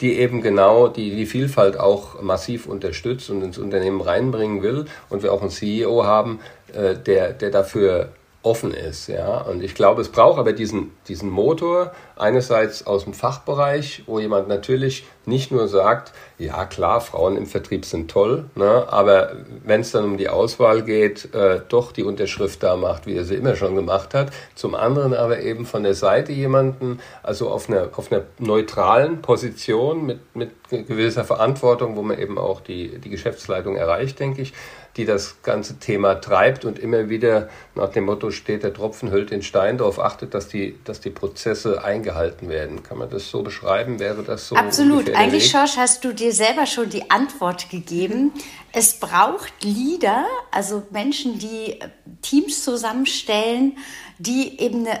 die 0.00 0.18
eben 0.18 0.42
genau 0.42 0.88
die, 0.88 1.14
die 1.14 1.26
Vielfalt 1.26 1.78
auch 1.78 2.20
massiv 2.20 2.66
unterstützt 2.66 3.30
und 3.30 3.42
ins 3.42 3.58
Unternehmen 3.58 4.00
reinbringen 4.00 4.62
will. 4.62 4.86
Und 5.08 5.22
wir 5.22 5.32
auch 5.32 5.40
einen 5.40 5.50
CEO 5.50 6.04
haben, 6.04 6.40
äh, 6.74 6.96
der, 6.96 7.32
der 7.32 7.50
dafür 7.50 8.10
offen 8.44 8.74
ist. 8.74 9.08
Ja? 9.08 9.38
Und 9.38 9.62
ich 9.62 9.74
glaube, 9.74 10.02
es 10.02 10.10
braucht 10.10 10.38
aber 10.38 10.52
diesen, 10.52 10.92
diesen 11.08 11.30
Motor 11.30 11.92
einerseits 12.16 12.86
aus 12.86 13.04
dem 13.04 13.14
Fachbereich, 13.14 14.04
wo 14.06 14.20
jemand 14.20 14.48
natürlich 14.48 15.06
nicht 15.24 15.50
nur 15.50 15.66
sagt, 15.66 16.12
ja 16.38 16.66
klar, 16.66 17.00
Frauen 17.00 17.36
im 17.36 17.46
Vertrieb 17.46 17.86
sind 17.86 18.10
toll, 18.10 18.44
ne? 18.54 18.86
aber 18.88 19.32
wenn 19.64 19.80
es 19.80 19.92
dann 19.92 20.04
um 20.04 20.18
die 20.18 20.28
Auswahl 20.28 20.82
geht, 20.82 21.34
äh, 21.34 21.60
doch 21.68 21.92
die 21.92 22.04
Unterschrift 22.04 22.62
da 22.62 22.76
macht, 22.76 23.06
wie 23.06 23.16
er 23.16 23.24
sie 23.24 23.34
immer 23.34 23.56
schon 23.56 23.74
gemacht 23.74 24.12
hat. 24.12 24.30
Zum 24.54 24.74
anderen 24.74 25.14
aber 25.14 25.40
eben 25.40 25.64
von 25.64 25.82
der 25.82 25.94
Seite 25.94 26.32
jemanden, 26.32 27.00
also 27.22 27.48
auf 27.48 27.70
einer, 27.70 27.88
auf 27.96 28.12
einer 28.12 28.22
neutralen 28.38 29.22
Position 29.22 30.04
mit, 30.04 30.36
mit 30.36 30.50
gewisser 30.70 31.24
Verantwortung, 31.24 31.96
wo 31.96 32.02
man 32.02 32.18
eben 32.18 32.36
auch 32.36 32.60
die, 32.60 32.98
die 32.98 33.10
Geschäftsleitung 33.10 33.76
erreicht, 33.76 34.20
denke 34.20 34.42
ich, 34.42 34.52
die 34.96 35.04
das 35.04 35.42
ganze 35.42 35.78
Thema 35.78 36.14
treibt 36.14 36.64
und 36.64 36.78
immer 36.78 37.08
wieder 37.08 37.48
nach 37.74 37.88
dem 37.88 38.04
Motto 38.04 38.30
steht, 38.30 38.62
der 38.62 38.72
Tropfen 38.72 39.10
hüllt 39.10 39.30
den 39.30 39.42
Stein, 39.42 39.78
darauf 39.78 39.98
achtet, 39.98 40.34
dass 40.34 40.48
die, 40.48 40.78
dass 40.84 41.00
die 41.00 41.10
Prozesse 41.10 41.82
eingehalten 41.82 42.48
werden. 42.48 42.82
Kann 42.82 42.98
man 42.98 43.10
das 43.10 43.28
so 43.28 43.42
beschreiben? 43.42 43.98
Wäre 43.98 44.22
das 44.22 44.48
so? 44.48 44.56
Absolut. 44.56 45.12
Eigentlich, 45.14 45.50
Schorsch, 45.50 45.76
hast 45.76 46.04
du 46.04 46.12
dir 46.12 46.32
selber 46.32 46.66
schon 46.66 46.90
die 46.90 47.10
Antwort 47.10 47.70
gegeben. 47.70 48.32
Es 48.72 49.00
braucht 49.00 49.52
Leader, 49.64 50.26
also 50.52 50.84
Menschen, 50.90 51.38
die 51.38 51.78
Teams 52.22 52.62
zusammenstellen, 52.62 53.76
die 54.18 54.60
eben 54.60 54.86
eine 54.86 55.00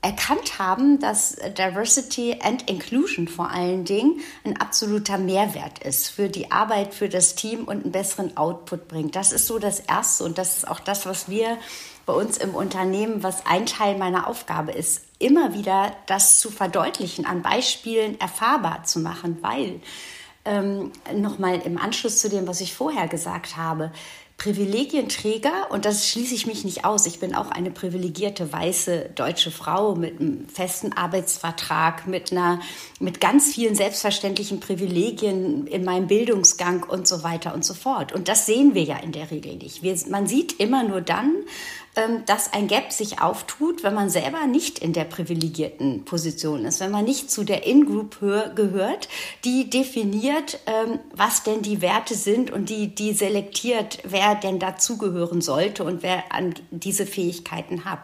erkannt 0.00 0.58
haben, 0.60 1.00
dass 1.00 1.36
Diversity 1.36 2.38
and 2.40 2.70
Inclusion 2.70 3.26
vor 3.26 3.50
allen 3.50 3.84
Dingen 3.84 4.20
ein 4.44 4.56
absoluter 4.56 5.18
Mehrwert 5.18 5.80
ist 5.80 6.08
für 6.08 6.28
die 6.28 6.52
Arbeit, 6.52 6.94
für 6.94 7.08
das 7.08 7.34
Team 7.34 7.64
und 7.64 7.82
einen 7.82 7.92
besseren 7.92 8.36
Output 8.36 8.86
bringt. 8.86 9.16
Das 9.16 9.32
ist 9.32 9.46
so 9.46 9.58
das 9.58 9.80
Erste 9.80 10.24
und 10.24 10.38
das 10.38 10.58
ist 10.58 10.68
auch 10.68 10.80
das, 10.80 11.04
was 11.04 11.28
wir 11.28 11.58
bei 12.06 12.12
uns 12.12 12.38
im 12.38 12.54
Unternehmen, 12.54 13.22
was 13.22 13.44
ein 13.44 13.66
Teil 13.66 13.98
meiner 13.98 14.28
Aufgabe 14.28 14.72
ist, 14.72 15.04
immer 15.18 15.52
wieder 15.52 15.92
das 16.06 16.38
zu 16.38 16.50
verdeutlichen, 16.50 17.26
an 17.26 17.42
Beispielen 17.42 18.18
erfahrbar 18.20 18.84
zu 18.84 19.00
machen, 19.00 19.38
weil 19.42 19.80
ähm, 20.44 20.92
nochmal 21.14 21.60
im 21.64 21.76
Anschluss 21.76 22.20
zu 22.20 22.30
dem, 22.30 22.46
was 22.46 22.60
ich 22.60 22.72
vorher 22.72 23.08
gesagt 23.08 23.56
habe, 23.56 23.92
Privilegienträger, 24.38 25.68
und 25.70 25.84
das 25.84 26.08
schließe 26.08 26.32
ich 26.32 26.46
mich 26.46 26.64
nicht 26.64 26.84
aus, 26.84 27.06
ich 27.06 27.18
bin 27.18 27.34
auch 27.34 27.50
eine 27.50 27.72
privilegierte 27.72 28.52
weiße 28.52 29.10
deutsche 29.16 29.50
Frau 29.50 29.96
mit 29.96 30.20
einem 30.20 30.48
festen 30.48 30.92
Arbeitsvertrag, 30.92 32.06
mit 32.06 32.30
einer, 32.30 32.60
mit 33.00 33.20
ganz 33.20 33.52
vielen 33.52 33.74
selbstverständlichen 33.74 34.60
Privilegien 34.60 35.66
in 35.66 35.84
meinem 35.84 36.06
Bildungsgang 36.06 36.84
und 36.84 37.08
so 37.08 37.24
weiter 37.24 37.52
und 37.52 37.64
so 37.64 37.74
fort. 37.74 38.12
Und 38.12 38.28
das 38.28 38.46
sehen 38.46 38.76
wir 38.76 38.84
ja 38.84 38.98
in 38.98 39.10
der 39.10 39.28
Regel 39.32 39.56
nicht. 39.56 39.82
Wir, 39.82 39.98
man 40.08 40.28
sieht 40.28 40.60
immer 40.60 40.84
nur 40.84 41.00
dann, 41.00 41.34
dass 42.26 42.52
ein 42.52 42.68
Gap 42.68 42.92
sich 42.92 43.20
auftut, 43.20 43.82
wenn 43.82 43.94
man 43.94 44.10
selber 44.10 44.46
nicht 44.46 44.78
in 44.78 44.92
der 44.92 45.04
privilegierten 45.04 46.04
Position 46.04 46.64
ist, 46.64 46.80
wenn 46.80 46.90
man 46.90 47.04
nicht 47.04 47.30
zu 47.30 47.44
der 47.44 47.66
In-Group 47.66 48.20
gehört, 48.20 49.08
die 49.44 49.70
definiert, 49.70 50.60
ähm, 50.66 51.00
was 51.12 51.42
denn 51.42 51.62
die 51.62 51.80
Werte 51.80 52.14
sind 52.14 52.50
und 52.50 52.68
die, 52.68 52.94
die 52.94 53.12
selektiert, 53.12 53.98
wer 54.04 54.34
denn 54.34 54.58
dazugehören 54.58 55.40
sollte 55.40 55.84
und 55.84 56.02
wer 56.02 56.32
an 56.32 56.54
diese 56.70 57.06
Fähigkeiten 57.06 57.84
hat. 57.84 58.00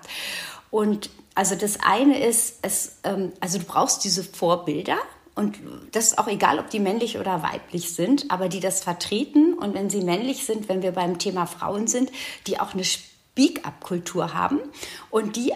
Und 0.70 1.10
also 1.34 1.54
das 1.54 1.78
eine 1.80 2.18
ist, 2.24 2.58
es, 2.62 2.98
ähm, 3.04 3.32
also 3.40 3.58
du 3.58 3.64
brauchst 3.64 4.04
diese 4.04 4.24
Vorbilder, 4.24 4.98
und 5.36 5.58
das 5.90 6.12
ist 6.12 6.18
auch 6.18 6.28
egal, 6.28 6.60
ob 6.60 6.70
die 6.70 6.78
männlich 6.78 7.18
oder 7.18 7.42
weiblich 7.42 7.92
sind, 7.92 8.30
aber 8.30 8.48
die 8.48 8.60
das 8.60 8.84
vertreten. 8.84 9.54
Und 9.54 9.74
wenn 9.74 9.90
sie 9.90 10.02
männlich 10.02 10.46
sind, 10.46 10.68
wenn 10.68 10.82
wir 10.82 10.92
beim 10.92 11.18
Thema 11.18 11.46
Frauen 11.46 11.88
sind, 11.88 12.12
die 12.46 12.60
auch 12.60 12.72
eine 12.74 12.84
Speak-up-Kultur 13.34 14.32
haben 14.32 14.60
und 15.10 15.36
die 15.36 15.52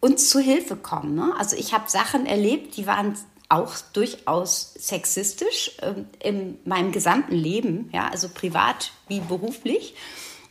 uns 0.00 0.30
zu 0.30 0.40
Hilfe 0.40 0.76
kommen. 0.76 1.14
Ne? 1.14 1.34
Also 1.38 1.56
ich 1.56 1.74
habe 1.74 1.90
Sachen 1.90 2.26
erlebt, 2.26 2.76
die 2.76 2.86
waren 2.86 3.16
auch 3.48 3.74
durchaus 3.92 4.74
sexistisch 4.78 5.72
äh, 5.80 5.94
in 6.26 6.58
meinem 6.64 6.92
gesamten 6.92 7.34
Leben, 7.34 7.90
ja, 7.92 8.08
also 8.08 8.28
privat 8.28 8.92
wie 9.08 9.20
beruflich. 9.20 9.94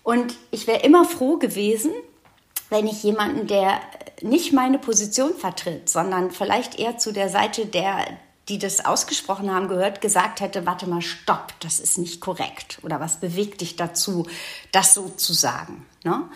Und 0.03 0.35
ich 0.51 0.67
wäre 0.67 0.81
immer 0.81 1.05
froh 1.05 1.37
gewesen, 1.37 1.91
wenn 2.69 2.87
ich 2.87 3.03
jemanden, 3.03 3.47
der 3.47 3.79
nicht 4.21 4.51
meine 4.51 4.79
Position 4.79 5.35
vertritt, 5.35 5.89
sondern 5.89 6.31
vielleicht 6.31 6.79
eher 6.79 6.97
zu 6.97 7.13
der 7.13 7.29
Seite 7.29 7.65
der, 7.65 8.05
die 8.49 8.57
das 8.57 8.85
ausgesprochen 8.85 9.53
haben, 9.53 9.67
gehört, 9.67 10.01
gesagt 10.01 10.41
hätte, 10.41 10.65
warte 10.65 10.87
mal, 10.87 11.01
stopp, 11.01 11.53
das 11.59 11.79
ist 11.79 11.97
nicht 11.97 12.19
korrekt. 12.19 12.79
Oder 12.83 12.99
was 12.99 13.19
bewegt 13.19 13.61
dich 13.61 13.75
dazu, 13.75 14.27
das 14.71 14.93
so 14.93 15.09
zu 15.09 15.33
sagen? 15.33 15.85
Ne? 16.03 16.29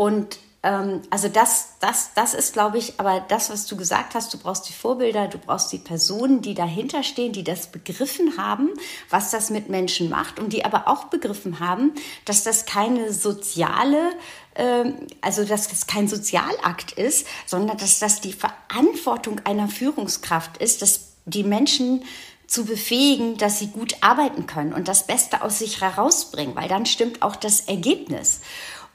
Und 0.00 0.38
ähm, 0.62 1.02
also 1.10 1.28
das, 1.28 1.74
das, 1.80 2.14
das 2.14 2.32
ist, 2.32 2.54
glaube 2.54 2.78
ich, 2.78 2.98
aber 2.98 3.20
das, 3.20 3.50
was 3.50 3.66
du 3.66 3.76
gesagt 3.76 4.14
hast, 4.14 4.32
du 4.32 4.38
brauchst 4.38 4.66
die 4.66 4.72
Vorbilder, 4.72 5.28
du 5.28 5.36
brauchst 5.36 5.70
die 5.72 5.78
Personen, 5.78 6.40
die 6.40 6.54
dahinter 6.54 7.02
stehen, 7.02 7.34
die 7.34 7.44
das 7.44 7.66
begriffen 7.66 8.38
haben, 8.38 8.70
was 9.10 9.30
das 9.30 9.50
mit 9.50 9.68
Menschen 9.68 10.08
macht 10.08 10.40
und 10.40 10.54
die 10.54 10.64
aber 10.64 10.88
auch 10.88 11.04
begriffen 11.08 11.60
haben, 11.60 11.92
dass 12.24 12.44
das 12.44 12.64
keine 12.64 13.12
soziale 13.12 14.12
ähm, 14.54 15.06
also 15.20 15.44
dass 15.44 15.68
das 15.68 15.86
kein 15.86 16.08
Sozialakt 16.08 16.92
ist, 16.92 17.26
sondern 17.44 17.76
dass 17.76 17.98
das 17.98 18.22
die 18.22 18.32
Verantwortung 18.32 19.42
einer 19.44 19.68
Führungskraft 19.68 20.56
ist, 20.56 20.80
dass 20.80 21.12
die 21.26 21.44
Menschen 21.44 22.04
zu 22.46 22.64
befähigen, 22.64 23.36
dass 23.36 23.58
sie 23.58 23.66
gut 23.66 23.96
arbeiten 24.00 24.46
können 24.46 24.72
und 24.72 24.88
das 24.88 25.06
Beste 25.06 25.42
aus 25.42 25.58
sich 25.58 25.82
herausbringen, 25.82 26.56
weil 26.56 26.70
dann 26.70 26.86
stimmt 26.86 27.20
auch 27.20 27.36
das 27.36 27.60
Ergebnis. 27.60 28.40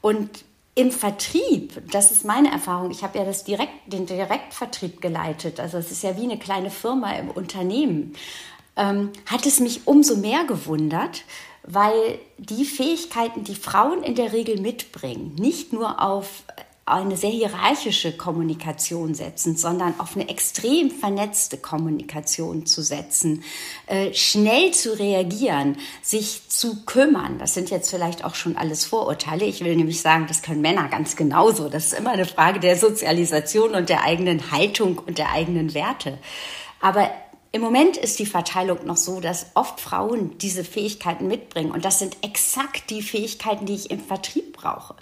Und 0.01 0.44
im 0.75 0.91
Vertrieb, 0.91 1.81
das 1.89 2.11
ist 2.11 2.25
meine 2.25 2.51
Erfahrung, 2.51 2.91
ich 2.91 3.01
habe 3.01 3.17
ja 3.17 3.23
das 3.23 3.45
direkt, 3.45 3.71
den 3.87 4.05
Direktvertrieb 4.05 5.01
geleitet, 5.01 5.61
also 5.61 5.77
es 5.77 5.89
ist 5.89 6.03
ja 6.03 6.17
wie 6.17 6.23
eine 6.23 6.37
kleine 6.37 6.69
Firma 6.69 7.13
im 7.13 7.31
Unternehmen, 7.31 8.13
ähm, 8.75 9.11
hat 9.25 9.45
es 9.45 9.61
mich 9.61 9.87
umso 9.87 10.17
mehr 10.17 10.43
gewundert, 10.43 11.23
weil 11.63 12.19
die 12.37 12.65
Fähigkeiten, 12.65 13.45
die 13.45 13.55
Frauen 13.55 14.03
in 14.03 14.15
der 14.15 14.33
Regel 14.33 14.59
mitbringen, 14.59 15.33
nicht 15.35 15.71
nur 15.71 16.01
auf 16.01 16.43
eine 16.87 17.17
sehr 17.17 17.31
hierarchische 17.31 18.15
Kommunikation 18.15 19.15
setzen, 19.15 19.57
sondern 19.57 19.99
auf 19.99 20.15
eine 20.15 20.29
extrem 20.29 20.91
vernetzte 20.91 21.57
Kommunikation 21.57 22.67
zu 22.67 22.83
setzen, 22.83 23.43
äh, 23.87 24.13
schnell 24.13 24.71
zu 24.71 24.97
reagieren, 24.97 25.77
sich 26.03 26.47
zu 26.47 26.85
kümmern. 26.85 27.39
Das 27.39 27.55
sind 27.55 27.71
jetzt 27.71 27.89
vielleicht 27.89 28.23
auch 28.23 28.35
schon 28.35 28.55
alles 28.55 28.85
Vorurteile. 28.85 29.45
Ich 29.45 29.63
will 29.63 29.75
nämlich 29.75 29.99
sagen, 29.99 30.25
das 30.27 30.43
können 30.43 30.61
Männer 30.61 30.87
ganz 30.87 31.15
genauso. 31.15 31.69
Das 31.69 31.87
ist 31.87 31.97
immer 31.97 32.11
eine 32.11 32.25
Frage 32.25 32.59
der 32.59 32.77
Sozialisation 32.77 33.73
und 33.73 33.89
der 33.89 34.03
eigenen 34.03 34.51
Haltung 34.51 34.99
und 34.99 35.17
der 35.17 35.31
eigenen 35.31 35.73
Werte. 35.73 36.19
Aber 36.81 37.09
im 37.55 37.61
Moment 37.61 37.95
ist 37.95 38.19
die 38.19 38.25
Verteilung 38.25 38.85
noch 38.85 38.97
so, 38.97 39.21
dass 39.21 39.45
oft 39.53 39.79
Frauen 39.79 40.37
diese 40.39 40.65
Fähigkeiten 40.65 41.29
mitbringen. 41.29 41.71
Und 41.71 41.85
das 41.85 41.99
sind 41.99 42.17
exakt 42.21 42.89
die 42.89 43.01
Fähigkeiten, 43.01 43.65
die 43.65 43.75
ich 43.75 43.91
im 43.91 44.01
Vertrieb 44.01 44.57
brauche. 44.57 44.93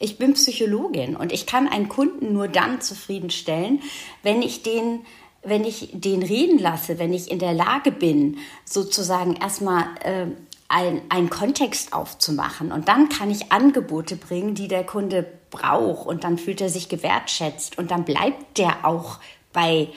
Ich 0.00 0.16
bin 0.16 0.32
Psychologin 0.32 1.16
und 1.16 1.34
ich 1.34 1.44
kann 1.44 1.68
einen 1.68 1.90
Kunden 1.90 2.32
nur 2.32 2.48
dann 2.48 2.80
zufriedenstellen, 2.80 3.82
wenn 4.22 4.40
ich 4.40 4.62
den 4.62 5.00
wenn 5.42 5.64
ich 5.64 5.90
den 5.92 6.22
reden 6.22 6.58
lasse, 6.58 6.98
wenn 6.98 7.12
ich 7.12 7.30
in 7.30 7.38
der 7.38 7.52
Lage 7.52 7.92
bin, 7.92 8.38
sozusagen 8.64 9.36
erstmal 9.36 9.84
äh, 10.02 10.26
einen 10.68 11.30
Kontext 11.30 11.92
aufzumachen. 11.92 12.72
Und 12.72 12.88
dann 12.88 13.10
kann 13.10 13.30
ich 13.30 13.52
Angebote 13.52 14.16
bringen, 14.16 14.54
die 14.54 14.66
der 14.66 14.84
Kunde 14.84 15.26
braucht. 15.50 16.06
Und 16.06 16.24
dann 16.24 16.38
fühlt 16.38 16.60
er 16.60 16.70
sich 16.70 16.88
gewertschätzt. 16.88 17.78
Und 17.78 17.90
dann 17.90 18.04
bleibt 18.04 18.56
der 18.58 18.84
auch 18.84 19.18
bei 19.52 19.88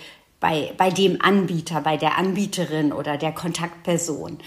bei, 0.42 0.74
bei 0.76 0.90
dem 0.90 1.22
Anbieter, 1.22 1.80
bei 1.80 1.96
der 1.96 2.18
Anbieterin 2.18 2.92
oder 2.92 3.18
der 3.18 3.32
Kontaktperson. 3.32 4.40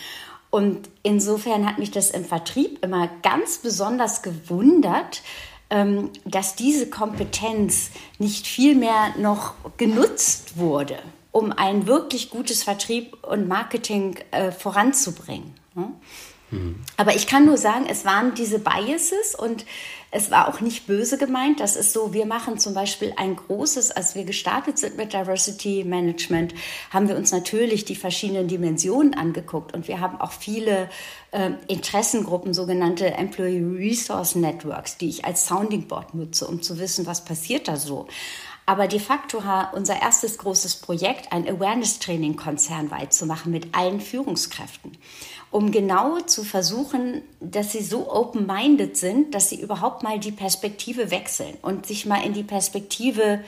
Und 0.51 0.91
insofern 1.03 1.67
hat 1.67 1.79
mich 1.79 1.91
das 1.91 2.11
im 2.11 2.25
Vertrieb 2.25 2.85
immer 2.85 3.09
ganz 3.23 3.59
besonders 3.59 4.23
gewundert, 4.23 5.23
ähm, 5.71 6.11
dass 6.25 6.55
diese 6.55 6.91
Kompetenz 6.91 7.91
nicht 8.19 8.47
viel 8.47 8.75
mehr 8.75 9.15
noch 9.19 9.55
genutzt 9.79 10.59
wurde, 10.59 10.99
um 11.33 11.51
ein 11.53 11.87
wirklich 11.87 12.29
gutes 12.29 12.63
Vertrieb 12.63 13.17
und 13.25 13.49
Marketing 13.49 14.17
äh, 14.31 14.53
voranzubringen. 14.53 15.55
Mhm. 16.55 16.77
Aber 16.97 17.15
ich 17.15 17.27
kann 17.27 17.47
nur 17.47 17.59
sagen, 17.59 17.87
es 17.89 18.05
waren 18.05 18.35
diese 18.35 18.59
Biases 18.59 19.35
und 19.35 19.65
es 20.11 20.31
war 20.31 20.49
auch 20.49 20.61
nicht 20.61 20.87
böse 20.87 21.19
gemeint. 21.19 21.59
Das 21.59 21.75
ist 21.75 21.93
so, 21.93 22.13
wir 22.13 22.25
machen 22.25 22.59
zum 22.59 22.73
Beispiel 22.73 23.13
ein 23.17 23.35
großes, 23.35 23.91
als 23.91 24.15
wir 24.15 24.25
gestartet 24.25 24.79
sind 24.79 24.97
mit 24.97 25.13
Diversity 25.13 25.83
Management, 25.85 26.55
haben 26.91 27.09
wir 27.09 27.17
uns 27.17 27.33
natürlich 27.33 27.85
die 27.85 27.97
verschiedenen 27.97 28.47
Dimensionen 28.47 29.15
angeguckt 29.15 29.75
und 29.75 29.89
wir 29.89 29.99
haben 30.01 30.21
auch 30.21 30.33
viele 30.33 30.89
äh, 31.33 31.51
Interessengruppen, 31.67 32.55
sogenannte 32.55 33.07
Employee 33.07 33.65
Resource 33.77 34.37
Networks, 34.37 34.99
die 34.99 35.09
ich 35.09 35.25
als 35.25 35.47
Sounding 35.47 35.89
Board 35.89 36.15
nutze, 36.15 36.47
um 36.47 36.63
zu 36.63 36.79
wissen, 36.79 37.07
was 37.07 37.25
passiert 37.25 37.67
da 37.67 37.77
so. 37.77 38.07
Aber 38.67 38.89
de 38.89 38.99
facto 38.99 39.43
unser 39.75 40.01
erstes 40.01 40.39
großes 40.39 40.77
Projekt, 40.77 41.33
ein 41.33 41.47
Awareness-Training 41.47 42.37
konzernweit 42.37 43.13
zu 43.13 43.27
machen 43.27 43.53
mit 43.53 43.75
allen 43.75 44.01
Führungskräften 44.01 44.93
um 45.55 45.71
genau 45.71 46.19
zu 46.19 46.43
versuchen, 46.43 47.23
dass 47.39 47.71
sie 47.71 47.85
so 47.85 48.11
open-minded 48.11 48.97
sind, 48.97 49.37
dass 49.37 49.51
sie 49.51 49.61
überhaupt 49.61 50.03
mal 50.03 50.19
die 50.19 50.33
Perspektive 50.33 51.13
wechseln 51.13 51.57
und 51.63 51.87
sich 51.87 52.07
mal 52.07 52.25
in 52.27 52.33
die 52.33 52.43
Perspektive 52.43 53.39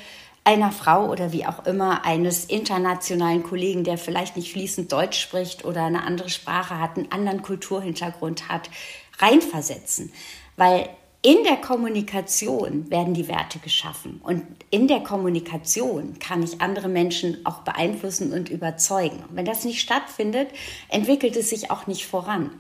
einer 0.44 0.70
Frau 0.70 1.10
oder 1.10 1.32
wie 1.32 1.46
auch 1.46 1.66
immer 1.66 2.04
eines 2.04 2.44
internationalen 2.44 3.42
Kollegen, 3.42 3.82
der 3.82 3.98
vielleicht 3.98 4.36
nicht 4.36 4.52
fließend 4.52 4.92
Deutsch 4.92 5.18
spricht 5.18 5.64
oder 5.64 5.82
eine 5.82 6.04
andere 6.04 6.28
Sprache 6.28 6.78
hat, 6.78 6.96
einen 6.96 7.10
anderen 7.10 7.42
Kulturhintergrund 7.42 8.48
hat, 8.48 8.70
reinversetzen. 9.18 10.12
Weil 10.56 10.88
in 11.22 11.42
der 11.44 11.56
Kommunikation 11.56 12.90
werden 12.90 13.14
die 13.14 13.26
Werte 13.26 13.58
geschaffen 13.58 14.20
und 14.22 14.42
in 14.70 14.86
der 14.86 15.00
Kommunikation 15.00 16.18
kann 16.18 16.42
ich 16.42 16.60
andere 16.60 16.88
Menschen 16.88 17.44
auch 17.44 17.60
beeinflussen 17.60 18.32
und 18.32 18.48
überzeugen. 18.48 19.24
wenn 19.30 19.44
das 19.44 19.64
nicht 19.64 19.80
stattfindet, 19.80 20.48
entwickelt 20.88 21.36
es 21.36 21.50
sich 21.50 21.70
auch 21.70 21.86
nicht 21.86 22.06
voran. 22.06 22.50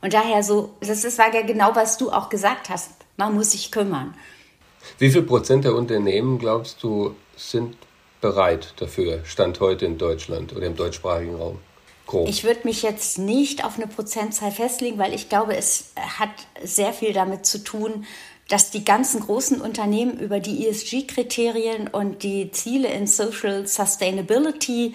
Und 0.00 0.14
daher 0.14 0.42
so, 0.42 0.74
das 0.80 1.04
ist, 1.04 1.18
war 1.18 1.34
ja 1.34 1.42
genau, 1.42 1.74
was 1.74 1.98
du 1.98 2.10
auch 2.10 2.28
gesagt 2.28 2.70
hast. 2.70 2.92
Man 3.16 3.34
muss 3.34 3.52
sich 3.52 3.70
kümmern. 3.72 4.14
Wie 4.98 5.10
viel 5.10 5.22
Prozent 5.22 5.64
der 5.64 5.74
Unternehmen, 5.74 6.38
glaubst 6.38 6.82
du, 6.82 7.14
sind 7.36 7.76
bereit 8.20 8.74
dafür, 8.76 9.24
Stand 9.24 9.60
heute 9.60 9.86
in 9.86 9.98
Deutschland 9.98 10.54
oder 10.54 10.66
im 10.66 10.76
deutschsprachigen 10.76 11.34
Raum? 11.34 11.58
Grob. 12.06 12.28
Ich 12.28 12.44
würde 12.44 12.60
mich 12.64 12.82
jetzt 12.82 13.18
nicht 13.18 13.64
auf 13.64 13.76
eine 13.76 13.88
Prozentzahl 13.88 14.52
festlegen, 14.52 14.98
weil 14.98 15.12
ich 15.12 15.28
glaube, 15.28 15.56
es 15.56 15.92
hat 15.96 16.30
sehr 16.62 16.92
viel 16.92 17.12
damit 17.12 17.46
zu 17.46 17.62
tun, 17.62 18.06
dass 18.48 18.70
die 18.70 18.84
ganzen 18.84 19.20
großen 19.20 19.60
Unternehmen 19.60 20.18
über 20.20 20.38
die 20.38 20.68
ESG-Kriterien 20.68 21.88
und 21.88 22.22
die 22.22 22.52
Ziele 22.52 22.88
in 22.88 23.08
Social 23.08 23.66
Sustainability 23.66 24.94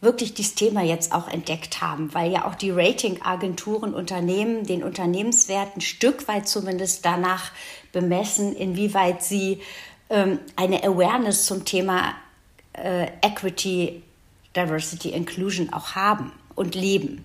wirklich 0.00 0.34
dieses 0.34 0.54
Thema 0.54 0.82
jetzt 0.82 1.12
auch 1.12 1.28
entdeckt 1.28 1.80
haben, 1.80 2.14
weil 2.14 2.30
ja 2.30 2.46
auch 2.46 2.54
die 2.54 2.70
Ratingagenturen 2.70 3.94
Unternehmen 3.94 4.64
den 4.64 4.84
Unternehmenswert 4.84 5.76
ein 5.76 5.80
Stück 5.80 6.28
weit 6.28 6.48
zumindest 6.48 7.04
danach 7.04 7.50
bemessen, 7.92 8.54
inwieweit 8.54 9.22
sie 9.22 9.60
ähm, 10.10 10.38
eine 10.54 10.82
Awareness 10.84 11.46
zum 11.46 11.64
Thema 11.64 12.14
äh, 12.72 13.08
Equity, 13.22 14.02
Diversity, 14.54 15.10
Inclusion 15.10 15.72
auch 15.72 15.94
haben 15.94 16.32
und 16.54 16.74
leben. 16.74 17.24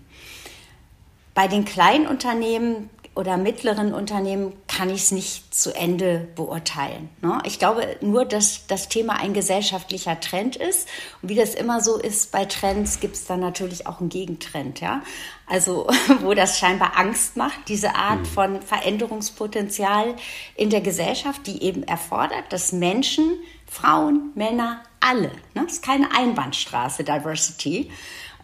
Bei 1.34 1.48
den 1.48 1.66
kleinen 1.66 2.08
Unternehmen 2.08 2.90
oder 3.18 3.36
mittleren 3.36 3.94
Unternehmen 3.94 4.54
kann 4.68 4.90
ich 4.92 5.02
es 5.02 5.12
nicht 5.12 5.54
zu 5.54 5.76
Ende 5.76 6.28
beurteilen. 6.36 7.10
Ne? 7.22 7.40
Ich 7.46 7.58
glaube 7.58 7.98
nur, 8.00 8.26
dass 8.26 8.68
das 8.68 8.90
Thema 8.90 9.20
ein 9.20 9.34
gesellschaftlicher 9.34 10.20
Trend 10.20 10.56
ist. 10.56 10.88
Und 11.22 11.30
wie 11.30 11.36
das 11.36 11.56
immer 11.56 11.82
so 11.82 11.98
ist 11.98 12.32
bei 12.32 12.46
Trends, 12.46 13.00
gibt 13.00 13.16
es 13.16 13.26
dann 13.26 13.40
natürlich 13.40 13.88
auch 13.88 14.00
einen 14.00 14.10
Gegentrend. 14.10 14.82
Ja? 14.82 15.02
Also 15.48 15.88
wo 16.22 16.36
das 16.36 16.60
scheinbar 16.60 16.96
Angst 16.96 17.38
macht, 17.38 17.58
diese 17.68 17.96
Art 17.96 18.20
mhm. 18.20 18.26
von 18.26 18.62
Veränderungspotenzial 18.62 20.14
in 20.56 20.70
der 20.70 20.82
Gesellschaft, 20.82 21.48
die 21.48 21.64
eben 21.64 21.82
erfordert, 21.84 22.46
dass 22.54 22.72
Menschen, 22.72 23.40
Frauen, 23.66 24.32
Männer, 24.36 24.84
alle, 25.00 25.32
ne? 25.56 25.64
das 25.64 25.74
ist 25.74 25.84
keine 25.84 26.16
Einbahnstraße, 26.16 27.04
Diversity, 27.04 27.90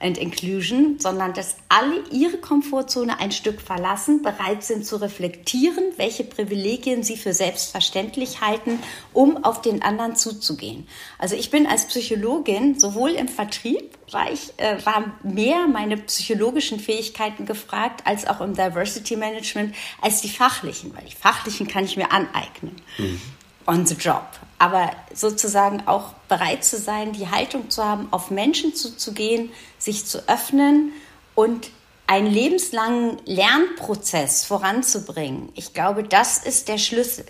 and 0.04 0.18
Inclusion, 0.18 1.00
sondern 1.00 1.34
dass 1.34 1.56
alle 1.70 2.04
ihre 2.12 2.38
Komfortzone 2.38 3.20
ein 3.20 3.32
Stück 3.32 3.62
verlassen, 3.62 4.22
bereit 4.22 4.64
sind 4.64 4.86
zu 4.86 4.98
reflektieren, 4.98 5.86
welche 5.96 6.26
Privilegien 6.26 7.04
sie 7.04 7.16
für 7.16 7.34
selbstverständlich 7.34 8.42
halten, 8.42 8.80
um 9.14 9.44
auf 9.44 9.62
den 9.62 9.82
anderen 9.82 10.16
zuzugehen. 10.16 10.88
Also 11.18 11.36
ich 11.36 11.50
bin 11.50 11.66
als 11.66 11.88
Psychologin 11.88 12.78
sowohl 12.78 13.12
im 13.12 13.30
Vertrieb, 13.30 13.98
war, 14.12 14.32
ich, 14.32 14.54
äh, 14.58 14.86
war 14.86 15.14
mehr 15.24 15.68
meine 15.68 15.98
psychologischen 15.98 16.80
Fähigkeiten 16.80 17.46
gefragt, 17.46 18.06
als 18.06 18.28
auch 18.28 18.42
im 18.42 18.54
Diversity 18.54 19.16
Management, 19.16 19.74
als 20.02 20.22
die 20.22 20.30
fachlichen, 20.30 20.94
weil 20.96 21.06
die 21.06 21.16
fachlichen 21.16 21.68
kann 21.68 21.86
ich 21.86 21.96
mir 21.96 22.12
aneignen. 22.12 22.76
Mhm. 22.98 23.22
On 23.66 23.86
the 23.86 23.96
job 23.96 24.26
aber 24.64 24.92
sozusagen 25.14 25.84
auch 25.88 26.14
bereit 26.30 26.64
zu 26.64 26.78
sein, 26.78 27.12
die 27.12 27.30
Haltung 27.30 27.70
zu 27.70 27.84
haben, 27.84 28.08
auf 28.12 28.32
Menschen 28.32 28.74
zuzugehen, 28.74 29.50
sich 29.84 30.06
zu 30.06 30.28
öffnen 30.30 30.94
und 31.36 31.70
einen 32.08 32.28
lebenslangen 32.28 33.18
Lernprozess 33.26 34.46
voranzubringen. 34.46 35.50
Ich 35.56 35.74
glaube, 35.74 36.04
das 36.04 36.38
ist 36.38 36.68
der 36.68 36.78
Schlüssel. 36.78 37.26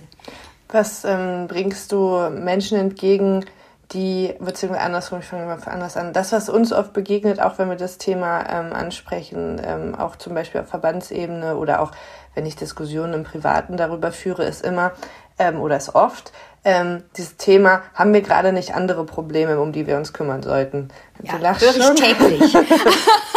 Was 0.70 1.04
ähm, 1.06 1.48
bringst 1.48 1.92
du 1.92 2.30
Menschen 2.30 2.78
entgegen, 2.78 3.46
die, 3.92 4.34
beziehungsweise 4.40 4.86
andersrum, 4.86 5.20
ich 5.20 5.26
fange 5.26 5.46
mal 5.46 5.60
anders 5.66 5.98
an, 5.98 6.14
das, 6.14 6.32
was 6.32 6.50
uns 6.50 6.72
oft 6.72 6.94
begegnet, 6.94 7.40
auch 7.40 7.58
wenn 7.58 7.70
wir 7.70 7.76
das 7.76 7.98
Thema 7.98 8.44
ähm, 8.50 8.74
ansprechen, 8.74 9.62
ähm, 9.64 9.96
auch 9.96 10.16
zum 10.16 10.34
Beispiel 10.34 10.62
auf 10.62 10.68
Verbandsebene 10.68 11.58
oder 11.58 11.82
auch 11.82 11.92
wenn 12.34 12.46
ich 12.46 12.56
Diskussionen 12.56 13.14
im 13.14 13.24
Privaten 13.24 13.78
darüber 13.78 14.12
führe, 14.12 14.46
ist 14.46 14.66
immer 14.66 14.94
ähm, 15.38 15.62
oder 15.62 15.78
ist 15.78 15.94
oft, 15.96 16.32
ähm, 16.66 17.04
dieses 17.18 17.38
Thema, 17.38 17.82
haben 17.94 18.14
wir 18.14 18.22
gerade 18.22 18.54
nicht 18.54 18.74
andere 18.74 19.06
Probleme, 19.06 19.60
um 19.60 19.74
die 19.74 19.86
wir 19.86 19.98
uns 19.98 20.14
kümmern 20.14 20.42
sollten? 20.42 20.88
Ja, 21.22 21.38
höre 21.40 21.76
ich 21.76 22.02
täglich. 22.02 22.54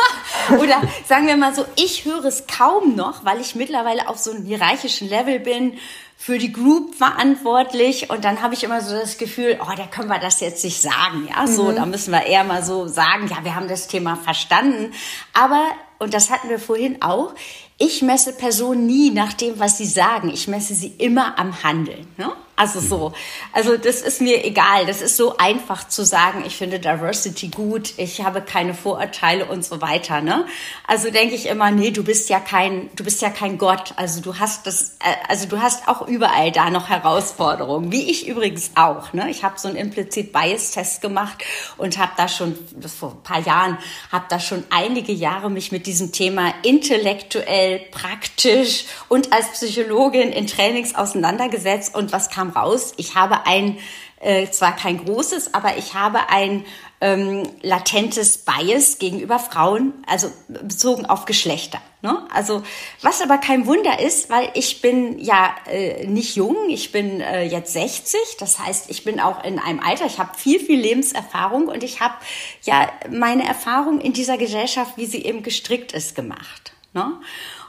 Oder 0.59 0.83
sagen 1.07 1.27
wir 1.27 1.37
mal 1.37 1.55
so, 1.55 1.65
ich 1.77 2.05
höre 2.05 2.25
es 2.25 2.47
kaum 2.47 2.95
noch, 2.97 3.25
weil 3.25 3.41
ich 3.41 3.55
mittlerweile 3.55 4.09
auf 4.09 4.19
so 4.19 4.31
einem 4.31 4.45
hierarchischen 4.45 5.09
Level 5.09 5.41
bin, 5.41 5.79
für 6.19 6.39
die 6.39 6.51
Group 6.51 6.95
verantwortlich 6.95 8.09
und 8.09 8.25
dann 8.25 8.41
habe 8.41 8.55
ich 8.55 8.65
immer 8.65 8.81
so 8.81 8.97
das 8.99 9.19
Gefühl, 9.19 9.59
oh, 9.61 9.75
da 9.77 9.87
können 9.87 10.09
wir 10.09 10.19
das 10.19 10.41
jetzt 10.41 10.65
nicht 10.65 10.81
sagen, 10.81 11.29
ja, 11.29 11.47
so, 11.47 11.65
mhm. 11.65 11.77
da 11.77 11.87
müssen 11.87 12.11
wir 12.11 12.23
eher 12.23 12.43
mal 12.43 12.65
so 12.65 12.89
sagen, 12.89 13.29
ja, 13.29 13.45
wir 13.45 13.55
haben 13.55 13.69
das 13.69 13.87
Thema 13.87 14.17
verstanden, 14.17 14.93
aber 15.35 15.63
und 15.99 16.15
das 16.15 16.31
hatten 16.31 16.49
wir 16.49 16.59
vorhin 16.59 17.03
auch, 17.03 17.35
ich 17.79 18.03
messe 18.03 18.33
Personen 18.33 18.87
nie 18.87 19.11
nach 19.11 19.33
dem, 19.33 19.59
was 19.59 19.79
sie 19.79 19.87
sagen. 19.87 20.31
Ich 20.31 20.49
messe 20.49 20.75
sie 20.75 20.95
immer 20.99 21.39
am 21.39 21.63
Handeln. 21.63 22.07
Ne? 22.17 22.33
Also 22.59 22.81
so. 22.81 23.13
Also 23.53 23.77
das 23.77 24.01
ist 24.01 24.23
mir 24.23 24.43
egal. 24.43 24.87
Das 24.87 25.03
ist 25.03 25.19
so 25.19 25.37
einfach 25.37 25.87
zu 25.87 26.07
sagen, 26.07 26.43
ich 26.47 26.57
finde 26.57 26.81
Diversity 26.81 27.49
gut, 27.49 27.93
ich 27.99 28.25
habe 28.25 28.41
keine 28.41 28.73
Vorurteile 28.73 29.45
und 29.45 29.63
so 29.63 29.83
weiter. 29.83 30.23
Ne? 30.23 30.47
Also 30.87 31.11
denke 31.11 31.35
ich 31.35 31.47
immer, 31.47 31.71
nee, 31.71 31.91
du 31.91 32.03
bist 32.03 32.31
ja 32.31 32.41
kein, 32.41 32.89
du 32.97 33.05
bist 33.05 33.21
ja 33.21 33.29
kein 33.29 33.59
Gott. 33.59 33.93
Also 33.97 34.23
du 34.23 34.39
hast 34.39 34.67
das, 34.67 34.97
äh, 35.01 35.15
also 35.29 35.47
du 35.47 35.61
hast 35.61 35.87
auch 35.87 36.09
überall 36.09 36.51
da 36.51 36.71
noch 36.71 36.89
Herausforderungen, 36.89 37.93
wie 37.93 38.11
ich 38.11 38.27
übrigens 38.27 38.71
auch. 38.75 39.13
Ne? 39.13 39.29
Ich 39.29 39.45
habe 39.45 39.59
so 39.59 39.69
einen 39.69 39.77
implizit 39.77 40.33
Bias-Test 40.33 41.03
gemacht 41.03 41.45
und 41.77 41.99
habe 41.99 42.13
da 42.17 42.27
schon, 42.27 42.57
das 42.73 42.95
vor 42.95 43.11
ein 43.11 43.23
paar 43.23 43.41
Jahren, 43.41 43.77
habe 44.11 44.25
da 44.31 44.41
schon 44.41 44.65
einige 44.71 45.13
Jahre 45.13 45.51
mich 45.51 45.73
mit 45.73 45.87
diesem 45.87 46.11
Thema 46.11 46.55
intellektuell, 46.63 47.81
praktisch 47.91 48.87
und 49.09 49.35
als 49.35 49.49
Psychologin 49.49 50.33
in 50.33 50.47
Trainings 50.47 50.95
auseinandergesetzt. 50.95 51.95
Und 51.95 52.13
was 52.13 52.31
kam 52.31 52.46
raus? 52.51 52.95
Ich 52.97 53.15
habe 53.15 53.47
ein, 53.47 53.79
äh, 54.21 54.51
zwar 54.51 54.75
kein 54.75 55.05
großes, 55.05 55.55
aber 55.55 55.77
ich 55.77 55.95
habe 55.95 56.29
ein 56.29 56.65
ähm, 57.01 57.43
latentes 57.63 58.39
Bias 58.39 58.99
gegenüber 58.99 59.39
Frauen, 59.39 59.93
also 60.07 60.33
bezogen 60.49 61.05
auf 61.05 61.27
Geschlechter. 61.27 61.81
Ne? 62.01 62.27
Also 62.33 62.63
was 63.03 63.21
aber 63.21 63.39
kein 63.39 63.67
Wunder 63.67 64.01
ist, 64.01 64.31
weil 64.31 64.49
ich 64.55 64.81
bin 64.81 65.19
ja 65.19 65.55
äh, 65.67 66.07
nicht 66.07 66.37
jung, 66.37 66.57
ich 66.69 66.93
bin 66.93 67.21
äh, 67.21 67.45
jetzt 67.45 67.73
60, 67.75 68.19
das 68.39 68.59
heißt, 68.59 68.91
ich 68.91 69.05
bin 69.05 69.21
auch 69.21 69.45
in 69.45 69.59
einem 69.59 69.81
Alter, 69.81 70.07
ich 70.07 70.19
habe 70.19 70.37
viel, 70.39 70.59
viel 70.59 70.81
Lebenserfahrung 70.81 71.69
und 71.69 71.85
ich 71.85 72.01
habe 72.01 72.15
ja 72.63 72.89
meine 73.11 73.47
Erfahrung 73.47 74.01
in 74.01 74.15
dieser 74.15 74.39
Gesellschaft, 74.39 74.93
wie 74.97 75.07
sie 75.07 75.25
eben 75.25 75.43
gestrickt 75.43 75.93
ist, 75.93 76.15
gemacht. 76.15 76.73
Ne? 76.95 77.13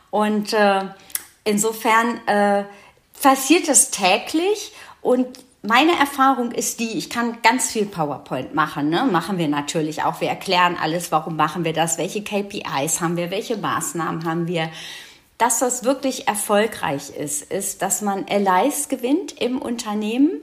Und 0.09 0.53
äh, 0.53 0.85
insofern 1.43 2.25
äh, 2.27 2.63
passiert 3.21 3.67
es 3.67 3.91
täglich 3.91 4.73
und 5.01 5.27
meine 5.63 5.97
Erfahrung 5.99 6.51
ist 6.51 6.79
die, 6.79 6.97
ich 6.97 7.09
kann 7.09 7.41
ganz 7.41 7.71
viel 7.71 7.85
PowerPoint 7.85 8.53
machen, 8.53 8.89
ne? 8.89 9.05
machen 9.05 9.37
wir 9.37 9.47
natürlich 9.47 10.03
auch. 10.03 10.21
Wir 10.21 10.29
erklären 10.29 10.77
alles, 10.79 11.11
warum 11.11 11.35
machen 11.35 11.65
wir 11.65 11.73
das, 11.73 11.97
welche 11.97 12.23
KPIs 12.23 13.01
haben 13.01 13.17
wir, 13.17 13.31
welche 13.31 13.57
Maßnahmen 13.57 14.25
haben 14.25 14.47
wir. 14.47 14.69
Das, 15.37 15.61
was 15.61 15.83
wirklich 15.83 16.27
erfolgreich 16.27 17.09
ist, 17.09 17.51
ist, 17.51 17.81
dass 17.81 18.01
man 18.01 18.25
Allies 18.29 18.87
gewinnt 18.87 19.33
im 19.41 19.61
Unternehmen, 19.61 20.41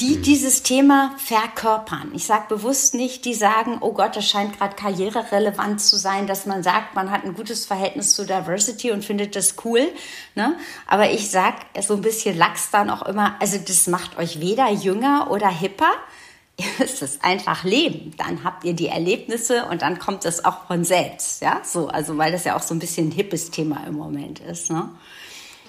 die 0.00 0.16
mhm. 0.16 0.22
dieses 0.22 0.62
Thema 0.62 1.14
verkörpern. 1.16 2.10
Ich 2.14 2.26
sage 2.26 2.44
bewusst 2.48 2.94
nicht, 2.94 3.24
die 3.24 3.34
sagen, 3.34 3.78
oh 3.80 3.92
Gott, 3.92 4.16
das 4.16 4.28
scheint 4.28 4.58
gerade 4.58 4.76
karriererelevant 4.76 5.80
zu 5.80 5.96
sein, 5.96 6.26
dass 6.26 6.46
man 6.46 6.62
sagt, 6.62 6.94
man 6.94 7.10
hat 7.10 7.24
ein 7.24 7.34
gutes 7.34 7.64
Verhältnis 7.66 8.14
zu 8.14 8.24
Diversity 8.24 8.92
und 8.92 9.04
findet 9.04 9.36
das 9.36 9.54
cool. 9.64 9.88
Ne? 10.34 10.56
Aber 10.86 11.10
ich 11.10 11.30
sage 11.30 11.56
so 11.80 11.94
ein 11.94 12.02
bisschen 12.02 12.36
Lachs 12.36 12.70
dann 12.70 12.90
auch 12.90 13.02
immer, 13.02 13.36
also 13.40 13.58
das 13.58 13.86
macht 13.86 14.18
euch 14.18 14.40
weder 14.40 14.70
jünger 14.70 15.30
oder 15.30 15.48
hipper. 15.48 15.92
Ihr 16.58 16.66
müsst 16.78 17.02
es 17.02 17.22
einfach 17.22 17.64
leben. 17.64 18.14
Dann 18.16 18.42
habt 18.42 18.64
ihr 18.64 18.72
die 18.72 18.86
Erlebnisse 18.86 19.66
und 19.66 19.82
dann 19.82 19.98
kommt 19.98 20.24
es 20.24 20.42
auch 20.42 20.66
von 20.66 20.84
selbst. 20.84 21.42
Ja, 21.42 21.60
so, 21.62 21.88
also 21.88 22.16
weil 22.16 22.32
das 22.32 22.44
ja 22.44 22.56
auch 22.56 22.62
so 22.62 22.74
ein 22.74 22.78
bisschen 22.78 23.08
ein 23.08 23.12
hippes 23.12 23.50
Thema 23.50 23.86
im 23.86 23.94
Moment 23.94 24.40
ist. 24.40 24.70
Ne? 24.70 24.88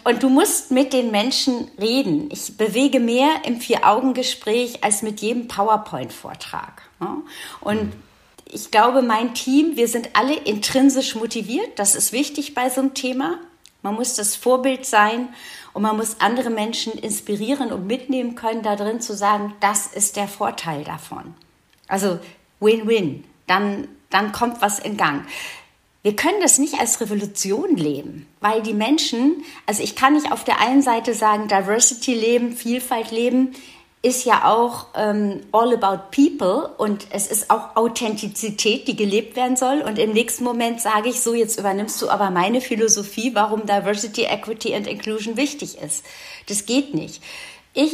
Und 0.08 0.24
du 0.24 0.30
musst 0.30 0.72
mit 0.72 0.94
den 0.94 1.12
Menschen 1.12 1.70
reden. 1.78 2.30
Ich 2.32 2.56
bewege 2.56 3.02
mehr 3.02 3.42
im 3.44 3.60
Vier-Augen-Gespräch 3.60 4.82
als 4.82 5.02
mit 5.02 5.20
jedem 5.20 5.50
PowerPoint-Vortrag. 5.50 6.82
Und 7.60 7.92
ich 8.46 8.72
glaube, 8.72 9.02
mein 9.02 9.34
Team, 9.34 9.76
wir 9.76 9.90
sind 9.90 10.12
alle 10.14 10.34
intrinsisch 10.34 11.16
motiviert. 11.16 11.78
Das 11.78 11.94
ist 11.94 12.14
wichtig 12.14 12.54
bei 12.54 12.70
so 12.70 12.80
einem 12.80 12.94
Thema. 12.94 13.38
Man 13.82 13.96
muss 13.96 14.16
das 14.16 14.38
Vorbild 14.38 14.86
sein 14.86 15.28
und 15.74 15.82
man 15.82 15.98
muss 15.98 16.22
andere 16.22 16.52
Menschen 16.52 16.94
inspirieren 16.94 17.74
und 17.74 17.86
mitnehmen 17.86 18.36
können, 18.36 18.64
da 18.64 18.78
drin 18.78 19.02
zu 19.02 19.14
sagen, 19.14 19.56
das 19.60 19.88
ist 19.88 20.16
der 20.16 20.30
Vorteil 20.30 20.86
davon. 20.86 21.34
Also 21.90 22.18
Win-Win. 22.62 23.26
Dann, 23.46 23.90
dann 24.10 24.32
kommt 24.32 24.62
was 24.62 24.80
in 24.80 24.96
Gang. 24.96 25.26
Wir 26.08 26.16
können 26.16 26.40
das 26.40 26.58
nicht 26.58 26.80
als 26.80 27.02
Revolution 27.02 27.76
leben, 27.76 28.28
weil 28.40 28.62
die 28.62 28.74
Menschen, 28.74 29.44
also 29.66 29.84
ich 29.84 29.98
kann 29.98 30.14
nicht 30.14 30.32
auf 30.32 30.46
der 30.46 30.62
einen 30.62 30.82
Seite 30.82 31.14
sagen, 31.14 31.50
Diversity 31.50 32.14
leben, 32.14 32.56
Vielfalt 32.56 33.12
leben, 33.12 33.52
ist 34.04 34.24
ja 34.24 34.46
auch 34.46 34.86
ähm, 34.96 35.42
all 35.52 35.74
about 35.74 36.04
people 36.16 36.70
und 36.78 37.08
es 37.10 37.28
ist 37.28 37.50
auch 37.50 37.76
Authentizität, 37.76 38.88
die 38.88 38.96
gelebt 38.96 39.36
werden 39.36 39.58
soll. 39.58 39.82
Und 39.82 40.00
im 40.00 40.14
nächsten 40.14 40.46
Moment 40.46 40.80
sage 40.80 41.10
ich 41.10 41.20
so, 41.20 41.34
jetzt 41.34 41.60
übernimmst 41.60 42.02
du 42.02 42.08
aber 42.08 42.30
meine 42.30 42.62
Philosophie, 42.62 43.36
warum 43.36 43.66
Diversity, 43.66 44.24
Equity 44.24 44.76
and 44.76 44.88
Inclusion 44.88 45.36
wichtig 45.36 45.78
ist. 45.78 46.06
Das 46.48 46.66
geht 46.66 46.94
nicht. 46.94 47.22
Ich 47.74 47.92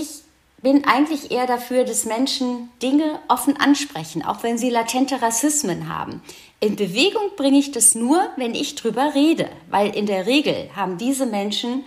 bin 0.61 0.85
eigentlich 0.85 1.31
eher 1.31 1.47
dafür, 1.47 1.83
dass 1.83 2.05
Menschen 2.05 2.69
Dinge 2.83 3.19
offen 3.27 3.59
ansprechen, 3.59 4.23
auch 4.23 4.43
wenn 4.43 4.59
sie 4.59 4.69
latente 4.69 5.19
Rassismen 5.19 5.89
haben. 5.89 6.21
In 6.63 6.77
Bewegung 6.77 7.35
bringe 7.35 7.59
ich 7.59 7.71
das 7.71 7.93
nur, 7.93 8.25
wenn 8.37 8.55
ich 8.55 8.75
drüber 8.75 9.13
rede, 9.13 9.49
weil 9.69 9.93
in 9.93 10.05
der 10.05 10.27
Regel 10.27 10.69
haben 10.73 10.97
diese 10.97 11.25
Menschen 11.25 11.83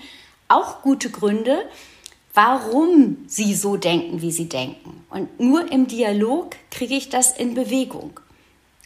auch 0.49 0.83
gute 0.83 1.09
Gründe, 1.09 1.67
warum 2.35 3.25
sie 3.27 3.55
so 3.55 3.79
denken, 3.79 4.21
wie 4.21 4.31
sie 4.31 4.51
denken. 4.51 5.07
Und 5.09 5.41
nur 5.41 5.73
im 5.73 5.87
Dialog 5.87 6.57
kriege 6.71 6.95
ich 6.95 7.09
das 7.09 7.35
in 7.35 7.55
Bewegung. 7.55 8.21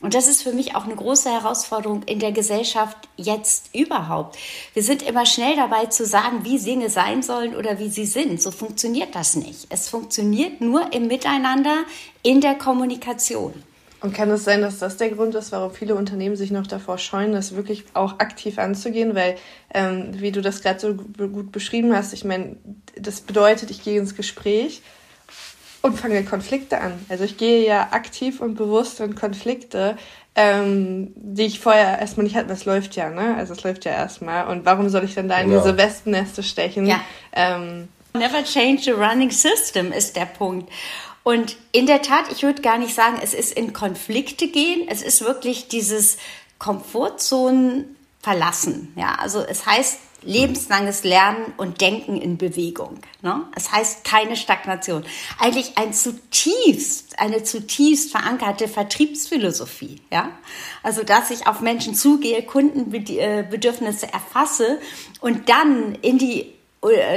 Und 0.01 0.15
das 0.15 0.29
ist 0.29 0.45
für 0.45 0.53
mich 0.53 0.77
auch 0.77 0.85
eine 0.85 0.95
große 0.95 1.29
Herausforderung 1.29 2.05
in 2.05 2.21
der 2.21 2.31
Gesellschaft 2.31 2.97
jetzt 3.17 3.75
überhaupt. 3.75 4.39
Wir 4.75 4.85
sind 4.85 5.03
immer 5.03 5.27
schnell 5.27 5.57
dabei 5.57 5.87
zu 5.87 6.07
sagen, 6.07 6.45
wie 6.45 6.61
Dinge 6.61 6.89
sein 6.89 7.25
sollen 7.25 7.57
oder 7.57 7.81
wie 7.81 7.91
sie 7.91 8.07
sind. 8.07 8.41
So 8.41 8.53
funktioniert 8.53 9.17
das 9.17 9.35
nicht. 9.35 9.67
Es 9.71 9.89
funktioniert 9.89 10.61
nur 10.61 10.93
im 10.93 11.09
Miteinander, 11.09 11.79
in 12.23 12.41
der 12.41 12.55
Kommunikation. 12.55 13.65
Und 14.01 14.15
kann 14.15 14.31
es 14.31 14.45
sein, 14.45 14.63
dass 14.63 14.79
das 14.79 14.97
der 14.97 15.11
Grund 15.11 15.35
ist, 15.35 15.53
warum 15.53 15.73
viele 15.73 15.95
Unternehmen 15.95 16.35
sich 16.35 16.51
noch 16.51 16.67
davor 16.67 16.97
scheuen, 16.97 17.33
das 17.33 17.55
wirklich 17.55 17.85
auch 17.93 18.19
aktiv 18.19 18.59
anzugehen? 18.59 19.15
Weil, 19.15 19.37
ähm, 19.75 20.09
wie 20.13 20.33
du 20.33 20.41
das 20.41 20.63
gerade 20.63 20.81
so 20.81 20.95
gut 20.95 21.53
beschrieben 21.53 21.95
hast, 21.95 22.15
ich 22.15 22.25
meine, 22.25 22.57
das 22.97 23.21
bedeutet, 23.21 23.71
ich 23.71 23.85
gehe 23.85 23.99
ins 23.99 24.17
Gespräch 24.17 24.81
und 25.83 25.99
fange 25.99 26.25
Konflikte 26.25 26.81
an. 26.81 26.93
Also 27.09 27.25
ich 27.25 27.37
gehe 27.37 27.67
ja 27.67 27.89
aktiv 27.91 28.41
und 28.41 28.55
bewusst 28.55 29.01
in 29.01 29.15
Konflikte, 29.15 29.97
ähm, 30.35 31.13
die 31.17 31.45
ich 31.45 31.61
vorher 31.61 31.99
erstmal 31.99 32.25
nicht 32.25 32.37
hatte. 32.37 32.49
Das 32.49 32.65
läuft 32.65 32.97
ja, 32.97 33.11
ne? 33.11 33.35
Also 33.37 33.53
es 33.53 33.63
läuft 33.63 33.85
ja 33.85 33.93
erstmal. 33.93 34.47
Und 34.49 34.65
warum 34.65 34.89
soll 34.89 35.05
ich 35.05 35.15
dann 35.15 35.29
da 35.29 35.39
in 35.41 35.51
ja. 35.51 35.59
diese 35.59 35.77
Wespenneste 35.77 36.43
stechen? 36.43 36.87
Ja. 36.87 37.01
Ähm, 37.33 37.89
Never 38.13 38.43
change 38.43 38.83
the 38.83 38.91
running 38.91 39.31
system 39.31 39.93
ist 39.93 40.17
der 40.17 40.27
Punkt. 40.27 40.71
Und 41.23 41.57
in 41.73 41.87
der 41.87 42.03
Tat, 42.03 42.33
ich 42.33 42.43
würde 42.43 42.63
gar 42.63 42.79
nicht 42.79 42.95
sagen, 42.95 43.19
es 43.23 43.35
ist 43.35 43.53
in 43.53 43.73
Konflikte 43.73 44.49
gehen. 44.49 44.89
Es 44.89 45.03
ist 45.03 45.23
wirklich 45.23 45.69
dieses 45.69 46.17
Komfortzonen 46.59 47.97
verlassen. 48.21 48.93
Ja, 48.97 49.15
also 49.17 49.41
es 49.41 49.67
heißt 49.67 49.99
lebenslanges 50.23 51.05
Lernen 51.05 51.55
und 51.57 51.81
Denken 51.81 52.21
in 52.21 52.37
Bewegung. 52.37 52.99
Ne? 53.23 53.43
Es 53.57 53.73
heißt 53.73 54.05
keine 54.05 54.37
Stagnation. 54.37 55.05
Eigentlich 55.39 55.79
ein 55.79 55.93
zutiefst, 55.95 57.19
eine 57.19 57.43
zutiefst 57.43 58.11
verankerte 58.11 58.69
Vertriebsphilosophie. 58.69 60.03
Ja? 60.11 60.31
Also, 60.83 61.03
dass 61.03 61.31
ich 61.31 61.47
auf 61.47 61.61
Menschen 61.61 61.95
zugehe, 61.95 62.43
Kundenbedürfnisse 62.43 64.13
erfasse 64.13 64.79
und 65.21 65.49
dann 65.49 65.95
in 66.03 66.19
die 66.19 66.41
äh, 66.43 66.60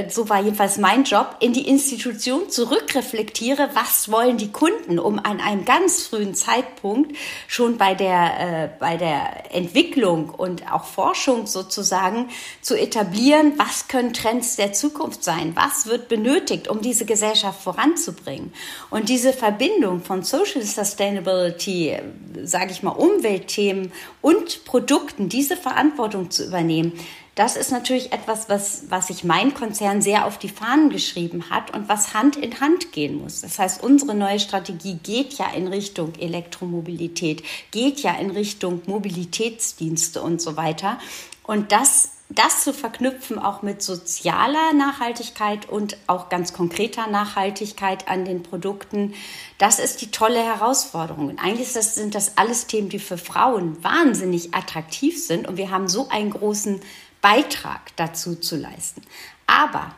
so 0.10 0.28
war 0.28 0.42
jedenfalls 0.42 0.78
mein 0.78 1.06
Job, 1.06 1.38
in 1.40 1.54
die 1.54 1.70
Institution 1.70 2.50
zurückreflektiere, 2.50 3.70
was 3.74 4.12
wollen 4.12 4.38
die 4.38 4.52
Kunden, 4.52 5.00
um 5.00 5.20
an 5.20 5.40
einem 5.40 5.64
ganz 5.64 6.06
frühen 6.06 6.36
Zeitpunkt 6.36 7.16
schon 7.48 7.78
bei 7.78 7.96
der, 7.96 8.40
äh, 8.40 8.70
bei 8.78 8.98
der 8.98 9.56
Entwicklung 9.56 10.32
und 10.32 10.70
auch 10.70 10.84
Forschung 10.84 11.48
sozusagen 11.48 12.28
zu 12.60 12.78
etablieren, 12.78 13.54
was 13.56 13.88
können 13.88 14.12
Trends 14.12 14.58
der 14.58 14.74
Zukunft 14.74 15.24
sein, 15.24 15.54
was 15.56 15.88
wird 15.88 16.10
benötigt, 16.10 16.68
um 16.68 16.82
diese 16.82 17.06
Gesellschaft 17.06 17.62
voranzubringen. 17.62 18.52
Und 18.90 19.08
diese 19.08 19.32
Verbindung 19.32 20.02
von 20.02 20.24
Social 20.24 20.62
Sustainability, 20.62 21.98
sage 22.44 22.72
ich 22.72 22.84
mal, 22.84 22.92
Umweltthemen 22.92 23.94
und 24.22 24.66
Produkten, 24.66 25.30
diese 25.30 25.56
Verantwortung 25.56 26.32
zu 26.32 26.46
übernehmen, 26.46 27.00
das 27.36 27.56
ist 27.56 27.72
natürlich 27.72 28.12
etwas, 28.12 28.48
was, 28.48 28.84
was 28.90 29.08
sich 29.08 29.24
mein 29.24 29.56
Konzern 29.56 30.02
sehr 30.02 30.26
auf 30.26 30.38
die 30.38 30.50
Fahnen 30.50 30.90
geschrieben 30.92 31.50
hat 31.50 31.74
und 31.74 31.90
was 31.90 32.14
Hand 32.14 32.36
in 32.36 32.60
Hand 32.60 32.92
gehen 32.92 33.16
muss. 33.16 33.42
Das 33.42 33.58
heißt, 33.58 33.84
unsere 33.84 34.14
neue 34.14 34.40
Strategie 34.40 35.00
geht 35.02 35.34
ja 35.34 35.48
in 35.52 35.68
Richtung 35.68 36.14
Elektromobilität, 36.20 37.44
geht 37.72 38.02
ja 38.02 38.14
in 38.14 38.30
Richtung 38.30 38.84
Mobilitätsdienste 38.86 40.22
und 40.22 40.42
so 40.42 40.58
weiter. 40.58 41.00
Und 41.44 41.72
das 41.72 42.12
das 42.36 42.64
zu 42.64 42.74
verknüpfen 42.74 43.38
auch 43.38 43.62
mit 43.62 43.82
sozialer 43.82 44.74
Nachhaltigkeit 44.74 45.70
und 45.70 45.98
auch 46.08 46.30
ganz 46.30 46.54
konkreter 46.54 47.08
Nachhaltigkeit 47.08 48.08
an 48.08 48.26
den 48.26 48.44
Produkten, 48.44 49.14
das 49.58 49.78
ist 49.78 50.02
die 50.02 50.10
tolle 50.10 50.44
Herausforderung. 50.44 51.28
Und 51.28 51.40
eigentlich 51.40 51.70
sind 51.70 52.16
das 52.16 52.38
alles 52.38 52.66
Themen, 52.66 52.90
die 52.90 53.00
für 53.00 53.18
Frauen 53.18 53.84
wahnsinnig 53.84 54.56
attraktiv 54.56 55.24
sind. 55.24 55.48
Und 55.48 55.58
wir 55.58 55.70
haben 55.70 55.88
so 55.88 56.10
einen 56.10 56.32
großen 56.32 56.82
Beitrag 57.24 57.96
dazu 57.96 58.36
zu 58.36 58.58
leisten. 58.58 59.02
Aber 59.48 59.96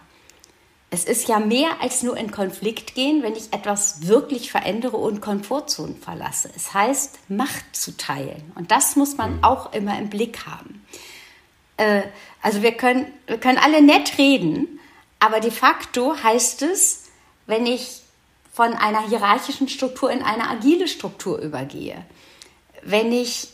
es 0.92 1.04
ist 1.04 1.28
ja 1.28 1.40
mehr 1.40 1.82
als 1.82 2.04
nur 2.04 2.16
in 2.16 2.32
Konflikt 2.32 2.96
gehen, 2.96 3.24
wenn 3.24 3.36
ich 3.36 3.52
etwas 3.52 4.08
wirklich 4.08 4.52
verändere 4.52 4.96
und 4.96 5.20
Komfortzonen 5.20 5.98
verlasse. 5.98 6.50
Es 6.56 6.74
heißt, 6.74 7.20
Macht 7.28 7.76
zu 7.76 7.98
teilen. 7.98 8.54
Und 8.56 8.72
das 8.72 8.96
muss 8.96 9.18
man 9.18 9.38
mhm. 9.38 9.44
auch 9.44 9.74
immer 9.74 9.98
im 10.00 10.10
Blick 10.10 10.46
haben. 10.46 10.86
Äh, 11.78 12.04
also 12.42 12.62
wir 12.62 12.74
können, 12.74 13.12
wir 13.28 13.40
können 13.40 13.58
alle 13.58 13.82
nett 13.82 14.18
reden, 14.18 14.80
aber 15.20 15.40
de 15.40 15.52
facto 15.52 16.16
heißt 16.22 16.62
es, 16.62 17.06
wenn 17.48 17.66
ich 17.66 18.02
von 18.54 18.74
einer 18.74 19.08
hierarchischen 19.10 19.68
Struktur 19.68 20.12
in 20.12 20.22
eine 20.22 20.48
agile 20.48 20.88
Struktur 20.88 21.40
übergehe, 21.40 22.06
wenn 22.84 23.12
ich 23.12 23.50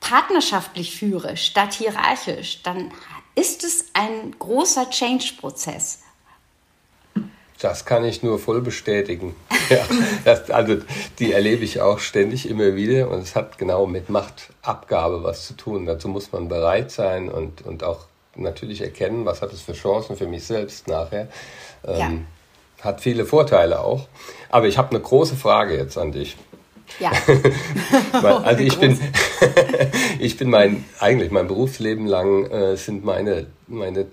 partnerschaftlich 0.00 0.96
führe 0.96 1.36
statt 1.36 1.74
hierarchisch, 1.74 2.62
dann 2.62 2.90
ist 3.34 3.64
es 3.64 3.86
ein 3.94 4.34
großer 4.38 4.90
Change-Prozess. 4.90 6.00
Das 7.60 7.84
kann 7.84 8.04
ich 8.04 8.22
nur 8.22 8.38
voll 8.38 8.60
bestätigen. 8.60 9.34
ja, 9.68 9.84
das, 10.24 10.50
also 10.50 10.76
die 11.18 11.32
erlebe 11.32 11.64
ich 11.64 11.80
auch 11.80 11.98
ständig 11.98 12.48
immer 12.48 12.76
wieder 12.76 13.10
und 13.10 13.18
es 13.18 13.34
hat 13.34 13.58
genau 13.58 13.86
mit 13.86 14.08
Machtabgabe 14.10 15.24
was 15.24 15.46
zu 15.46 15.54
tun. 15.54 15.86
Dazu 15.86 16.08
muss 16.08 16.30
man 16.30 16.48
bereit 16.48 16.90
sein 16.92 17.28
und, 17.28 17.62
und 17.62 17.82
auch 17.82 18.06
natürlich 18.36 18.80
erkennen, 18.80 19.26
was 19.26 19.42
hat 19.42 19.52
es 19.52 19.60
für 19.60 19.72
Chancen 19.72 20.16
für 20.16 20.28
mich 20.28 20.44
selbst 20.44 20.86
nachher. 20.86 21.28
Ähm, 21.84 21.98
ja. 21.98 22.84
Hat 22.84 23.00
viele 23.00 23.26
Vorteile 23.26 23.80
auch. 23.80 24.06
Aber 24.50 24.68
ich 24.68 24.78
habe 24.78 24.90
eine 24.90 25.00
große 25.00 25.34
Frage 25.34 25.76
jetzt 25.76 25.98
an 25.98 26.12
dich. 26.12 26.36
Ja. 27.00 27.12
also 28.42 28.62
ich 28.62 28.78
bin, 28.78 28.98
ich 30.18 30.36
bin 30.36 30.50
mein, 30.50 30.84
eigentlich 30.98 31.30
mein 31.30 31.46
Berufsleben 31.46 32.06
lang 32.06 32.46
äh, 32.46 32.76
sind 32.76 33.04
meine, 33.04 33.46
meine 33.66 34.06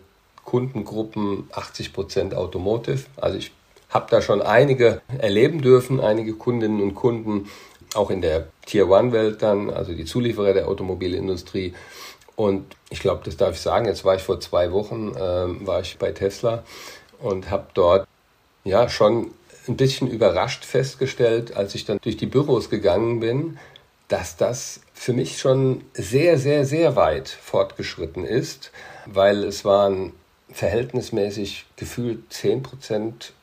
Kundengruppen 0.44 1.50
80 1.52 1.94
Prozent 1.94 2.36
Automotive. 2.36 3.06
Also 3.18 3.38
ich 3.38 3.52
habe 3.90 4.08
da 4.10 4.22
schon 4.22 4.42
einige 4.42 5.02
erleben 5.18 5.62
dürfen, 5.62 6.00
einige 6.00 6.34
Kundinnen 6.34 6.82
und 6.82 6.96
Kunden, 6.96 7.50
auch 7.96 8.10
in 8.10 8.22
der 8.22 8.48
Tier 8.66 8.90
One 8.90 9.12
Welt 9.12 9.42
dann, 9.42 9.70
also 9.70 9.94
die 9.94 10.06
Zulieferer 10.06 10.54
der 10.54 10.68
Automobilindustrie. 10.68 11.74
Und 12.36 12.66
ich 12.90 13.00
glaube, 13.00 13.22
das 13.24 13.38
darf 13.38 13.56
ich 13.56 13.62
sagen, 13.62 13.86
jetzt 13.86 14.04
war 14.04 14.16
ich 14.16 14.22
vor 14.22 14.40
zwei 14.40 14.72
Wochen, 14.72 15.14
äh, 15.16 15.66
war 15.66 15.82
ich 15.82 15.98
bei 15.98 16.12
Tesla 16.12 16.64
und 17.20 17.50
habe 17.50 17.68
dort 17.74 18.08
ja 18.66 18.90
schon 18.90 19.32
ein 19.68 19.78
bisschen 19.78 20.10
überrascht 20.10 20.66
festgestellt, 20.66 21.56
als 21.56 21.76
ich 21.76 21.86
dann 21.86 22.00
durch 22.02 22.18
die 22.18 22.26
Büros 22.26 22.70
gegangen 22.70 23.20
bin, 23.20 23.58
dass 24.08 24.38
das 24.38 24.82
für 24.94 25.14
mich 25.14 25.40
schon 25.40 25.84
sehr, 25.94 26.38
sehr, 26.38 26.66
sehr 26.66 26.96
weit 26.96 27.28
fortgeschritten 27.30 28.24
ist, 28.24 28.72
weil 29.06 29.44
es 29.44 29.66
waren 29.66 30.14
verhältnismäßig 30.52 31.66
gefühlt 31.76 32.32
10 32.32 32.64
Prozent 32.64 33.34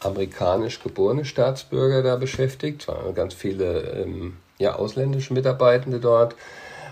amerikanisch 0.00 0.82
geborene 0.82 1.24
Staatsbürger 1.24 2.02
da 2.02 2.16
beschäftigt, 2.16 2.82
es 2.82 2.88
waren 2.88 3.14
ganz 3.14 3.34
viele 3.34 4.02
ähm, 4.02 4.36
ja, 4.58 4.76
ausländische 4.76 5.34
Mitarbeitende 5.34 5.98
dort 6.00 6.34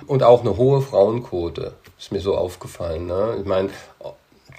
und 0.06 0.22
auch 0.22 0.40
eine 0.40 0.56
hohe 0.56 0.82
Frauenquote, 0.82 1.74
ist 1.98 2.12
mir 2.12 2.20
so 2.20 2.36
aufgefallen. 2.36 3.06
Ne? 3.06 3.36
Ich 3.40 3.46
meine, 3.46 3.70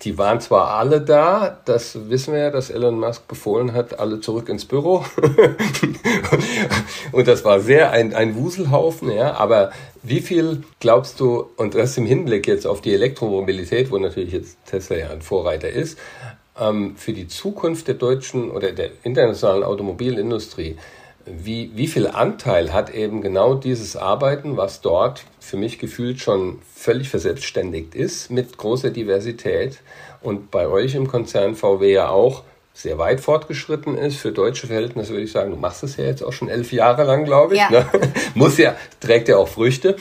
die 0.03 0.17
waren 0.17 0.39
zwar 0.39 0.75
alle 0.75 1.01
da, 1.01 1.59
das 1.65 2.09
wissen 2.09 2.33
wir 2.33 2.41
ja, 2.41 2.49
dass 2.51 2.69
Elon 2.69 2.99
Musk 2.99 3.27
befohlen 3.27 3.73
hat, 3.73 3.99
alle 3.99 4.21
zurück 4.21 4.49
ins 4.49 4.65
Büro. 4.65 5.03
und 7.11 7.27
das 7.27 7.43
war 7.43 7.59
sehr 7.59 7.91
ein, 7.91 8.13
ein 8.13 8.35
Wuselhaufen, 8.35 9.11
ja, 9.11 9.33
aber 9.35 9.71
wie 10.03 10.21
viel 10.21 10.63
glaubst 10.79 11.19
du, 11.19 11.47
und 11.57 11.75
das 11.75 11.97
im 11.97 12.05
Hinblick 12.05 12.47
jetzt 12.47 12.67
auf 12.67 12.81
die 12.81 12.93
Elektromobilität, 12.93 13.91
wo 13.91 13.97
natürlich 13.97 14.33
jetzt 14.33 14.57
Tesla 14.65 14.97
ja 14.97 15.09
ein 15.09 15.21
Vorreiter 15.21 15.69
ist, 15.69 15.97
ähm, 16.59 16.95
für 16.95 17.13
die 17.13 17.27
Zukunft 17.27 17.87
der 17.87 17.95
deutschen 17.95 18.51
oder 18.51 18.71
der 18.71 18.91
internationalen 19.03 19.63
Automobilindustrie, 19.63 20.77
wie, 21.29 21.71
wie 21.75 21.87
viel 21.87 22.07
Anteil 22.07 22.73
hat 22.73 22.89
eben 22.89 23.21
genau 23.21 23.55
dieses 23.55 23.95
Arbeiten, 23.95 24.57
was 24.57 24.81
dort 24.81 25.25
für 25.39 25.57
mich 25.57 25.79
gefühlt 25.79 26.19
schon 26.19 26.59
völlig 26.73 27.09
verselbstständigt 27.09 27.95
ist, 27.95 28.31
mit 28.31 28.57
großer 28.57 28.89
Diversität 28.89 29.79
und 30.21 30.51
bei 30.51 30.67
euch 30.67 30.95
im 30.95 31.07
Konzern 31.07 31.55
VW 31.55 31.91
ja 31.91 32.09
auch 32.09 32.43
sehr 32.73 32.97
weit 32.97 33.21
fortgeschritten 33.21 33.97
ist. 33.97 34.17
Für 34.17 34.31
deutsche 34.31 34.67
Verhältnisse 34.67 35.11
würde 35.11 35.23
ich 35.23 35.31
sagen, 35.31 35.51
du 35.51 35.57
machst 35.57 35.83
es 35.83 35.97
ja 35.97 36.05
jetzt 36.05 36.23
auch 36.23 36.33
schon 36.33 36.47
elf 36.47 36.71
Jahre 36.71 37.03
lang, 37.03 37.25
glaube 37.25 37.55
ich. 37.55 37.59
Ja. 37.59 37.69
Ne? 37.71 37.85
Muss 38.35 38.57
ja, 38.57 38.75
trägt 38.99 39.27
ja 39.27 39.37
auch 39.37 39.47
Früchte. 39.47 39.95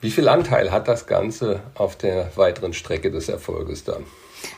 Wie 0.00 0.10
viel 0.10 0.28
Anteil 0.28 0.70
hat 0.70 0.88
das 0.88 1.06
Ganze 1.06 1.60
auf 1.74 1.96
der 1.96 2.30
weiteren 2.36 2.72
Strecke 2.72 3.10
des 3.10 3.28
Erfolges 3.28 3.84
dann? 3.84 4.04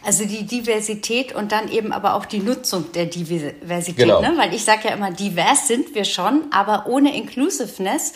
Also 0.05 0.25
die 0.25 0.45
Diversität 0.45 1.35
und 1.35 1.53
dann 1.53 1.71
eben 1.71 1.93
aber 1.93 2.15
auch 2.15 2.27
die 2.27 2.41
Nutzung 2.41 2.93
der 2.93 3.07
Diversität. 3.07 3.97
Genau. 3.97 4.21
Ne? 4.21 4.35
Weil 4.37 4.53
ich 4.55 4.65
sage 4.65 4.89
ja 4.89 4.95
immer, 4.95 5.11
divers 5.11 5.67
sind 5.69 5.95
wir 5.95 6.05
schon, 6.05 6.45
aber 6.51 6.87
ohne 6.87 7.17
Inclusiveness 7.17 8.13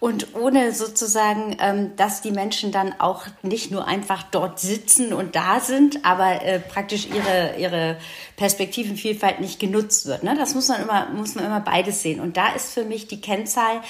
und 0.00 0.34
ohne 0.34 0.72
sozusagen, 0.72 1.56
ähm, 1.60 1.92
dass 1.96 2.22
die 2.22 2.30
Menschen 2.30 2.72
dann 2.72 2.94
auch 2.98 3.26
nicht 3.42 3.70
nur 3.70 3.86
einfach 3.86 4.22
dort 4.22 4.58
sitzen 4.58 5.12
und 5.12 5.36
da 5.36 5.60
sind, 5.60 6.04
aber 6.06 6.42
äh, 6.42 6.58
praktisch 6.58 7.06
ihre, 7.06 7.56
ihre 7.58 7.98
Perspektivenvielfalt 8.36 9.40
nicht 9.40 9.60
genutzt 9.60 10.06
wird. 10.06 10.22
Ne? 10.22 10.34
Das 10.38 10.54
muss 10.54 10.68
man, 10.68 10.80
immer, 10.80 11.10
muss 11.10 11.34
man 11.34 11.44
immer 11.44 11.60
beides 11.60 12.00
sehen. 12.00 12.20
Und 12.20 12.38
da 12.38 12.48
ist 12.54 12.72
für 12.72 12.84
mich 12.84 13.08
die 13.08 13.20
Kennzahl, 13.20 13.82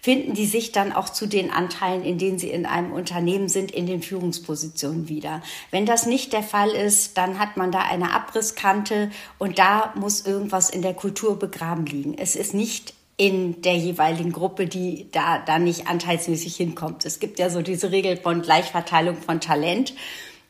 finden 0.00 0.34
die 0.34 0.46
sich 0.46 0.72
dann 0.72 0.92
auch 0.92 1.08
zu 1.08 1.26
den 1.26 1.50
Anteilen, 1.50 2.04
in 2.04 2.18
denen 2.18 2.38
sie 2.38 2.50
in 2.50 2.66
einem 2.66 2.92
Unternehmen 2.92 3.48
sind, 3.48 3.70
in 3.70 3.86
den 3.86 4.02
Führungspositionen 4.02 5.08
wieder. 5.08 5.42
Wenn 5.70 5.86
das 5.86 6.06
nicht 6.06 6.32
der 6.32 6.42
Fall 6.42 6.70
ist, 6.70 7.18
dann 7.18 7.38
hat 7.38 7.56
man 7.56 7.72
da 7.72 7.80
eine 7.80 8.12
Abrisskante 8.12 9.10
und 9.38 9.58
da 9.58 9.92
muss 9.96 10.24
irgendwas 10.26 10.70
in 10.70 10.82
der 10.82 10.94
Kultur 10.94 11.38
begraben 11.38 11.86
liegen. 11.86 12.14
Es 12.16 12.36
ist 12.36 12.54
nicht 12.54 12.94
in 13.18 13.62
der 13.62 13.76
jeweiligen 13.76 14.30
Gruppe, 14.30 14.66
die 14.66 15.08
da, 15.10 15.40
da 15.40 15.58
nicht 15.58 15.88
anteilsmäßig 15.88 16.54
hinkommt. 16.54 17.04
Es 17.04 17.18
gibt 17.18 17.40
ja 17.40 17.50
so 17.50 17.62
diese 17.62 17.90
Regel 17.90 18.16
von 18.16 18.42
Gleichverteilung 18.42 19.16
von 19.16 19.40
Talent. 19.40 19.92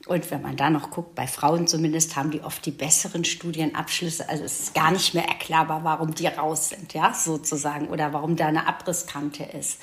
Und 0.09 0.31
wenn 0.31 0.43
man 0.43 0.57
da 0.57 0.71
noch 0.71 0.91
guckt, 0.91 1.15
bei 1.15 1.27
Frauen 1.27 1.67
zumindest 1.67 2.17
haben 2.17 2.31
die 2.31 2.41
oft 2.41 2.65
die 2.65 2.71
besseren 2.71 3.25
Studienabschlüsse. 3.25 4.29
Also 4.29 4.45
es 4.45 4.61
ist 4.61 4.75
gar 4.75 4.91
nicht 4.91 5.15
mehr 5.15 5.29
erklärbar, 5.29 5.85
warum 5.85 6.15
die 6.15 6.27
raus 6.27 6.71
sind, 6.71 6.95
ja, 6.95 7.13
sozusagen, 7.13 7.89
oder 7.89 8.13
warum 8.13 8.35
da 8.35 8.47
eine 8.47 8.67
Abrisskante 8.67 9.45
ist. 9.45 9.79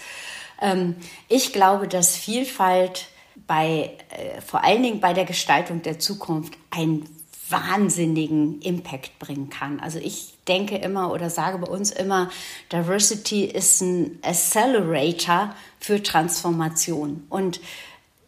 Ähm, 0.61 0.95
ich 1.29 1.53
glaube, 1.53 1.87
dass 1.87 2.15
Vielfalt 2.15 3.07
bei, 3.47 3.91
äh, 4.09 4.41
vor 4.41 4.63
allen 4.63 4.81
Dingen 4.81 4.99
bei 4.99 5.13
der 5.13 5.25
Gestaltung 5.25 5.81
der 5.81 5.99
Zukunft 5.99 6.57
ein 6.71 7.07
wahnsinnigen 7.49 8.59
Impact 8.61 9.19
bringen 9.19 9.49
kann. 9.49 9.79
Also 9.79 9.99
ich 9.99 10.33
denke 10.47 10.77
immer 10.77 11.11
oder 11.11 11.29
sage 11.29 11.59
bei 11.59 11.67
uns 11.67 11.91
immer, 11.91 12.31
Diversity 12.71 13.45
ist 13.45 13.81
ein 13.81 14.17
Accelerator 14.23 15.53
für 15.79 16.01
Transformation. 16.01 17.25
Und 17.29 17.59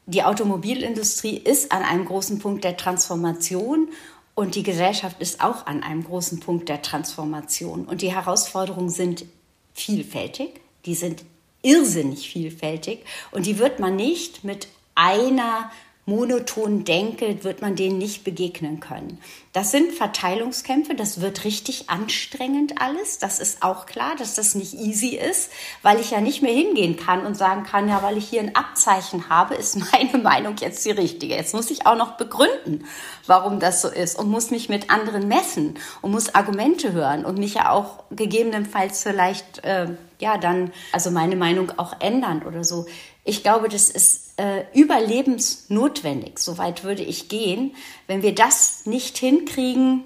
die 0.08 0.24
Automobilindustrie 0.24 1.38
ist 1.38 1.74
an 1.74 1.84
einem 1.84 2.06
großen 2.06 2.40
Punkt 2.40 2.64
der 2.64 2.78
Transformation 2.78 3.90
und 4.36 4.56
die 4.56 4.64
Gesellschaft 4.64 5.20
ist 5.20 5.44
auch 5.44 5.68
an 5.68 5.84
einem 5.84 6.06
großen 6.06 6.40
Punkt 6.40 6.70
der 6.70 6.82
Transformation. 6.82 7.86
Und 7.86 8.02
die 8.02 8.14
Herausforderungen 8.14 8.90
sind 8.90 9.26
vielfältig, 9.74 10.62
die 10.86 10.96
sind 10.96 11.24
irrsinnig 11.62 12.30
vielfältig 12.30 13.04
und 13.32 13.46
die 13.46 13.60
wird 13.60 13.80
man 13.80 13.98
nicht 13.98 14.46
mit 14.46 14.70
einer 14.96 15.72
monoton 16.08 16.86
denke, 16.86 17.44
wird 17.44 17.62
man 17.62 17.76
denen 17.76 17.98
nicht 17.98 18.24
begegnen 18.24 18.80
können. 18.80 19.20
Das 19.52 19.72
sind 19.72 19.92
Verteilungskämpfe, 19.92 20.96
das 20.96 21.20
wird 21.20 21.44
richtig 21.44 21.90
anstrengend 21.90 22.82
alles. 22.82 23.18
Das 23.20 23.40
ist 23.40 23.62
auch 23.62 23.86
klar, 23.86 24.16
dass 24.18 24.34
das 24.34 24.56
nicht 24.56 24.74
easy 24.74 25.18
ist, 25.18 25.52
weil 25.82 26.00
ich 26.00 26.12
ja 26.12 26.22
nicht 26.22 26.42
mehr 26.42 26.54
hingehen 26.54 26.96
kann 26.96 27.26
und 27.26 27.36
sagen 27.36 27.64
kann, 27.64 27.90
ja, 27.90 28.02
weil 28.04 28.18
ich 28.18 28.30
hier 28.30 28.40
ein 28.40 28.56
Abzeichen 28.56 29.28
habe, 29.28 29.56
ist 29.56 29.76
meine 29.92 30.18
Meinung 30.24 30.56
jetzt 30.60 30.86
die 30.86 30.92
richtige. 30.92 31.36
Jetzt 31.36 31.54
muss 31.54 31.70
ich 31.72 31.86
auch 31.86 31.98
noch 31.98 32.12
begründen, 32.14 32.86
warum 33.26 33.60
das 33.60 33.82
so 33.82 33.90
ist 33.90 34.18
und 34.18 34.30
muss 34.30 34.50
mich 34.50 34.70
mit 34.70 34.90
anderen 34.90 35.28
messen 35.28 35.78
und 36.02 36.12
muss 36.12 36.34
Argumente 36.34 36.94
hören 36.94 37.26
und 37.26 37.38
mich 37.38 37.56
ja 37.56 37.70
auch 37.70 38.06
gegebenenfalls 38.12 39.04
vielleicht, 39.04 39.62
äh, 39.66 39.88
ja, 40.20 40.38
dann, 40.38 40.72
also 40.94 41.12
meine 41.12 41.36
Meinung 41.36 41.74
auch 41.76 42.00
ändern 42.00 42.44
oder 42.44 42.64
so. 42.64 42.86
Ich 43.28 43.44
glaube, 43.44 43.68
das 43.68 43.90
ist 43.90 44.40
äh, 44.40 44.64
überlebensnotwendig, 44.74 46.40
soweit 46.40 46.86
würde 46.86 47.04
ich 47.04 47.28
gehen. 47.28 47.76
Wenn 48.08 48.22
wir 48.22 48.34
das 48.34 48.86
nicht 48.86 49.18
hinkriegen, 49.18 50.06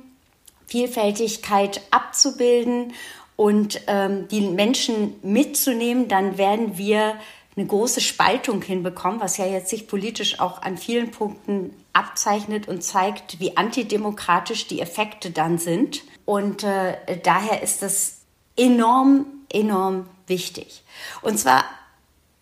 Vielfältigkeit 0.65 1.81
abzubilden 1.91 2.93
und 3.35 3.81
ähm, 3.85 4.27
die 4.29 4.41
Menschen 4.41 5.13
mitzunehmen, 5.21 6.07
dann 6.07 6.39
werden 6.39 6.79
wir 6.79 7.13
eine 7.55 7.67
große 7.67 8.01
Spaltung 8.01 8.63
hinbekommen, 8.63 9.19
was 9.19 9.37
ja 9.37 9.45
jetzt 9.45 9.69
sich 9.69 9.87
politisch 9.87 10.39
auch 10.39 10.63
an 10.63 10.79
vielen 10.79 11.11
Punkten 11.11 11.75
abzeichnet 11.93 12.67
und 12.67 12.81
zeigt, 12.81 13.39
wie 13.39 13.55
antidemokratisch 13.55 14.65
die 14.65 14.81
Effekte 14.81 15.29
dann 15.29 15.59
sind. 15.59 16.01
Und 16.25 16.63
äh, 16.63 16.95
daher 17.21 17.61
ist 17.61 17.83
das 17.83 18.21
enorm, 18.57 19.27
enorm 19.53 20.07
wichtig. 20.25 20.81
Und 21.21 21.37
zwar 21.37 21.65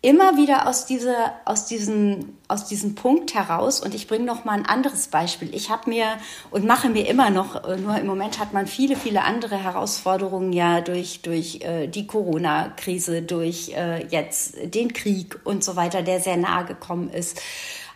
immer 0.02 0.38
wieder 0.38 0.68
aus, 0.68 0.86
dieser, 0.86 1.34
aus, 1.44 1.66
diesem, 1.66 2.38
aus 2.48 2.66
diesem 2.66 2.96
Punkt 2.96 3.34
heraus. 3.34 3.82
Und 3.82 3.94
ich 3.94 4.08
bringe 4.08 4.26
noch 4.26 4.46
mal 4.46 4.54
ein 4.54 4.66
anderes 4.66 5.08
Beispiel. 5.08 5.54
Ich 5.54 5.70
habe 5.70 5.90
mir 5.90 6.06
und 6.52 6.66
mache 6.66 6.90
mir 6.90 7.08
immer 7.08 7.30
noch, 7.30 7.66
äh, 7.66 7.76
nur 7.76 7.98
im 7.98 8.08
Moment 8.08 8.40
hat 8.40 8.54
man 8.54 8.66
viele, 8.66 8.96
viele 8.96 9.24
andere 9.24 9.62
Herausforderungen 9.62 10.54
ja 10.54 10.80
durch, 10.80 11.22
durch 11.22 11.62
äh, 11.62 11.88
die 11.88 12.08
Corona-Krise, 12.08 13.24
durch 13.24 13.74
äh, 13.76 14.06
jetzt 14.08 14.56
den 14.74 14.94
Krieg 14.94 15.38
und 15.44 15.64
so 15.64 15.76
weiter, 15.76 16.02
der 16.02 16.22
sehr 16.22 16.38
nahe 16.38 16.64
gekommen 16.66 17.10
ist. 17.10 17.42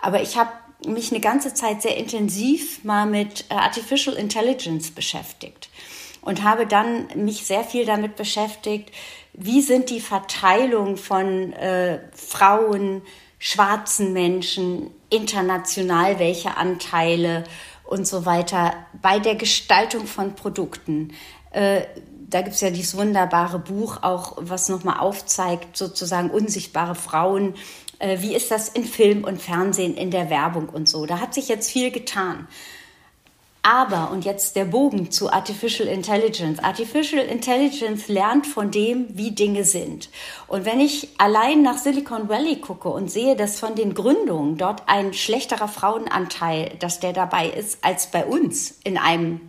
Aber 0.02 0.22
ich 0.22 0.38
habe 0.38 0.52
mich 0.86 1.12
eine 1.12 1.22
ganze 1.22 1.54
Zeit 1.54 1.82
sehr 1.82 1.96
intensiv 1.96 2.84
mal 2.84 3.06
mit 3.06 3.46
äh, 3.50 3.54
Artificial 3.54 4.18
Intelligence 4.18 4.92
beschäftigt 4.92 5.70
und 6.22 6.44
habe 6.44 6.66
dann 6.66 7.08
mich 7.16 7.46
sehr 7.46 7.64
viel 7.64 7.86
damit 7.86 8.18
beschäftigt, 8.18 8.92
wie 9.34 9.62
sind 9.62 9.90
die 9.90 10.02
Verteilung 10.02 10.98
von 10.98 11.54
äh, 11.54 12.00
Frauen, 12.14 13.02
schwarzen 13.40 14.14
Menschen, 14.14 14.92
international 15.10 16.20
welche 16.20 16.56
Anteile 16.56 17.44
und 17.84 18.08
so 18.08 18.26
weiter 18.26 18.74
bei 19.02 19.20
der 19.20 19.36
Gestaltung 19.36 20.08
von 20.08 20.36
Produkten. 20.36 21.14
Äh, 21.52 21.82
da 22.30 22.42
gibt 22.42 22.56
es 22.56 22.62
ja 22.62 22.70
dieses 22.70 22.98
wunderbare 22.98 23.60
Buch 23.60 23.98
auch, 24.02 24.38
was 24.40 24.70
nochmal 24.70 25.00
aufzeigt, 25.00 25.78
sozusagen 25.78 26.32
unsichtbare 26.32 26.96
Frauen. 26.96 27.56
Äh, 28.00 28.22
wie 28.22 28.36
ist 28.36 28.50
das 28.50 28.70
in 28.70 28.86
Film 28.86 29.24
und 29.24 29.42
Fernsehen, 29.42 29.96
in 29.96 30.10
der 30.10 30.30
Werbung 30.30 30.70
und 30.70 30.90
so? 30.90 31.06
Da 31.06 31.20
hat 31.20 31.34
sich 31.34 31.48
jetzt 31.48 31.70
viel 31.70 31.92
getan. 31.92 32.48
Aber, 33.66 34.12
und 34.12 34.26
jetzt 34.26 34.58
der 34.58 34.66
Bogen 34.66 35.10
zu 35.10 35.32
Artificial 35.32 35.88
Intelligence. 35.88 36.60
Artificial 36.60 37.26
Intelligence 37.26 38.10
lernt 38.10 38.46
von 38.46 38.72
dem, 38.72 39.18
wie 39.18 39.32
Dinge 39.32 39.64
sind. 39.64 40.10
Und 40.48 40.66
wenn 40.66 40.82
ich 40.82 41.08
allein 41.18 41.62
nach 41.62 41.78
Silicon 41.78 42.28
Valley 42.28 42.58
gucke 42.58 42.90
und 42.90 43.10
sehe, 43.10 43.38
dass 43.38 43.62
von 43.62 43.76
den 43.76 43.94
Gründungen 43.94 44.58
dort 44.58 44.84
ein 44.88 45.14
schlechterer 45.14 45.70
Frauenanteil, 45.70 46.76
dass 46.80 47.00
der 47.00 47.14
dabei 47.14 47.48
ist, 47.48 47.78
als 47.86 48.08
bei 48.08 48.26
uns 48.26 48.80
in 48.84 48.98
einem 48.98 49.40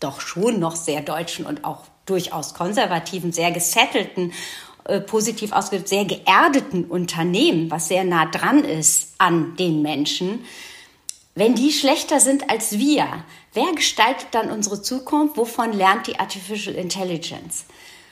doch 0.00 0.20
schon 0.20 0.58
noch 0.58 0.74
sehr 0.74 1.00
deutschen 1.02 1.46
und 1.46 1.64
auch 1.64 1.84
durchaus 2.06 2.54
konservativen, 2.54 3.30
sehr 3.30 3.52
gesettelten 3.52 4.32
äh, 4.84 5.00
positiv 5.00 5.52
ausgedrückt, 5.52 5.88
sehr 5.88 6.06
geerdeten 6.06 6.86
Unternehmen, 6.86 7.70
was 7.70 7.86
sehr 7.86 8.02
nah 8.02 8.26
dran 8.26 8.64
ist 8.64 9.14
an 9.18 9.54
den 9.56 9.80
Menschen, 9.82 10.44
wenn 11.38 11.54
die 11.54 11.72
schlechter 11.72 12.20
sind 12.20 12.50
als 12.50 12.78
wir, 12.78 13.06
wer 13.54 13.72
gestaltet 13.74 14.28
dann 14.32 14.50
unsere 14.50 14.82
Zukunft? 14.82 15.36
Wovon 15.36 15.72
lernt 15.72 16.06
die 16.06 16.18
Artificial 16.18 16.74
Intelligence? 16.74 17.64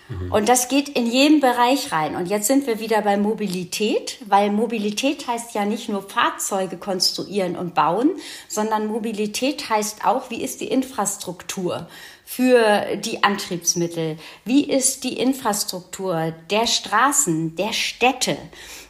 Mhm. 0.09 0.33
Und 0.33 0.49
das 0.49 0.69
geht 0.69 0.89
in 0.89 1.07
jeden 1.07 1.41
Bereich 1.41 1.93
rein. 1.93 2.15
Und 2.15 2.27
jetzt 2.27 2.47
sind 2.47 2.67
wir 2.67 2.79
wieder 2.79 3.03
bei 3.03 3.17
Mobilität, 3.17 4.19
weil 4.27 4.51
Mobilität 4.51 5.27
heißt 5.27 5.55
ja 5.55 5.65
nicht 5.65 5.89
nur 5.89 6.03
Fahrzeuge 6.03 6.77
konstruieren 6.77 7.57
und 7.57 7.75
bauen, 7.75 8.11
sondern 8.49 8.87
Mobilität 8.87 9.69
heißt 9.69 10.05
auch, 10.05 10.31
wie 10.31 10.43
ist 10.43 10.61
die 10.61 10.69
Infrastruktur 10.69 11.89
für 12.25 12.97
die 12.97 13.23
Antriebsmittel? 13.23 14.19
Wie 14.45 14.65
ist 14.65 15.05
die 15.05 15.19
Infrastruktur 15.19 16.33
der 16.51 16.67
Straßen, 16.67 17.57
der 17.57 17.73
Städte? 17.73 18.37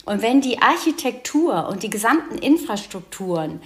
Und 0.04 0.22
wenn 0.22 0.40
die 0.40 0.62
Architektur 0.62 1.68
und 1.68 1.82
die 1.82 1.90
gesamten 1.90 2.38
Infrastrukturen 2.38 3.60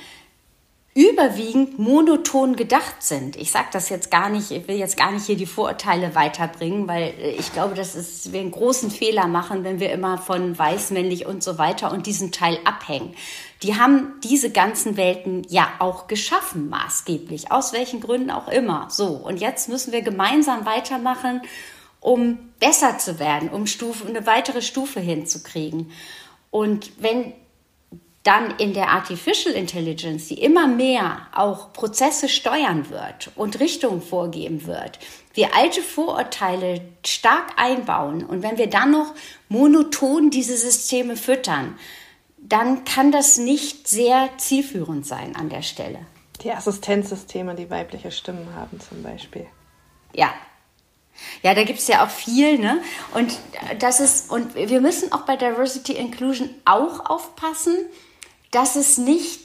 überwiegend 0.94 1.78
monoton 1.78 2.56
gedacht 2.56 3.02
sind. 3.02 3.36
Ich 3.36 3.52
sage 3.52 3.68
das 3.72 3.88
jetzt 3.90 4.10
gar 4.10 4.28
nicht, 4.28 4.50
ich 4.50 4.66
will 4.66 4.76
jetzt 4.76 4.96
gar 4.96 5.12
nicht 5.12 5.24
hier 5.24 5.36
die 5.36 5.46
Vorurteile 5.46 6.16
weiterbringen, 6.16 6.88
weil 6.88 7.14
äh, 7.20 7.30
ich 7.30 7.52
glaube, 7.52 7.74
dass 7.74 7.94
es, 7.94 8.32
wir 8.32 8.40
einen 8.40 8.50
großen 8.50 8.90
Fehler 8.90 9.28
machen, 9.28 9.62
wenn 9.62 9.78
wir 9.78 9.92
immer 9.92 10.18
von 10.18 10.58
weiß, 10.58 10.90
männlich 10.90 11.26
und 11.26 11.44
so 11.44 11.58
weiter 11.58 11.92
und 11.92 12.06
diesen 12.06 12.32
Teil 12.32 12.58
abhängen. 12.64 13.14
Die 13.62 13.76
haben 13.76 14.14
diese 14.24 14.50
ganzen 14.50 14.96
Welten 14.96 15.46
ja 15.48 15.68
auch 15.78 16.08
geschaffen, 16.08 16.68
maßgeblich, 16.70 17.52
aus 17.52 17.72
welchen 17.72 18.00
Gründen 18.00 18.30
auch 18.30 18.48
immer. 18.48 18.88
So, 18.90 19.08
und 19.08 19.36
jetzt 19.36 19.68
müssen 19.68 19.92
wir 19.92 20.02
gemeinsam 20.02 20.66
weitermachen, 20.66 21.42
um 22.00 22.38
besser 22.58 22.98
zu 22.98 23.18
werden, 23.18 23.50
um 23.50 23.66
Stufe, 23.66 24.08
eine 24.08 24.26
weitere 24.26 24.62
Stufe 24.62 24.98
hinzukriegen. 24.98 25.92
Und 26.50 26.90
wenn 26.98 27.32
dann 28.22 28.50
in 28.58 28.74
der 28.74 28.90
Artificial 28.90 29.54
Intelligence, 29.54 30.28
die 30.28 30.42
immer 30.42 30.66
mehr 30.66 31.26
auch 31.34 31.72
Prozesse 31.72 32.28
steuern 32.28 32.90
wird 32.90 33.30
und 33.34 33.60
Richtungen 33.60 34.02
vorgeben 34.02 34.66
wird, 34.66 34.98
wir 35.32 35.54
alte 35.54 35.80
Vorurteile 35.80 36.82
stark 37.04 37.52
einbauen 37.56 38.24
und 38.24 38.42
wenn 38.42 38.58
wir 38.58 38.68
dann 38.68 38.90
noch 38.90 39.14
monoton 39.48 40.30
diese 40.30 40.56
Systeme 40.56 41.16
füttern, 41.16 41.78
dann 42.36 42.84
kann 42.84 43.12
das 43.12 43.38
nicht 43.38 43.88
sehr 43.88 44.28
zielführend 44.36 45.06
sein 45.06 45.36
an 45.36 45.48
der 45.48 45.62
Stelle. 45.62 46.00
Die 46.42 46.52
Assistenzsysteme, 46.52 47.54
die 47.54 47.70
weibliche 47.70 48.10
Stimmen 48.10 48.54
haben 48.54 48.80
zum 48.80 49.02
Beispiel. 49.02 49.46
Ja, 50.14 50.32
ja, 51.42 51.54
da 51.54 51.64
gibt 51.64 51.78
es 51.78 51.88
ja 51.88 52.04
auch 52.04 52.10
viel, 52.10 52.58
ne? 52.58 52.80
Und 53.14 53.38
das 53.78 54.00
ist, 54.00 54.30
und 54.30 54.54
wir 54.54 54.80
müssen 54.80 55.12
auch 55.12 55.22
bei 55.22 55.36
Diversity 55.36 55.92
Inclusion 55.92 56.50
auch 56.64 57.08
aufpassen, 57.08 57.76
dass 58.50 58.76
es 58.76 58.98
nicht 58.98 59.40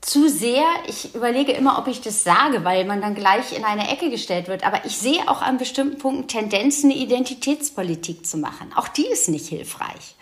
zu 0.00 0.28
sehr, 0.28 0.64
ich 0.86 1.14
überlege 1.14 1.52
immer, 1.52 1.78
ob 1.78 1.88
ich 1.88 2.00
das 2.00 2.22
sage, 2.22 2.64
weil 2.64 2.84
man 2.84 3.00
dann 3.00 3.16
gleich 3.16 3.56
in 3.56 3.64
eine 3.64 3.90
Ecke 3.90 4.08
gestellt 4.08 4.46
wird, 4.46 4.64
aber 4.64 4.84
ich 4.84 4.96
sehe 4.96 5.28
auch 5.28 5.42
an 5.42 5.58
bestimmten 5.58 5.98
Punkten 5.98 6.28
Tendenzen, 6.28 6.90
eine 6.90 7.00
Identitätspolitik 7.00 8.24
zu 8.24 8.36
machen. 8.38 8.72
Auch 8.76 8.86
die 8.86 9.06
ist 9.06 9.28
nicht 9.28 9.48
hilfreich, 9.48 10.14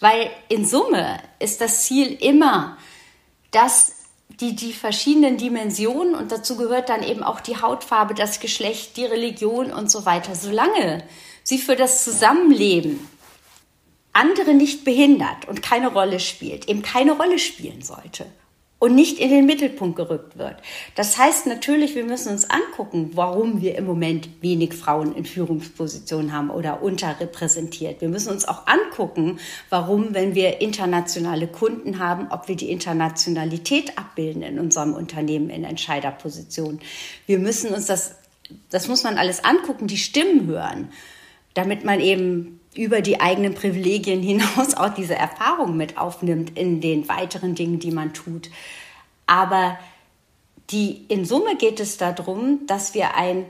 weil 0.00 0.30
in 0.48 0.64
Summe 0.64 1.18
ist 1.38 1.60
das 1.60 1.84
Ziel 1.84 2.16
immer, 2.18 2.78
dass 3.50 3.92
die, 4.40 4.56
die 4.56 4.72
verschiedenen 4.72 5.36
Dimensionen 5.36 6.14
und 6.14 6.32
dazu 6.32 6.56
gehört 6.56 6.88
dann 6.88 7.02
eben 7.02 7.22
auch 7.22 7.40
die 7.40 7.60
Hautfarbe, 7.60 8.14
das 8.14 8.40
Geschlecht, 8.40 8.96
die 8.96 9.04
Religion 9.04 9.70
und 9.70 9.90
so 9.90 10.06
weiter, 10.06 10.34
solange 10.34 11.04
sie 11.42 11.58
für 11.58 11.76
das 11.76 12.04
Zusammenleben 12.04 13.06
andere 14.16 14.54
nicht 14.54 14.84
behindert 14.84 15.46
und 15.46 15.62
keine 15.62 15.92
Rolle 15.92 16.20
spielt, 16.20 16.68
eben 16.68 16.82
keine 16.82 17.12
Rolle 17.12 17.38
spielen 17.38 17.82
sollte 17.82 18.26
und 18.78 18.94
nicht 18.94 19.18
in 19.18 19.30
den 19.30 19.46
Mittelpunkt 19.46 19.96
gerückt 19.96 20.36
wird. 20.36 20.56
Das 20.94 21.16
heißt 21.16 21.46
natürlich, 21.46 21.94
wir 21.94 22.04
müssen 22.04 22.30
uns 22.30 22.48
angucken, 22.50 23.10
warum 23.14 23.62
wir 23.62 23.76
im 23.76 23.86
Moment 23.86 24.28
wenig 24.42 24.74
Frauen 24.74 25.14
in 25.14 25.24
Führungspositionen 25.24 26.32
haben 26.32 26.50
oder 26.50 26.82
unterrepräsentiert. 26.82 28.02
Wir 28.02 28.08
müssen 28.08 28.30
uns 28.30 28.46
auch 28.46 28.66
angucken, 28.66 29.38
warum, 29.70 30.12
wenn 30.12 30.34
wir 30.34 30.60
internationale 30.60 31.46
Kunden 31.46 31.98
haben, 31.98 32.28
ob 32.30 32.48
wir 32.48 32.56
die 32.56 32.70
Internationalität 32.70 33.96
abbilden 33.96 34.42
in 34.42 34.58
unserem 34.58 34.92
Unternehmen 34.92 35.48
in 35.48 35.64
Entscheiderpositionen. 35.64 36.80
Wir 37.26 37.38
müssen 37.38 37.72
uns 37.72 37.86
das, 37.86 38.16
das 38.68 38.88
muss 38.88 39.04
man 39.04 39.16
alles 39.16 39.42
angucken, 39.42 39.86
die 39.86 39.96
Stimmen 39.96 40.46
hören, 40.46 40.90
damit 41.54 41.84
man 41.84 42.00
eben 42.00 42.55
über 42.76 43.00
die 43.00 43.20
eigenen 43.20 43.54
Privilegien 43.54 44.22
hinaus 44.22 44.74
auch 44.74 44.94
diese 44.94 45.14
Erfahrung 45.14 45.76
mit 45.76 45.98
aufnimmt 45.98 46.56
in 46.56 46.80
den 46.80 47.08
weiteren 47.08 47.54
Dingen, 47.54 47.78
die 47.78 47.90
man 47.90 48.14
tut. 48.14 48.50
Aber 49.26 49.78
die, 50.70 51.04
in 51.08 51.24
Summe 51.24 51.56
geht 51.56 51.80
es 51.80 51.96
darum, 51.96 52.66
dass 52.66 52.94
wir 52.94 53.14
ein 53.14 53.46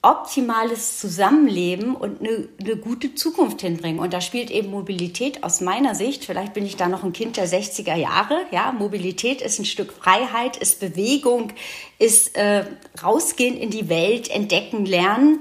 optimales 0.00 0.98
Zusammenleben 1.00 1.96
und 1.96 2.20
eine, 2.20 2.48
eine, 2.60 2.76
gute 2.76 3.16
Zukunft 3.16 3.62
hinbringen. 3.62 3.98
Und 3.98 4.12
da 4.12 4.20
spielt 4.20 4.48
eben 4.50 4.70
Mobilität 4.70 5.42
aus 5.42 5.60
meiner 5.60 5.96
Sicht, 5.96 6.24
vielleicht 6.24 6.54
bin 6.54 6.64
ich 6.64 6.76
da 6.76 6.88
noch 6.88 7.02
ein 7.02 7.12
Kind 7.12 7.36
der 7.36 7.48
60er 7.48 7.96
Jahre, 7.96 8.42
ja, 8.52 8.70
Mobilität 8.70 9.42
ist 9.42 9.58
ein 9.58 9.64
Stück 9.64 9.92
Freiheit, 9.92 10.56
ist 10.56 10.78
Bewegung, 10.78 11.52
ist 11.98 12.36
äh, 12.36 12.64
rausgehen 13.02 13.56
in 13.56 13.70
die 13.70 13.88
Welt, 13.88 14.30
entdecken, 14.30 14.86
lernen 14.86 15.40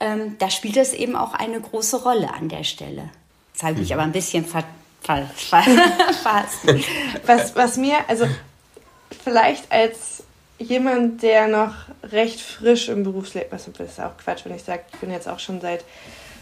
ähm, 0.00 0.36
da 0.38 0.50
spielt 0.50 0.76
es 0.76 0.92
eben 0.92 1.16
auch 1.16 1.34
eine 1.34 1.60
große 1.60 2.02
Rolle 2.02 2.32
an 2.32 2.48
der 2.48 2.64
Stelle. 2.64 3.10
Jetzt 3.52 3.62
habe 3.62 3.72
ich 3.74 3.78
mich 3.80 3.88
mhm. 3.90 3.94
aber 3.94 4.02
ein 4.02 4.12
bisschen 4.12 4.44
ver, 4.44 4.64
ver, 5.00 5.28
ver 5.34 5.64
was, 7.26 7.56
was 7.56 7.76
mir, 7.76 7.98
also 8.08 8.26
vielleicht 9.24 9.70
als 9.72 10.22
jemand, 10.58 11.22
der 11.22 11.48
noch 11.48 11.74
recht 12.02 12.40
frisch 12.40 12.88
im 12.88 13.02
Berufsleben, 13.02 13.48
was 13.50 13.68
ist 13.68 14.00
auch 14.00 14.16
Quatsch, 14.22 14.44
wenn 14.44 14.54
ich 14.54 14.64
sage, 14.64 14.82
ich 14.92 14.98
bin 14.98 15.10
jetzt 15.10 15.28
auch 15.28 15.38
schon 15.38 15.60
seit 15.60 15.84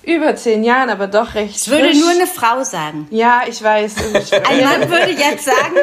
über 0.03 0.37
zehn 0.37 0.65
Jahren, 0.65 0.91
aber 0.91 1.07
doch 1.07 1.35
recht. 1.35 1.57
Ich 1.57 1.69
würde 1.69 1.97
nur 1.99 2.11
eine 2.11 2.27
Frau 2.27 2.63
sagen. 2.63 3.09
Ja, 3.11 3.43
ich 3.49 3.63
weiß. 3.63 3.97
Ein 4.49 4.65
Mann 4.65 4.91
würde 4.91 5.13
jetzt 5.13 5.45
sagen, 5.45 5.77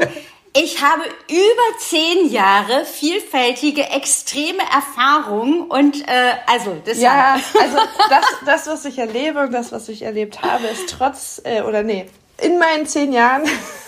ich 0.53 0.81
habe 0.81 1.03
über 1.29 1.77
zehn 1.79 2.29
Jahre 2.29 2.83
vielfältige, 2.85 3.83
extreme 3.83 4.61
Erfahrungen 4.73 5.61
und 5.63 6.01
äh, 6.07 6.33
also 6.45 6.75
das 6.83 6.99
Ja, 6.99 7.39
also 7.59 7.77
das, 8.09 8.25
das, 8.45 8.67
was 8.67 8.85
ich 8.85 8.97
erlebe 8.97 9.39
und 9.39 9.53
das, 9.53 9.71
was 9.71 9.87
ich 9.87 10.01
erlebt 10.01 10.41
habe, 10.41 10.67
ist 10.67 10.89
trotz, 10.89 11.41
äh, 11.45 11.61
oder 11.61 11.83
nee, 11.83 12.07
in 12.41 12.59
meinen 12.59 12.85
zehn 12.85 13.13
Jahren 13.13 13.43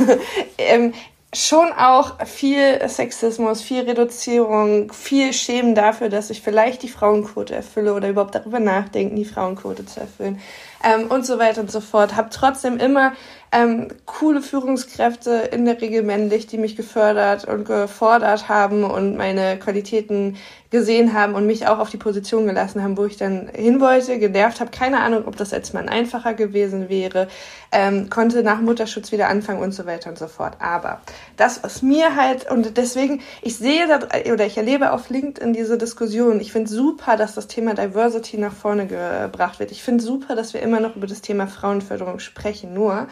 ähm, 0.57 0.93
schon 1.33 1.73
auch 1.73 2.25
viel 2.25 2.87
Sexismus, 2.87 3.61
viel 3.61 3.81
Reduzierung, 3.81 4.93
viel 4.93 5.33
Schämen 5.33 5.75
dafür, 5.75 6.09
dass 6.09 6.29
ich 6.29 6.41
vielleicht 6.41 6.83
die 6.83 6.89
Frauenquote 6.89 7.55
erfülle 7.55 7.93
oder 7.93 8.09
überhaupt 8.09 8.35
darüber 8.35 8.59
nachdenken, 8.59 9.15
die 9.15 9.25
Frauenquote 9.25 9.85
zu 9.85 9.99
erfüllen 9.99 10.39
ähm, 10.83 11.07
und 11.07 11.25
so 11.25 11.39
weiter 11.39 11.61
und 11.61 11.71
so 11.71 11.81
fort. 11.81 12.15
Hab 12.15 12.31
trotzdem 12.31 12.77
immer 12.77 13.13
ähm, 13.53 13.89
coole 14.05 14.41
Führungskräfte, 14.41 15.49
in 15.51 15.65
der 15.65 15.79
Regel 15.79 16.01
männlich, 16.01 16.47
die 16.47 16.57
mich 16.57 16.75
gefördert 16.75 17.45
und 17.45 17.65
gefordert 17.65 18.49
haben 18.49 18.83
und 18.83 19.15
meine 19.15 19.59
Qualitäten 19.59 20.37
gesehen 20.71 21.13
haben 21.13 21.35
und 21.35 21.45
mich 21.45 21.67
auch 21.67 21.77
auf 21.77 21.91
die 21.91 21.97
Position 21.97 22.47
gelassen 22.47 22.81
haben, 22.81 22.97
wo 22.97 23.05
ich 23.05 23.15
dann 23.15 23.47
hin 23.53 23.79
wollte, 23.79 24.17
genervt 24.17 24.59
habe. 24.59 24.71
Keine 24.71 25.01
Ahnung, 25.01 25.27
ob 25.27 25.37
das 25.37 25.53
als 25.53 25.71
Mann 25.71 25.87
einfacher 25.87 26.33
gewesen 26.33 26.89
wäre, 26.89 27.27
ähm, 27.71 28.09
konnte 28.09 28.41
nach 28.41 28.59
Mutterschutz 28.59 29.11
wieder 29.11 29.27
anfangen 29.27 29.61
und 29.61 29.71
so 29.71 29.85
weiter 29.85 30.09
und 30.09 30.17
so 30.17 30.27
fort. 30.27 30.55
Aber 30.57 31.01
das, 31.37 31.63
was 31.63 31.83
mir 31.83 32.15
halt, 32.15 32.49
und 32.49 32.75
deswegen, 32.75 33.21
ich 33.43 33.57
sehe 33.57 33.87
da, 33.87 33.99
oder 34.33 34.47
ich 34.47 34.57
erlebe 34.57 34.93
auf 34.93 35.11
LinkedIn 35.11 35.53
diese 35.53 35.77
Diskussion. 35.77 36.41
Ich 36.41 36.51
finde 36.51 36.71
super, 36.71 37.17
dass 37.17 37.35
das 37.35 37.45
Thema 37.45 37.75
Diversity 37.75 38.39
nach 38.39 38.53
vorne 38.53 38.87
gebracht 38.87 39.59
wird. 39.59 39.71
Ich 39.71 39.83
finde 39.83 40.03
super, 40.03 40.35
dass 40.35 40.55
wir 40.55 40.61
immer 40.63 40.79
noch 40.79 40.95
über 40.95 41.05
das 41.05 41.21
Thema 41.21 41.45
Frauenförderung 41.45 42.17
sprechen. 42.17 42.73
Nur, 42.73 43.07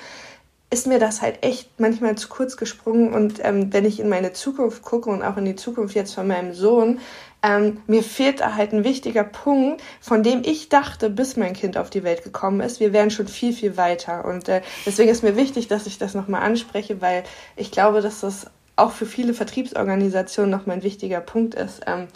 ist 0.72 0.88
mir 0.88 1.00
das 1.00 1.22
halt 1.22 1.44
echt 1.44 1.80
manchmal 1.80 2.16
zu 2.16 2.30
kurz 2.30 2.56
gesprungen. 2.56 3.14
Und 3.14 3.44
ähm, 3.44 3.72
wenn 3.74 3.86
ich 3.86 4.00
in 4.00 4.10
meine 4.10 4.32
Zukunft 4.32 4.82
gucke 4.82 5.10
und 5.10 5.22
auch 5.22 5.38
in 5.38 5.46
die 5.46 5.58
Zukunft 5.58 5.94
jetzt 5.96 6.16
von 6.16 6.26
meinem 6.28 6.54
Sohn, 6.54 7.00
ähm, 7.44 7.82
mir 7.88 8.04
fehlt 8.04 8.40
da 8.40 8.56
halt 8.56 8.72
ein 8.72 8.86
wichtiger 8.86 9.26
Punkt, 9.26 9.84
von 10.00 10.24
dem 10.24 10.44
ich 10.46 10.70
dachte, 10.70 11.10
bis 11.10 11.36
mein 11.36 11.54
Kind 11.54 11.78
auf 11.78 11.90
die 11.90 12.04
Welt 12.04 12.24
gekommen 12.24 12.62
ist, 12.62 12.80
wir 12.80 12.94
wären 12.94 13.12
schon 13.12 13.28
viel, 13.28 13.52
viel 13.52 13.76
weiter. 13.76 14.24
Und 14.26 14.48
äh, 14.48 14.62
deswegen 14.86 15.10
ist 15.10 15.24
mir 15.24 15.36
wichtig, 15.36 15.68
dass 15.68 15.88
ich 15.88 15.98
das 15.98 16.14
nochmal 16.14 16.44
anspreche, 16.44 17.02
weil 17.02 17.24
ich 17.58 17.72
glaube, 17.72 18.02
dass 18.02 18.22
das 18.22 18.48
auch 18.78 18.92
für 18.92 19.06
viele 19.06 19.34
Vertriebsorganisationen 19.34 20.50
nochmal 20.50 20.78
ein 20.78 20.84
wichtiger 20.84 21.20
Punkt 21.20 21.56
ist. 21.56 21.82
Ähm, 21.86 22.08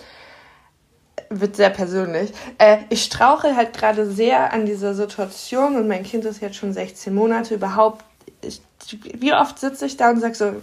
wird 1.29 1.55
sehr 1.55 1.71
persönlich. 1.71 2.31
Äh, 2.57 2.77
ich 2.89 3.03
strauche 3.03 3.55
halt 3.55 3.73
gerade 3.73 4.09
sehr 4.09 4.53
an 4.53 4.65
dieser 4.65 4.93
Situation 4.93 5.75
und 5.75 5.87
mein 5.87 6.03
Kind 6.03 6.23
ist 6.25 6.41
jetzt 6.41 6.55
schon 6.55 6.71
16 6.71 7.13
Monate 7.13 7.55
überhaupt 7.55 8.04
wie 8.91 9.33
oft 9.33 9.59
sitze 9.59 9.85
ich 9.85 9.97
da 9.97 10.09
und 10.09 10.19
sage 10.19 10.35
so, 10.35 10.53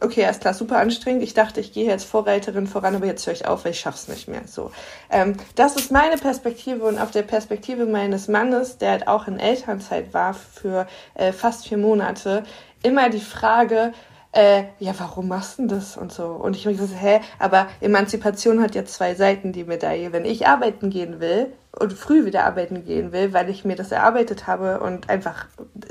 okay, 0.00 0.22
erst 0.22 0.40
klar, 0.40 0.54
super 0.54 0.78
anstrengend. 0.78 1.22
Ich 1.22 1.34
dachte, 1.34 1.60
ich 1.60 1.72
gehe 1.72 1.86
jetzt 1.86 2.04
Vorreiterin 2.04 2.66
voran, 2.66 2.96
aber 2.96 3.06
jetzt 3.06 3.26
höre 3.26 3.34
ich 3.34 3.46
auf, 3.46 3.64
weil 3.64 3.72
ich 3.72 3.80
schaff's 3.80 4.08
nicht 4.08 4.28
mehr. 4.28 4.42
So, 4.46 4.70
ähm, 5.10 5.36
das 5.54 5.76
ist 5.76 5.90
meine 5.90 6.16
Perspektive 6.16 6.84
und 6.84 6.98
auf 6.98 7.10
der 7.10 7.22
Perspektive 7.22 7.86
meines 7.86 8.28
Mannes, 8.28 8.78
der 8.78 8.92
halt 8.92 9.08
auch 9.08 9.28
in 9.28 9.38
Elternzeit 9.38 10.12
war 10.14 10.34
für 10.34 10.86
äh, 11.14 11.32
fast 11.32 11.68
vier 11.68 11.78
Monate, 11.78 12.44
immer 12.82 13.10
die 13.10 13.20
Frage, 13.20 13.92
äh, 14.32 14.64
ja, 14.78 14.94
warum 14.96 15.28
machst 15.28 15.58
du 15.58 15.66
das 15.66 15.96
und 15.96 16.12
so? 16.12 16.26
Und 16.26 16.54
ich 16.56 16.64
habe 16.64 16.76
gesagt, 16.76 17.00
hä, 17.00 17.20
aber 17.38 17.66
Emanzipation 17.80 18.62
hat 18.62 18.74
ja 18.74 18.84
zwei 18.84 19.14
Seiten, 19.16 19.52
die 19.52 19.64
Medaille. 19.64 20.12
Wenn 20.12 20.24
ich 20.24 20.46
arbeiten 20.46 20.88
gehen 20.88 21.18
will 21.18 21.52
und 21.78 21.92
früh 21.92 22.24
wieder 22.24 22.44
arbeiten 22.46 22.84
gehen 22.84 23.10
will, 23.10 23.32
weil 23.32 23.50
ich 23.50 23.64
mir 23.64 23.74
das 23.74 23.90
erarbeitet 23.90 24.46
habe 24.46 24.80
und 24.80 25.10
einfach 25.10 25.46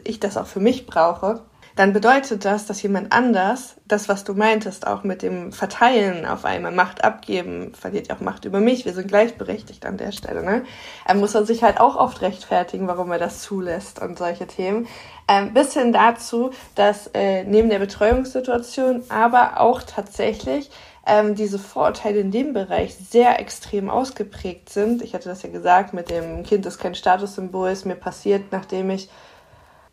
ich 0.05 0.21
das 0.21 0.37
auch 0.37 0.47
für 0.47 0.61
mich 0.61 0.85
brauche, 0.85 1.41
dann 1.79 1.93
bedeutet 1.93 2.43
das, 2.43 2.65
dass 2.65 2.81
jemand 2.81 3.13
anders, 3.13 3.77
das, 3.87 4.09
was 4.09 4.25
du 4.25 4.33
meintest, 4.33 4.85
auch 4.85 5.05
mit 5.05 5.21
dem 5.21 5.53
Verteilen 5.53 6.25
auf 6.25 6.43
einmal 6.43 6.73
Macht 6.73 7.05
abgeben, 7.05 7.73
verliert 7.73 8.09
ja 8.09 8.15
auch 8.17 8.19
Macht 8.19 8.43
über 8.43 8.59
mich, 8.59 8.83
wir 8.83 8.91
sind 8.91 9.07
gleichberechtigt 9.07 9.85
an 9.85 9.95
der 9.95 10.11
Stelle, 10.11 10.43
ne? 10.43 10.65
Er 11.05 11.15
muss 11.15 11.35
er 11.35 11.45
sich 11.45 11.63
halt 11.63 11.79
auch 11.79 11.95
oft 11.95 12.21
rechtfertigen, 12.21 12.89
warum 12.89 13.13
er 13.13 13.17
das 13.17 13.43
zulässt 13.43 14.01
und 14.01 14.17
solche 14.17 14.45
Themen. 14.45 14.87
Ähm, 15.29 15.53
bis 15.53 15.73
hin 15.73 15.93
dazu, 15.93 16.49
dass 16.75 17.11
äh, 17.13 17.45
neben 17.45 17.69
der 17.69 17.79
Betreuungssituation 17.79 19.03
aber 19.07 19.61
auch 19.61 19.81
tatsächlich 19.81 20.71
ähm, 21.07 21.35
diese 21.35 21.59
Vorurteile 21.59 22.19
in 22.19 22.31
dem 22.31 22.51
Bereich 22.51 22.93
sehr 22.93 23.39
extrem 23.39 23.89
ausgeprägt 23.89 24.67
sind. 24.67 25.01
Ich 25.01 25.13
hatte 25.13 25.29
das 25.29 25.43
ja 25.43 25.49
gesagt, 25.49 25.93
mit 25.93 26.09
dem 26.09 26.43
Kind 26.43 26.65
ist 26.65 26.77
kein 26.77 26.93
Statussymbol, 26.93 27.69
ist 27.69 27.85
mir 27.85 27.95
passiert, 27.95 28.51
nachdem 28.51 28.89
ich 28.89 29.09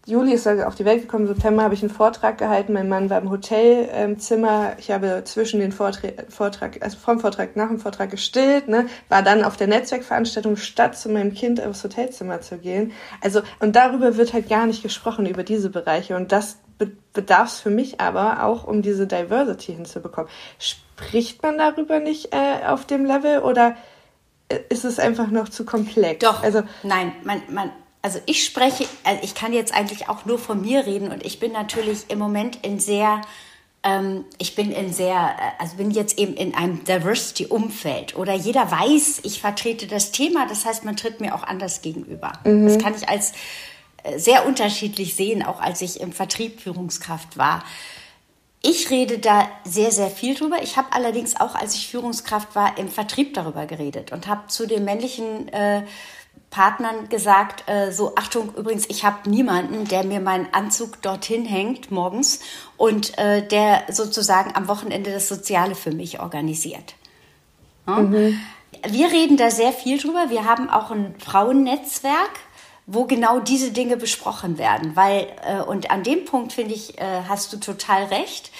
Juli 0.08 0.34
ist 0.34 0.46
er 0.46 0.68
auf 0.68 0.76
die 0.76 0.84
Welt 0.84 1.02
gekommen, 1.02 1.26
im 1.26 1.34
September 1.34 1.64
habe 1.64 1.74
ich 1.74 1.82
einen 1.82 1.90
Vortrag 1.90 2.38
gehalten. 2.38 2.72
Mein 2.72 2.88
Mann 2.88 3.10
war 3.10 3.20
im 3.20 3.28
Hotelzimmer. 3.28 4.76
Ich 4.78 4.92
habe 4.92 5.22
zwischen 5.24 5.58
den 5.58 5.72
Vortrag, 5.72 6.26
Vortrag, 6.28 6.80
also 6.80 6.96
vom 6.96 7.18
Vortrag, 7.18 7.56
nach 7.56 7.66
dem 7.66 7.80
Vortrag 7.80 8.12
gestillt, 8.12 8.68
ne, 8.68 8.86
war 9.08 9.24
dann 9.24 9.42
auf 9.42 9.56
der 9.56 9.66
Netzwerkveranstaltung, 9.66 10.56
statt 10.56 10.96
zu 10.96 11.08
meinem 11.08 11.34
Kind 11.34 11.60
aufs 11.60 11.82
Hotelzimmer 11.82 12.40
zu 12.40 12.58
gehen. 12.58 12.92
Also, 13.20 13.42
und 13.58 13.74
darüber 13.74 14.16
wird 14.16 14.32
halt 14.32 14.48
gar 14.48 14.66
nicht 14.66 14.84
gesprochen, 14.84 15.26
über 15.26 15.42
diese 15.42 15.70
Bereiche. 15.70 16.14
Und 16.14 16.30
das 16.30 16.58
bedarf 17.12 17.48
es 17.48 17.60
für 17.60 17.70
mich 17.70 18.00
aber 18.00 18.44
auch, 18.44 18.64
um 18.64 18.82
diese 18.82 19.08
Diversity 19.08 19.74
hinzubekommen. 19.74 20.30
Spricht 20.60 21.42
man 21.42 21.58
darüber 21.58 21.98
nicht 21.98 22.32
äh, 22.32 22.64
auf 22.68 22.84
dem 22.84 23.06
Level 23.06 23.40
oder 23.40 23.74
ist 24.68 24.84
es 24.84 25.00
einfach 25.00 25.32
noch 25.32 25.48
zu 25.48 25.64
komplex? 25.64 26.24
Doch. 26.24 26.44
Also, 26.44 26.62
Nein, 26.84 27.10
man, 27.24 27.42
man, 27.50 27.72
also 28.06 28.20
ich 28.26 28.44
spreche, 28.44 28.86
also 29.02 29.20
ich 29.24 29.34
kann 29.34 29.52
jetzt 29.52 29.74
eigentlich 29.74 30.08
auch 30.08 30.26
nur 30.26 30.38
von 30.38 30.60
mir 30.60 30.86
reden 30.86 31.10
und 31.10 31.26
ich 31.26 31.40
bin 31.40 31.50
natürlich 31.50 32.04
im 32.08 32.20
Moment 32.20 32.64
in 32.64 32.78
sehr 32.78 33.20
ähm, 33.82 34.24
ich 34.38 34.54
bin 34.54 34.70
in 34.70 34.92
sehr, 34.92 35.16
äh, 35.16 35.60
also 35.60 35.74
bin 35.74 35.90
jetzt 35.90 36.16
eben 36.16 36.34
in 36.34 36.54
einem 36.54 36.84
Diversity-Umfeld 36.84 38.14
oder 38.14 38.32
jeder 38.32 38.70
weiß, 38.70 39.22
ich 39.24 39.40
vertrete 39.40 39.88
das 39.88 40.12
Thema, 40.12 40.46
das 40.46 40.64
heißt, 40.64 40.84
man 40.84 40.96
tritt 40.96 41.20
mir 41.20 41.34
auch 41.34 41.42
anders 41.42 41.82
gegenüber. 41.82 42.34
Mhm. 42.44 42.68
Das 42.68 42.78
kann 42.78 42.94
ich 42.94 43.08
als 43.08 43.32
äh, 44.04 44.20
sehr 44.20 44.46
unterschiedlich 44.46 45.16
sehen, 45.16 45.44
auch 45.44 45.60
als 45.60 45.80
ich 45.80 46.00
im 46.00 46.12
Vertrieb 46.12 46.60
Führungskraft 46.60 47.36
war. 47.36 47.64
Ich 48.62 48.88
rede 48.88 49.18
da 49.18 49.48
sehr, 49.64 49.90
sehr 49.90 50.10
viel 50.10 50.36
drüber. 50.36 50.62
Ich 50.62 50.76
habe 50.76 50.92
allerdings 50.92 51.34
auch, 51.34 51.56
als 51.56 51.74
ich 51.74 51.88
Führungskraft 51.88 52.54
war, 52.54 52.78
im 52.78 52.88
Vertrieb 52.88 53.34
darüber 53.34 53.66
geredet 53.66 54.12
und 54.12 54.28
habe 54.28 54.46
zu 54.46 54.66
den 54.66 54.84
männlichen 54.84 55.48
äh, 55.48 55.82
Partnern 56.50 57.08
gesagt, 57.08 57.68
äh, 57.68 57.90
so 57.92 58.14
Achtung, 58.16 58.54
übrigens, 58.54 58.86
ich 58.88 59.04
habe 59.04 59.28
niemanden, 59.28 59.86
der 59.86 60.04
mir 60.04 60.20
meinen 60.20 60.48
Anzug 60.52 61.02
dorthin 61.02 61.44
hängt 61.44 61.90
morgens 61.90 62.40
und 62.76 63.18
äh, 63.18 63.46
der 63.46 63.84
sozusagen 63.90 64.54
am 64.54 64.68
Wochenende 64.68 65.12
das 65.12 65.28
Soziale 65.28 65.74
für 65.74 65.92
mich 65.92 66.20
organisiert. 66.20 66.94
Ja? 67.86 67.96
Mhm. 67.96 68.40
Wir 68.88 69.10
reden 69.10 69.36
da 69.36 69.50
sehr 69.50 69.72
viel 69.72 69.98
drüber. 69.98 70.26
Wir 70.28 70.44
haben 70.44 70.70
auch 70.70 70.90
ein 70.90 71.14
Frauennetzwerk, 71.18 72.30
wo 72.86 73.04
genau 73.04 73.40
diese 73.40 73.72
Dinge 73.72 73.96
besprochen 73.96 74.58
werden. 74.58 74.94
Weil, 74.94 75.26
äh, 75.44 75.60
und 75.60 75.90
an 75.90 76.02
dem 76.02 76.24
Punkt 76.24 76.52
finde 76.52 76.74
ich, 76.74 76.98
äh, 76.98 77.22
hast 77.28 77.52
du 77.52 77.56
total 77.58 78.04
recht. 78.04 78.50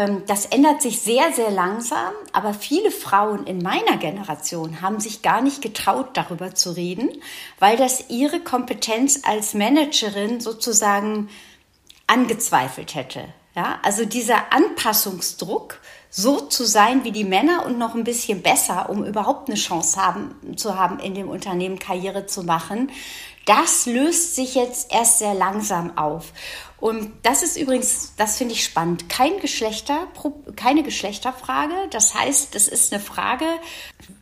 Ähm, 0.00 0.22
das 0.26 0.46
ändert 0.46 0.80
sich 0.80 1.00
sehr, 1.02 1.30
sehr 1.32 1.50
langsam, 1.50 2.12
aber 2.32 2.54
viele 2.54 2.90
Frauen 2.90 3.46
in 3.46 3.62
meiner 3.62 3.98
Generation 3.98 4.80
haben 4.80 4.98
sich 4.98 5.20
gar 5.20 5.42
nicht 5.42 5.60
getraut, 5.60 6.08
darüber 6.14 6.54
zu 6.54 6.74
reden, 6.74 7.10
weil 7.58 7.76
das 7.76 8.08
ihre 8.08 8.40
Kompetenz 8.40 9.20
als 9.24 9.52
Managerin 9.52 10.40
sozusagen 10.40 11.28
angezweifelt 12.06 12.94
hätte. 12.94 13.24
Ja, 13.54 13.78
also 13.82 14.04
dieser 14.06 14.52
Anpassungsdruck, 14.52 15.80
so 16.08 16.40
zu 16.40 16.64
sein 16.64 17.04
wie 17.04 17.12
die 17.12 17.24
Männer 17.24 17.66
und 17.66 17.78
noch 17.78 17.94
ein 17.94 18.04
bisschen 18.04 18.42
besser, 18.42 18.88
um 18.88 19.04
überhaupt 19.04 19.48
eine 19.48 19.58
Chance 19.58 20.00
haben, 20.00 20.56
zu 20.56 20.78
haben, 20.78 20.98
in 20.98 21.14
dem 21.14 21.28
Unternehmen 21.28 21.78
Karriere 21.78 22.26
zu 22.26 22.42
machen, 22.44 22.90
das 23.46 23.86
löst 23.86 24.36
sich 24.36 24.54
jetzt 24.54 24.92
erst 24.92 25.18
sehr 25.18 25.34
langsam 25.34 25.98
auf. 25.98 26.32
Und 26.80 27.12
das 27.22 27.42
ist 27.42 27.56
übrigens, 27.56 28.14
das 28.16 28.38
finde 28.38 28.54
ich 28.54 28.64
spannend, 28.64 29.08
kein 29.08 29.38
Geschlechter, 29.40 30.08
keine 30.56 30.82
Geschlechterfrage. 30.82 31.74
Das 31.90 32.14
heißt, 32.14 32.54
das 32.54 32.68
ist 32.68 32.92
eine 32.92 33.02
Frage, 33.02 33.44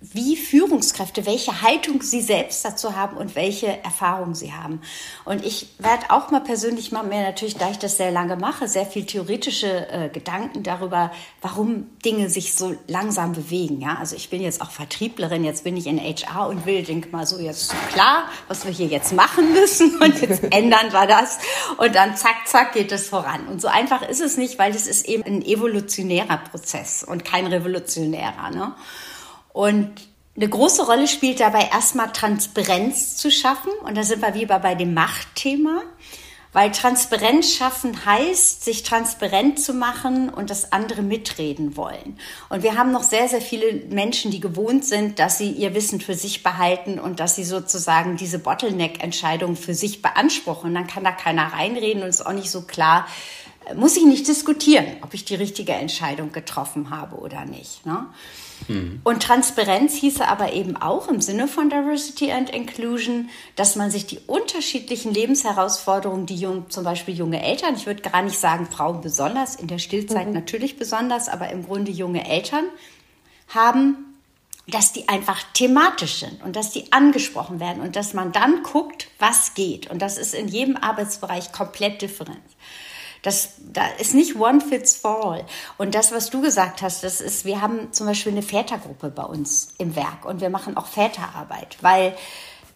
wie 0.01 0.37
Führungskräfte, 0.37 1.27
welche 1.27 1.63
Haltung 1.63 2.03
sie 2.03 2.21
selbst 2.21 2.65
dazu 2.65 2.97
haben 2.97 3.17
und 3.17 3.35
welche 3.35 3.83
Erfahrungen 3.85 4.35
sie 4.35 4.53
haben. 4.53 4.81
Und 5.25 5.45
ich 5.45 5.69
werde 5.79 6.11
auch 6.11 6.31
mal 6.31 6.41
persönlich 6.41 6.93
mal 6.93 7.03
mehr 7.03 7.23
natürlich, 7.23 7.57
da 7.57 7.71
ich 7.71 7.79
das 7.79 7.97
sehr 7.97 8.11
lange 8.11 8.37
mache, 8.37 8.69
sehr 8.69 8.87
viel 8.87 9.05
theoretische 9.05 9.89
äh, 9.91 10.09
Gedanken 10.09 10.63
darüber, 10.63 11.13
warum 11.43 11.87
Dinge 12.05 12.31
sich 12.31 12.55
so 12.55 12.75
langsam 12.87 13.33
bewegen. 13.33 13.81
Ja, 13.81 13.99
also 13.99 14.17
ich 14.17 14.31
bin 14.31 14.43
jetzt 14.43 14.61
auch 14.63 14.71
Vertrieblerin, 14.71 15.45
jetzt 15.45 15.65
bin 15.65 15.77
ich 15.77 15.87
in 15.87 16.01
HR 16.01 16.49
und 16.49 16.65
will, 16.67 16.83
denke 16.83 17.11
mal 17.11 17.27
so, 17.27 17.39
jetzt 17.39 17.75
klar, 17.93 18.25
was 18.49 18.65
wir 18.65 18.73
hier 18.73 18.87
jetzt 18.87 19.13
machen 19.13 19.53
müssen 19.53 19.99
und 20.01 20.21
jetzt 20.21 20.43
ändern 20.51 20.93
wir 20.93 21.07
das. 21.07 21.39
Und 21.77 21.95
dann 21.95 22.17
zack, 22.17 22.48
zack 22.49 22.73
geht 22.73 22.93
es 22.93 23.09
voran. 23.09 23.47
Und 23.47 23.61
so 23.61 23.69
einfach 23.69 24.03
ist 24.03 24.21
es 24.21 24.37
nicht, 24.37 24.59
weil 24.59 24.75
es 24.75 24.87
ist 24.87 25.07
eben 25.07 25.25
ein 25.25 25.43
evolutionärer 25.43 26.39
Prozess 26.39 27.05
und 27.05 27.25
kein 27.25 27.47
revolutionärer. 27.47 28.51
Ne? 28.51 28.75
Und 29.53 29.93
eine 30.37 30.49
große 30.49 30.87
Rolle 30.87 31.09
spielt 31.09 31.41
dabei 31.41 31.69
erstmal 31.73 32.13
Transparenz 32.13 33.17
zu 33.17 33.31
schaffen. 33.31 33.73
Und 33.85 33.97
da 33.97 34.03
sind 34.03 34.23
wir 34.23 34.35
wieder 34.35 34.59
bei 34.61 34.75
dem 34.75 34.95
Machtthema. 34.95 35.83
Weil 36.53 36.73
Transparenz 36.73 37.55
schaffen 37.55 38.05
heißt, 38.07 38.65
sich 38.65 38.83
transparent 38.83 39.61
zu 39.61 39.75
machen 39.75 40.31
und 40.31 40.51
das 40.51 40.73
andere 40.73 41.03
mitreden 41.03 41.77
wollen. 41.77 42.19
Und 42.49 42.63
wir 42.63 42.77
haben 42.77 42.91
noch 42.91 43.03
sehr, 43.03 43.29
sehr 43.29 43.43
viele 43.43 43.87
Menschen, 43.91 44.31
die 44.31 44.41
gewohnt 44.41 44.85
sind, 44.85 45.19
dass 45.19 45.39
sie 45.39 45.51
ihr 45.51 45.75
Wissen 45.75 46.01
für 46.01 46.15
sich 46.15 46.43
behalten 46.43 46.99
und 46.99 47.21
dass 47.21 47.37
sie 47.37 47.45
sozusagen 47.45 48.17
diese 48.17 48.39
Bottleneck-Entscheidung 48.39 49.57
für 49.57 49.75
sich 49.75 50.01
beanspruchen. 50.01 50.71
Und 50.71 50.75
dann 50.75 50.87
kann 50.87 51.05
da 51.05 51.13
keiner 51.13 51.53
reinreden 51.53 52.03
und 52.03 52.09
ist 52.09 52.25
auch 52.25 52.33
nicht 52.33 52.51
so 52.51 52.63
klar, 52.63 53.07
muss 53.75 53.97
ich 53.97 54.05
nicht 54.05 54.27
diskutieren, 54.27 54.87
ob 55.03 55.15
ich 55.15 55.25
die 55.25 55.35
richtige 55.35 55.73
Entscheidung 55.73 56.33
getroffen 56.33 56.91
habe 56.91 57.17
oder 57.17 57.45
nicht. 57.45 57.85
Ne? 57.85 58.07
Mhm. 58.69 59.01
Und 59.05 59.23
Transparenz 59.23 59.95
hieße 59.95 60.27
aber 60.27 60.53
eben 60.53 60.77
auch 60.77 61.09
im 61.09 61.21
Sinne 61.21 61.49
von 61.49 61.71
Diversity 61.71 62.31
and 62.31 62.51
Inclusion, 62.51 63.31
dass 63.57 63.77
man 63.77 63.91
sich 63.91 64.07
die 64.07 64.21
unterschiedlichen 64.27 65.13
Lebensherausforderungen, 65.13 66.27
die 66.27 66.37
jung, 66.37 66.71
zum 66.71 66.85
Beispiel 66.85 67.15
junge 67.15 67.43
Eltern, 67.43 67.75
ich 67.75 67.87
würde 67.87 68.03
gar 68.03 68.23
nicht 68.23 68.39
sagen 68.39 68.67
Frauen 68.67 69.01
besonders, 69.01 69.57
in 69.57 69.67
der 69.67 69.79
Stillzeit 69.79 70.29
mhm. 70.29 70.35
natürlich 70.35 70.79
besonders, 70.79 71.29
aber 71.29 71.51
im 71.51 71.67
Grunde 71.67 71.91
junge 71.91 72.29
Eltern 72.29 72.65
haben, 73.49 74.05
dass 74.69 74.93
die 74.93 75.09
einfach 75.09 75.43
thematisch 75.55 76.21
sind 76.21 76.43
und 76.43 76.55
dass 76.55 76.71
die 76.71 76.93
angesprochen 76.93 77.59
werden 77.59 77.83
und 77.83 77.97
dass 77.97 78.13
man 78.13 78.33
dann 78.33 78.63
guckt, 78.63 79.09
was 79.19 79.55
geht. 79.55 79.91
Und 79.91 80.03
das 80.03 80.19
ist 80.19 80.35
in 80.35 80.47
jedem 80.49 80.77
Arbeitsbereich 80.77 81.53
komplett 81.53 82.03
different. 82.03 82.39
Das, 83.23 83.51
da 83.73 83.87
ist 83.99 84.15
nicht 84.15 84.37
one 84.37 84.61
fits 84.61 84.97
for 84.97 85.25
all. 85.25 85.45
Und 85.77 85.95
das, 85.95 86.13
was 86.13 86.31
du 86.31 86.41
gesagt 86.41 86.83
hast, 86.83 87.03
das 87.05 87.21
ist, 87.21 87.45
wir 87.45 87.61
haben 87.61 87.93
zum 87.93 88.07
Beispiel 88.07 88.33
eine 88.33 88.43
Vätergruppe 88.43 89.11
bei 89.11 89.25
uns 89.25 89.75
im 89.79 89.97
Werk 89.97 90.25
und 90.25 90.41
wir 90.41 90.51
machen 90.51 90.77
auch 90.77 90.87
Väterarbeit, 90.87 91.79
weil 91.81 92.15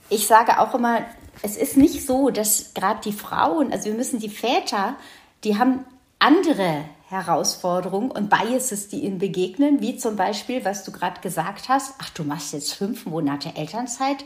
ich 0.09 0.27
sage 0.27 0.61
auch 0.61 0.75
immer, 0.75 1.03
es 1.43 1.57
ist 1.57 1.77
nicht 1.77 2.07
so, 2.07 2.31
dass 2.31 2.75
gerade 2.75 3.01
die 3.05 3.13
Frauen, 3.13 3.73
also 3.73 3.87
wir 3.87 3.95
müssen 3.95 4.19
die 4.19 4.29
Väter, 4.29 4.97
die 5.45 5.59
haben 5.59 5.85
andere 6.19 6.85
Herausforderungen 7.09 8.11
und 8.11 8.31
Biases, 8.31 8.89
die 8.89 9.01
ihnen 9.01 9.19
begegnen, 9.19 9.81
wie 9.81 9.97
zum 9.97 10.17
Beispiel, 10.17 10.65
was 10.65 10.85
du 10.85 10.93
gerade 10.93 11.21
gesagt 11.21 11.69
hast, 11.69 11.95
ach, 11.99 12.11
du 12.11 12.25
machst 12.25 12.53
jetzt 12.53 12.75
fünf 12.75 13.07
Monate 13.07 13.55
Elternzeit, 13.55 14.25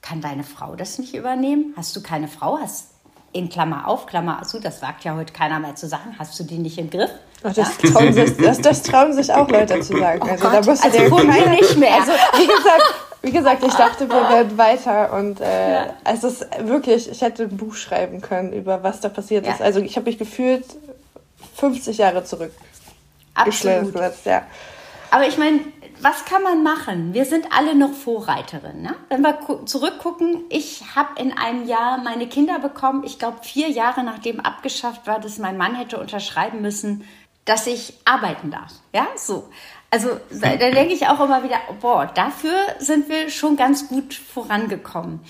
kann 0.00 0.20
deine 0.20 0.44
Frau 0.44 0.76
das 0.76 0.98
nicht 0.98 1.14
übernehmen? 1.14 1.74
Hast 1.76 1.94
du 1.96 2.02
keine 2.02 2.28
Frau? 2.28 2.58
Hast 2.58 2.90
in 3.32 3.48
Klammer 3.48 3.86
auf, 3.88 4.06
Klammer 4.06 4.42
zu, 4.44 4.60
das 4.60 4.80
sagt 4.80 5.04
ja 5.04 5.14
heute 5.14 5.32
keiner 5.32 5.58
mehr 5.58 5.74
zu 5.74 5.88
sagen, 5.88 6.14
hast 6.18 6.38
du 6.38 6.44
die 6.44 6.58
nicht 6.58 6.78
im 6.78 6.90
Griff? 6.90 7.10
Ach, 7.42 7.52
das, 7.52 7.76
ja? 7.82 7.90
trauen 7.90 8.12
sich, 8.12 8.36
das, 8.36 8.60
das, 8.60 8.82
trauen 8.82 9.12
sich 9.12 9.32
auch 9.32 9.48
Leute 9.48 9.80
zu 9.80 9.98
sagen. 9.98 10.20
Oh 10.24 10.30
also 10.30 10.44
Gott, 10.44 10.54
da 10.54 10.70
musst 10.70 10.84
du 10.84 10.88
also 10.88 11.16
keiner, 11.16 11.50
nicht 11.50 11.76
mehr. 11.76 11.94
Also, 11.94 12.12
wie 12.12 12.46
gesagt, 12.46 12.94
wie 13.22 13.32
gesagt, 13.32 13.64
ich 13.64 13.74
dachte, 13.74 14.08
wir 14.08 14.28
werden 14.30 14.56
weiter 14.56 15.12
und 15.12 15.40
äh, 15.40 15.72
ja. 15.72 15.86
es 16.04 16.24
ist 16.24 16.46
wirklich, 16.60 17.10
ich 17.10 17.20
hätte 17.20 17.44
ein 17.44 17.56
Buch 17.56 17.74
schreiben 17.74 18.20
können 18.20 18.52
über 18.52 18.82
was 18.82 19.00
da 19.00 19.08
passiert 19.08 19.46
ja. 19.46 19.52
ist. 19.52 19.62
Also 19.62 19.80
ich 19.80 19.96
habe 19.96 20.06
mich 20.06 20.18
gefühlt 20.18 20.64
50 21.56 21.98
Jahre 21.98 22.24
zurück 22.24 22.52
Absolut. 23.36 23.94
Ja. 24.24 24.42
Aber 25.10 25.26
ich 25.26 25.38
meine, 25.38 25.60
was 26.00 26.24
kann 26.24 26.42
man 26.42 26.62
machen? 26.62 27.14
Wir 27.14 27.24
sind 27.24 27.46
alle 27.52 27.74
noch 27.74 27.92
Vorreiterinnen. 27.92 28.82
Ne? 28.82 28.94
Wenn 29.08 29.22
wir 29.22 29.38
zurückgucken, 29.64 30.44
ich 30.50 30.82
habe 30.94 31.20
in 31.20 31.36
einem 31.36 31.66
Jahr 31.66 31.98
meine 31.98 32.28
Kinder 32.28 32.58
bekommen. 32.58 33.04
Ich 33.04 33.18
glaube, 33.18 33.38
vier 33.42 33.68
Jahre 33.70 34.04
nachdem 34.04 34.40
abgeschafft 34.40 35.06
war, 35.06 35.20
dass 35.20 35.38
mein 35.38 35.56
Mann 35.56 35.74
hätte 35.74 35.98
unterschreiben 35.98 36.60
müssen, 36.60 37.04
dass 37.44 37.66
ich 37.66 37.94
arbeiten 38.04 38.50
darf. 38.50 38.72
Ja, 38.92 39.06
so. 39.16 39.48
Also 39.90 40.20
da 40.30 40.56
denke 40.56 40.92
ich 40.92 41.06
auch 41.06 41.20
immer 41.20 41.42
wieder, 41.44 41.58
boah, 41.80 42.06
dafür 42.06 42.54
sind 42.78 43.08
wir 43.08 43.30
schon 43.30 43.56
ganz 43.56 43.88
gut 43.88 44.14
vorangekommen. 44.14 45.20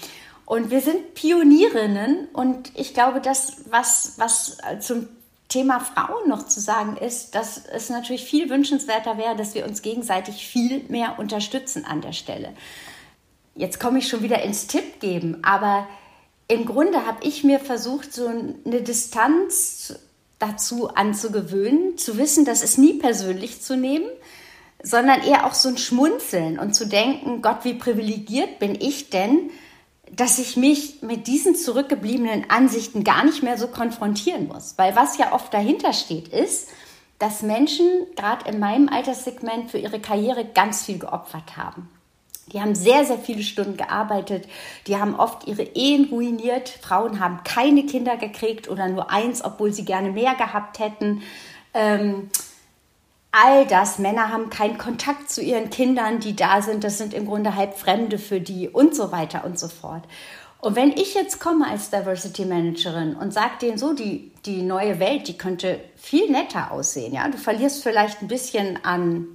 Und 0.47 0.71
wir 0.71 0.81
sind 0.81 1.15
Pionierinnen 1.15 2.29
und 2.33 2.73
ich 2.75 2.95
glaube, 2.95 3.21
das, 3.21 3.65
was, 3.69 4.15
was 4.17 4.59
zum 4.81 5.09
Thema 5.49 5.81
Frauen 5.81 6.29
noch 6.29 6.47
zu 6.47 6.61
sagen 6.61 6.97
ist, 6.97 7.35
dass 7.35 7.65
es 7.67 7.89
natürlich 7.89 8.25
viel 8.25 8.51
wünschenswerter 8.51 9.17
wäre, 9.17 9.37
dass 9.37 9.55
wir 9.55 9.65
uns 9.65 9.83
gegenseitig 9.83 10.47
viel 10.47 10.85
mehr 10.89 11.19
unterstützen 11.19 11.85
an 11.85 12.01
der 12.01 12.13
Stelle. 12.13 12.53
Jetzt 13.55 13.79
komme 13.79 13.99
ich 14.01 14.09
schon 14.09 14.23
wieder 14.23 14.43
ins 14.43 14.67
Tipp 14.67 15.01
geben, 15.01 15.39
aber 15.43 15.87
im 16.49 16.67
Grunde 16.67 17.07
habe 17.07 17.27
ich 17.27 17.45
mir 17.45 17.59
versucht, 17.59 18.13
so 18.13 18.27
eine 18.27 18.83
Distanz 18.83 19.99
dazu 20.39 20.89
anzugewöhnen, 20.89 21.97
zu 21.97 22.19
wissen, 22.19 22.45
dass 22.45 22.63
es 22.63 22.77
nie 22.77 22.95
persönlich 22.95 23.63
zu 23.63 23.77
nehmen, 23.77 24.09
sondern 24.83 25.23
eher 25.23 25.47
auch 25.47 25.55
so 25.55 25.69
ein 25.69 25.79
Schmunzeln 25.79 26.59
und 26.59 26.75
zu 26.75 26.87
denken, 26.87 27.41
Gott, 27.41 27.65
wie 27.65 27.75
privilegiert 27.75 28.59
bin 28.59 28.75
ich 28.75 29.11
denn, 29.11 29.51
dass 30.13 30.39
ich 30.39 30.57
mich 30.57 31.03
mit 31.03 31.27
diesen 31.27 31.57
zurückgebliebenen 31.57 32.49
Ansichten 32.49 33.05
gar 33.05 33.25
nicht 33.25 33.43
mehr 33.43 33.59
so 33.59 33.69
konfrontieren 33.69 34.49
muss. 34.49 34.75
Weil 34.77 34.95
was 34.95 35.19
ja 35.19 35.33
oft 35.33 35.53
dahinter 35.53 35.93
steht, 35.93 36.29
ist, 36.29 36.69
dass 37.19 37.43
Menschen 37.43 37.89
gerade 38.15 38.49
in 38.49 38.59
meinem 38.59 38.89
Alterssegment 38.89 39.71
für 39.71 39.79
ihre 39.79 40.01
Karriere 40.01 40.45
ganz 40.45 40.85
viel 40.85 40.99
geopfert 40.99 41.57
haben. 41.57 41.89
Die 42.53 42.61
haben 42.61 42.77
sehr, 42.77 43.05
sehr 43.05 43.19
viele 43.19 43.43
Stunden 43.43 43.77
gearbeitet. 43.77 44.47
Die 44.87 44.97
haben 44.97 45.17
oft 45.17 45.49
ihre 45.49 45.63
Ehen 45.63 46.09
ruiniert. 46.11 46.69
Frauen 46.69 47.19
haben 47.19 47.43
keine 47.43 47.87
Kinder 47.87 48.17
gekriegt 48.17 48.69
oder 48.69 48.89
nur 48.89 49.11
eins, 49.11 49.45
obwohl 49.45 49.73
sie 49.73 49.85
gerne 49.85 50.13
mehr 50.13 50.37
gehabt 50.37 50.79
hätten. 50.79 51.23
Ähm, 51.75 52.31
all 53.37 53.67
das. 53.67 53.99
Männer 53.99 54.33
haben 54.33 54.51
keinen 54.51 54.79
Kontakt 54.79 55.31
zu 55.31 55.43
ihren 55.43 55.71
Kindern, 55.71 56.21
die 56.21 56.35
da 56.35 56.63
sind. 56.63 56.85
Das 56.85 56.99
sind 56.99 57.15
im 57.15 57.27
Grunde 57.27 57.55
halb 57.55 57.79
Fremde 57.79 58.19
für 58.19 58.41
die 58.41 58.69
und 58.69 58.95
so 58.95 59.13
weiter 59.13 59.45
und 59.45 59.59
so 59.59 59.69
fort. 59.69 60.03
Und 60.59 60.75
wenn 60.75 60.93
ich 60.93 61.15
jetzt 61.15 61.39
komme 61.39 61.69
als 61.69 61.91
Diversity 61.91 62.45
Managerin 62.45 63.15
und 63.15 63.33
sage 63.33 63.59
denen 63.61 63.79
so, 63.79 63.93
die, 63.93 64.33
die 64.47 64.63
neue 64.63 64.99
Welt, 64.99 65.29
die 65.29 65.37
könnte 65.37 65.81
viel 65.97 66.31
netter 66.31 66.73
aussehen. 66.73 67.13
Ja? 67.13 67.29
Du 67.29 67.37
verlierst 67.37 67.83
vielleicht 67.83 68.23
ein 68.23 68.29
bisschen 68.29 68.85
an 68.85 69.27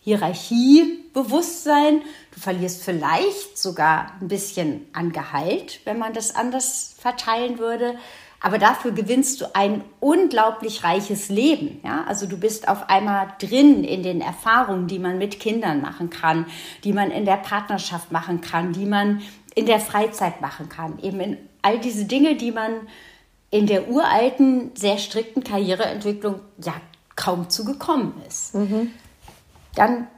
Hierarchiebewusstsein, 0.00 2.00
du 2.32 2.40
verlierst 2.40 2.82
vielleicht 2.82 3.58
sogar 3.58 4.12
ein 4.20 4.28
bisschen 4.28 4.86
an 4.92 5.12
Gehalt, 5.12 5.80
wenn 5.84 5.98
man 5.98 6.14
das 6.14 6.34
anders 6.34 6.94
verteilen 6.98 7.58
würde 7.58 7.96
aber 8.40 8.58
dafür 8.58 8.92
gewinnst 8.92 9.40
du 9.40 9.54
ein 9.54 9.82
unglaublich 10.00 10.84
reiches 10.84 11.28
Leben. 11.28 11.80
Ja? 11.84 12.04
Also 12.06 12.26
du 12.26 12.38
bist 12.38 12.68
auf 12.68 12.88
einmal 12.88 13.28
drin 13.38 13.84
in 13.84 14.02
den 14.02 14.20
Erfahrungen, 14.20 14.86
die 14.86 14.98
man 14.98 15.18
mit 15.18 15.40
Kindern 15.40 15.80
machen 15.80 16.10
kann, 16.10 16.46
die 16.84 16.92
man 16.92 17.10
in 17.10 17.24
der 17.24 17.36
Partnerschaft 17.36 18.12
machen 18.12 18.40
kann, 18.40 18.72
die 18.72 18.86
man 18.86 19.22
in 19.54 19.66
der 19.66 19.80
Freizeit 19.80 20.40
machen 20.40 20.68
kann. 20.68 20.98
Eben 21.02 21.20
in 21.20 21.38
all 21.62 21.78
diese 21.78 22.04
Dinge, 22.04 22.36
die 22.36 22.52
man 22.52 22.72
in 23.50 23.66
der 23.66 23.88
uralten, 23.88 24.72
sehr 24.74 24.98
strikten 24.98 25.42
Karriereentwicklung 25.42 26.40
ja 26.62 26.74
kaum 27.16 27.48
zugekommen 27.48 28.12
ist. 28.28 28.54
Mhm. 28.54 28.90
Dann 29.74 30.08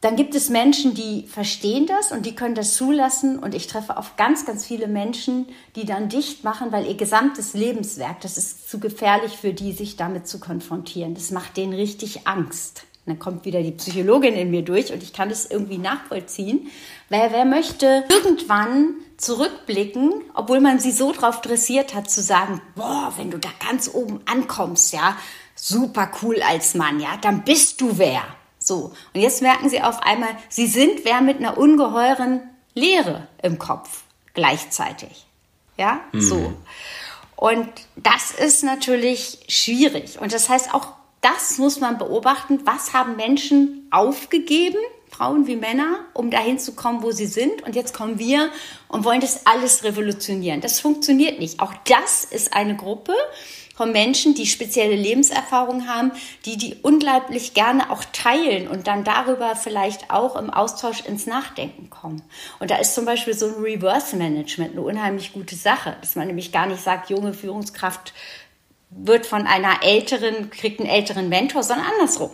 dann 0.00 0.16
gibt 0.16 0.34
es 0.34 0.48
Menschen, 0.48 0.94
die 0.94 1.26
verstehen 1.26 1.86
das 1.86 2.10
und 2.10 2.24
die 2.24 2.34
können 2.34 2.54
das 2.54 2.74
zulassen. 2.74 3.38
Und 3.38 3.54
ich 3.54 3.66
treffe 3.66 3.98
auf 3.98 4.16
ganz, 4.16 4.46
ganz 4.46 4.64
viele 4.64 4.88
Menschen, 4.88 5.46
die 5.76 5.84
dann 5.84 6.08
dicht 6.08 6.42
machen, 6.42 6.72
weil 6.72 6.86
ihr 6.86 6.96
gesamtes 6.96 7.52
Lebenswerk, 7.52 8.20
das 8.22 8.38
ist 8.38 8.70
zu 8.70 8.80
gefährlich 8.80 9.36
für 9.36 9.52
die, 9.52 9.72
sich 9.72 9.96
damit 9.96 10.26
zu 10.26 10.40
konfrontieren. 10.40 11.14
Das 11.14 11.30
macht 11.30 11.58
denen 11.58 11.74
richtig 11.74 12.26
Angst. 12.26 12.84
Und 13.04 13.12
dann 13.12 13.18
kommt 13.18 13.44
wieder 13.44 13.62
die 13.62 13.72
Psychologin 13.72 14.34
in 14.34 14.50
mir 14.50 14.62
durch 14.62 14.90
und 14.90 15.02
ich 15.02 15.12
kann 15.12 15.28
das 15.28 15.44
irgendwie 15.44 15.78
nachvollziehen. 15.78 16.70
Weil 17.10 17.30
wer 17.32 17.44
möchte 17.44 18.04
irgendwann 18.08 18.94
zurückblicken, 19.18 20.12
obwohl 20.32 20.60
man 20.60 20.78
sie 20.78 20.92
so 20.92 21.12
drauf 21.12 21.42
dressiert 21.42 21.94
hat, 21.94 22.10
zu 22.10 22.22
sagen, 22.22 22.62
boah, 22.74 23.12
wenn 23.18 23.30
du 23.30 23.38
da 23.38 23.50
ganz 23.66 23.90
oben 23.92 24.20
ankommst, 24.24 24.94
ja, 24.94 25.14
super 25.54 26.10
cool 26.22 26.40
als 26.42 26.74
Mann, 26.74 27.00
ja, 27.00 27.18
dann 27.20 27.44
bist 27.44 27.82
du 27.82 27.98
wer. 27.98 28.22
So, 28.70 28.92
und 29.14 29.20
jetzt 29.20 29.42
merken 29.42 29.68
sie 29.68 29.82
auf 29.82 30.00
einmal, 30.00 30.28
sie 30.48 30.68
sind 30.68 31.04
wer 31.04 31.20
mit 31.22 31.38
einer 31.38 31.58
ungeheuren 31.58 32.40
Leere 32.72 33.26
im 33.42 33.58
Kopf 33.58 34.04
gleichzeitig. 34.32 35.26
Ja, 35.76 35.98
mhm. 36.12 36.20
so. 36.20 36.52
Und 37.34 37.68
das 37.96 38.30
ist 38.30 38.62
natürlich 38.62 39.40
schwierig. 39.48 40.20
Und 40.20 40.32
das 40.32 40.48
heißt, 40.48 40.72
auch 40.72 40.86
das 41.20 41.58
muss 41.58 41.80
man 41.80 41.98
beobachten. 41.98 42.60
Was 42.64 42.92
haben 42.92 43.16
Menschen 43.16 43.88
aufgegeben, 43.90 44.78
Frauen 45.08 45.48
wie 45.48 45.56
Männer, 45.56 46.04
um 46.14 46.30
dahin 46.30 46.60
zu 46.60 46.76
kommen, 46.76 47.02
wo 47.02 47.10
sie 47.10 47.26
sind? 47.26 47.64
Und 47.64 47.74
jetzt 47.74 47.92
kommen 47.92 48.20
wir 48.20 48.52
und 48.86 49.04
wollen 49.04 49.20
das 49.20 49.46
alles 49.46 49.82
revolutionieren. 49.82 50.60
Das 50.60 50.78
funktioniert 50.78 51.40
nicht. 51.40 51.58
Auch 51.58 51.74
das 51.86 52.24
ist 52.24 52.54
eine 52.54 52.76
Gruppe, 52.76 53.14
von 53.80 53.92
Menschen, 53.92 54.34
die 54.34 54.44
spezielle 54.44 54.94
Lebenserfahrung 54.94 55.88
haben, 55.88 56.12
die 56.44 56.58
die 56.58 56.76
unglaublich 56.82 57.54
gerne 57.54 57.90
auch 57.90 58.04
teilen 58.12 58.68
und 58.68 58.86
dann 58.86 59.04
darüber 59.04 59.56
vielleicht 59.56 60.10
auch 60.10 60.36
im 60.36 60.50
Austausch 60.50 61.00
ins 61.06 61.26
Nachdenken 61.26 61.88
kommen. 61.88 62.20
Und 62.58 62.70
da 62.70 62.76
ist 62.76 62.94
zum 62.94 63.06
Beispiel 63.06 63.32
so 63.32 63.46
ein 63.46 63.54
Reverse 63.54 64.16
Management 64.16 64.72
eine 64.72 64.82
unheimlich 64.82 65.32
gute 65.32 65.54
Sache, 65.56 65.96
dass 66.02 66.14
man 66.14 66.26
nämlich 66.26 66.52
gar 66.52 66.66
nicht 66.66 66.82
sagt, 66.82 67.08
junge 67.08 67.32
Führungskraft 67.32 68.12
wird 68.90 69.24
von 69.24 69.46
einer 69.46 69.82
älteren, 69.82 70.50
kriegt 70.50 70.78
einen 70.78 70.90
älteren 70.90 71.30
Mentor, 71.30 71.62
sondern 71.62 71.86
andersrum 71.86 72.32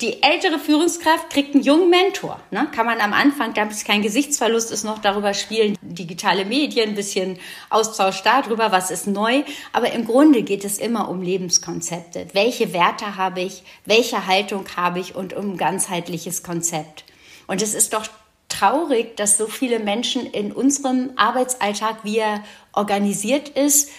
die 0.00 0.22
ältere 0.24 0.58
Führungskraft 0.58 1.30
kriegt 1.30 1.54
einen 1.54 1.62
jungen 1.62 1.88
Mentor. 1.88 2.40
Ne? 2.50 2.66
Kann 2.74 2.84
man 2.84 3.00
am 3.00 3.12
Anfang, 3.12 3.54
damit 3.54 3.74
es 3.74 3.84
kein 3.84 4.02
Gesichtsverlust 4.02 4.72
ist, 4.72 4.82
noch 4.82 4.98
darüber 4.98 5.34
spielen, 5.34 5.78
digitale 5.82 6.44
Medien, 6.44 6.90
ein 6.90 6.94
bisschen 6.96 7.38
Austausch 7.70 8.22
darüber, 8.22 8.72
was 8.72 8.90
ist 8.90 9.06
neu. 9.06 9.44
Aber 9.72 9.92
im 9.92 10.04
Grunde 10.04 10.42
geht 10.42 10.64
es 10.64 10.78
immer 10.78 11.08
um 11.08 11.22
Lebenskonzepte. 11.22 12.26
Welche 12.32 12.72
Werte 12.72 13.16
habe 13.16 13.42
ich? 13.42 13.62
Welche 13.84 14.26
Haltung 14.26 14.64
habe 14.76 14.98
ich? 14.98 15.14
Und 15.14 15.32
um 15.32 15.52
ein 15.52 15.56
ganzheitliches 15.56 16.42
Konzept. 16.42 17.04
Und 17.46 17.62
es 17.62 17.72
ist 17.72 17.92
doch 17.92 18.06
traurig, 18.48 19.16
dass 19.16 19.38
so 19.38 19.46
viele 19.46 19.78
Menschen 19.78 20.26
in 20.26 20.50
unserem 20.50 21.12
Arbeitsalltag, 21.16 21.98
wie 22.02 22.18
er 22.18 22.42
organisiert 22.72 23.48
ist, 23.50 23.90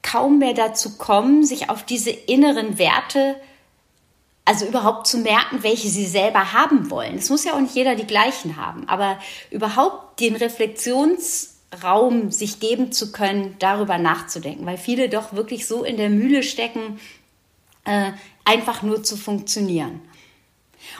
kaum 0.00 0.38
mehr 0.38 0.54
dazu 0.54 0.96
kommen, 0.96 1.44
sich 1.44 1.68
auf 1.68 1.82
diese 1.82 2.10
inneren 2.10 2.78
Werte 2.78 3.36
also 4.44 4.66
überhaupt 4.66 5.06
zu 5.06 5.18
merken, 5.18 5.62
welche 5.62 5.88
sie 5.88 6.06
selber 6.06 6.52
haben 6.52 6.90
wollen. 6.90 7.16
Es 7.16 7.30
muss 7.30 7.44
ja 7.44 7.54
auch 7.54 7.60
nicht 7.60 7.74
jeder 7.74 7.94
die 7.94 8.06
gleichen 8.06 8.56
haben, 8.56 8.88
aber 8.88 9.18
überhaupt 9.50 10.20
den 10.20 10.36
Reflexionsraum 10.36 12.30
sich 12.30 12.60
geben 12.60 12.92
zu 12.92 13.10
können, 13.10 13.56
darüber 13.58 13.96
nachzudenken, 13.98 14.66
weil 14.66 14.76
viele 14.76 15.08
doch 15.08 15.32
wirklich 15.32 15.66
so 15.66 15.82
in 15.84 15.96
der 15.96 16.10
Mühle 16.10 16.42
stecken, 16.42 17.00
äh, 17.84 18.12
einfach 18.44 18.82
nur 18.82 19.02
zu 19.02 19.16
funktionieren. 19.16 20.02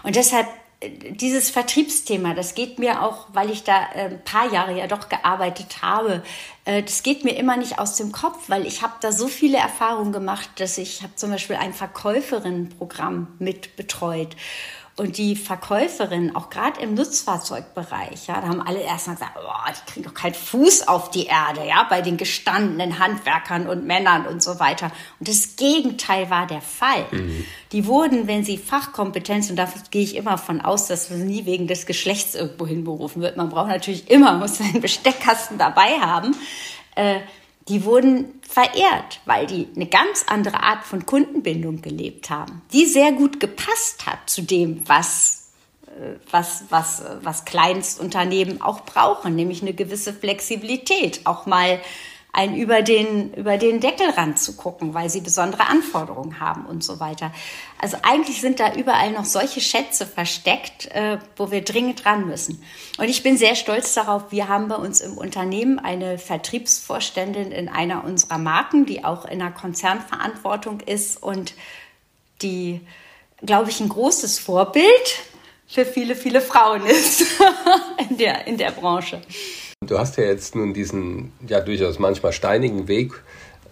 Und 0.03 0.16
deshalb 0.16 0.49
dieses 0.83 1.51
Vertriebsthema, 1.51 2.35
das 2.35 2.55
geht 2.55 2.79
mir 2.79 3.03
auch, 3.03 3.27
weil 3.33 3.51
ich 3.51 3.64
da 3.64 3.79
äh, 3.95 4.11
ein 4.11 4.25
paar 4.25 4.53
Jahre 4.53 4.77
ja 4.77 4.87
doch 4.87 5.09
gearbeitet 5.09 5.83
habe, 5.83 6.22
äh, 6.64 6.83
das 6.83 7.03
geht 7.03 7.25
mir 7.25 7.37
immer 7.37 7.57
nicht 7.57 7.79
aus 7.79 7.97
dem 7.97 8.12
Kopf, 8.12 8.49
weil 8.49 8.66
ich 8.66 8.83
habe 8.83 8.95
da 9.01 9.12
so 9.12 9.29
viele 9.29 9.59
Erfahrungen 9.59 10.12
gemacht, 10.12 10.49
dass 10.57 10.79
ich 10.79 11.03
habe 11.03 11.14
zum 11.14 11.31
Beispiel 11.31 11.57
ein 11.57 11.72
Verkäuferinnenprogramm 11.72 13.29
mit 13.39 13.77
betreut. 13.77 14.37
Und 14.97 15.18
die 15.18 15.34
Verkäuferin, 15.34 16.36
auch 16.36 16.51
gerade 16.51 16.80
im 16.80 16.95
Nutzfahrzeugbereich, 16.95 18.28
ja, 18.28 18.40
da 18.40 18.47
haben 18.47 18.62
alle 18.62 18.80
erstmal 18.80 19.16
gesagt, 19.16 19.36
oh, 19.36 19.72
die 19.72 19.92
kriegen 19.92 20.07
doch 20.07 20.14
keinen 20.14 20.34
Fuß 20.34 20.86
auf 20.86 21.11
die 21.11 21.26
Erde, 21.26 21.66
ja, 21.66 21.84
bei 21.90 22.01
den 22.01 22.16
gestandenen 22.16 23.01
Handwerkern 23.01 23.68
und 23.68 23.84
Männern 23.84 24.24
und 24.24 24.40
so 24.40 24.61
weiter. 24.61 24.92
Und 25.18 25.26
das 25.28 25.57
Gegenteil 25.57 26.30
war 26.30 26.47
der 26.47 26.61
Fall. 26.61 27.07
Mhm. 27.11 27.45
Die 27.72 27.86
wurden, 27.86 28.28
wenn 28.28 28.45
sie 28.45 28.57
Fachkompetenz, 28.57 29.51
und 29.51 29.57
dafür 29.57 29.82
gehe 29.90 30.05
ich 30.05 30.14
immer 30.14 30.38
von 30.38 30.61
aus, 30.61 30.86
dass 30.86 31.11
man 31.11 31.26
nie 31.26 31.45
wegen 31.45 31.66
des 31.66 31.86
Geschlechts 31.86 32.36
irgendwo 32.36 32.64
hinberufen 32.64 33.20
wird. 33.20 33.36
Man 33.36 33.49
braucht 33.49 33.68
natürlich 33.68 34.09
immer, 34.09 34.34
muss 34.38 34.59
seinen 34.59 34.80
Besteckkasten 34.80 35.59
dabei 35.59 35.99
haben. 36.01 36.36
Äh, 36.95 37.18
die 37.68 37.84
wurden 37.84 38.34
verehrt, 38.49 39.20
weil 39.24 39.47
die 39.47 39.68
eine 39.74 39.86
ganz 39.86 40.24
andere 40.28 40.62
Art 40.62 40.84
von 40.84 41.07
Kundenbindung 41.07 41.82
gelebt 41.82 42.30
haben, 42.30 42.62
die 42.72 42.86
sehr 42.86 43.12
gut 43.12 43.40
gepasst 43.40 44.07
hat 44.07 44.30
zu 44.30 44.42
dem, 44.42 44.82
was, 44.86 45.51
äh, 45.86 46.16
was, 46.30 46.64
was, 46.70 47.03
was 47.22 47.45
Kleinstunternehmen 47.45 48.61
auch 48.62 48.84
brauchen, 48.84 49.34
nämlich 49.34 49.62
eine 49.62 49.74
gewisse 49.74 50.12
Flexibilität, 50.12 51.22
auch 51.24 51.47
mal 51.47 51.80
ein 52.35 52.57
über 52.57 52.82
den, 52.82 53.32
über 53.35 53.59
den 53.59 53.78
Deckel 53.78 54.11
ranzugucken, 54.11 54.93
weil 54.93 55.09
sie 55.09 55.20
besondere 55.20 55.68
Anforderungen 55.68 56.41
haben 56.41 56.66
und 56.66 56.82
so 56.82 56.99
weiter. 56.99 57.32
Also 57.78 57.97
eigentlich 58.03 58.41
sind 58.41 58.59
da 58.59 58.74
überall 58.74 59.12
noch 59.12 59.24
solche 59.24 59.61
Schätze 59.61 60.05
versteckt, 60.05 60.87
äh, 60.87 61.18
wo 61.37 61.53
wir 61.53 61.62
dringend 61.62 62.05
dran 62.05 62.26
müssen. 62.26 62.61
Und 62.99 63.09
ich 63.09 63.22
bin 63.22 63.37
sehr 63.37 63.55
stolz 63.55 63.95
darauf, 63.95 64.32
wir 64.32 64.49
haben 64.49 64.66
bei 64.66 64.74
uns 64.74 65.01
im 65.01 65.16
Unternehmen 65.16 65.78
eine 65.78 66.18
Vertriebsvorständin 66.18 67.53
in 67.53 67.68
einer 67.68 68.03
unserer 68.03 68.39
Marken, 68.39 68.85
die 68.85 69.05
auch 69.05 69.26
in 69.26 69.39
der 69.39 69.53
Konzernverantwortung 69.53 70.80
ist 70.80 71.22
und 71.22 71.55
die, 72.43 72.80
glaube 73.43 73.70
ich, 73.70 73.78
ein 73.78 73.89
großes 73.89 74.41
Vorbild 74.41 75.22
für 75.68 75.87
viele, 75.87 76.16
viele 76.16 76.41
Frauen 76.41 76.85
ist 76.85 77.24
in 78.11 78.16
der, 78.16 78.49
in 78.49 78.59
der 78.59 78.72
Branche. 78.72 79.22
Du 79.87 79.99
hast 79.99 80.16
ja 80.16 80.24
jetzt 80.24 80.55
nun 80.55 80.74
diesen 80.74 81.32
ja 81.47 81.61
durchaus 81.61 81.99
manchmal 81.99 82.32
steinigen 82.32 82.89
Weg 82.89 83.12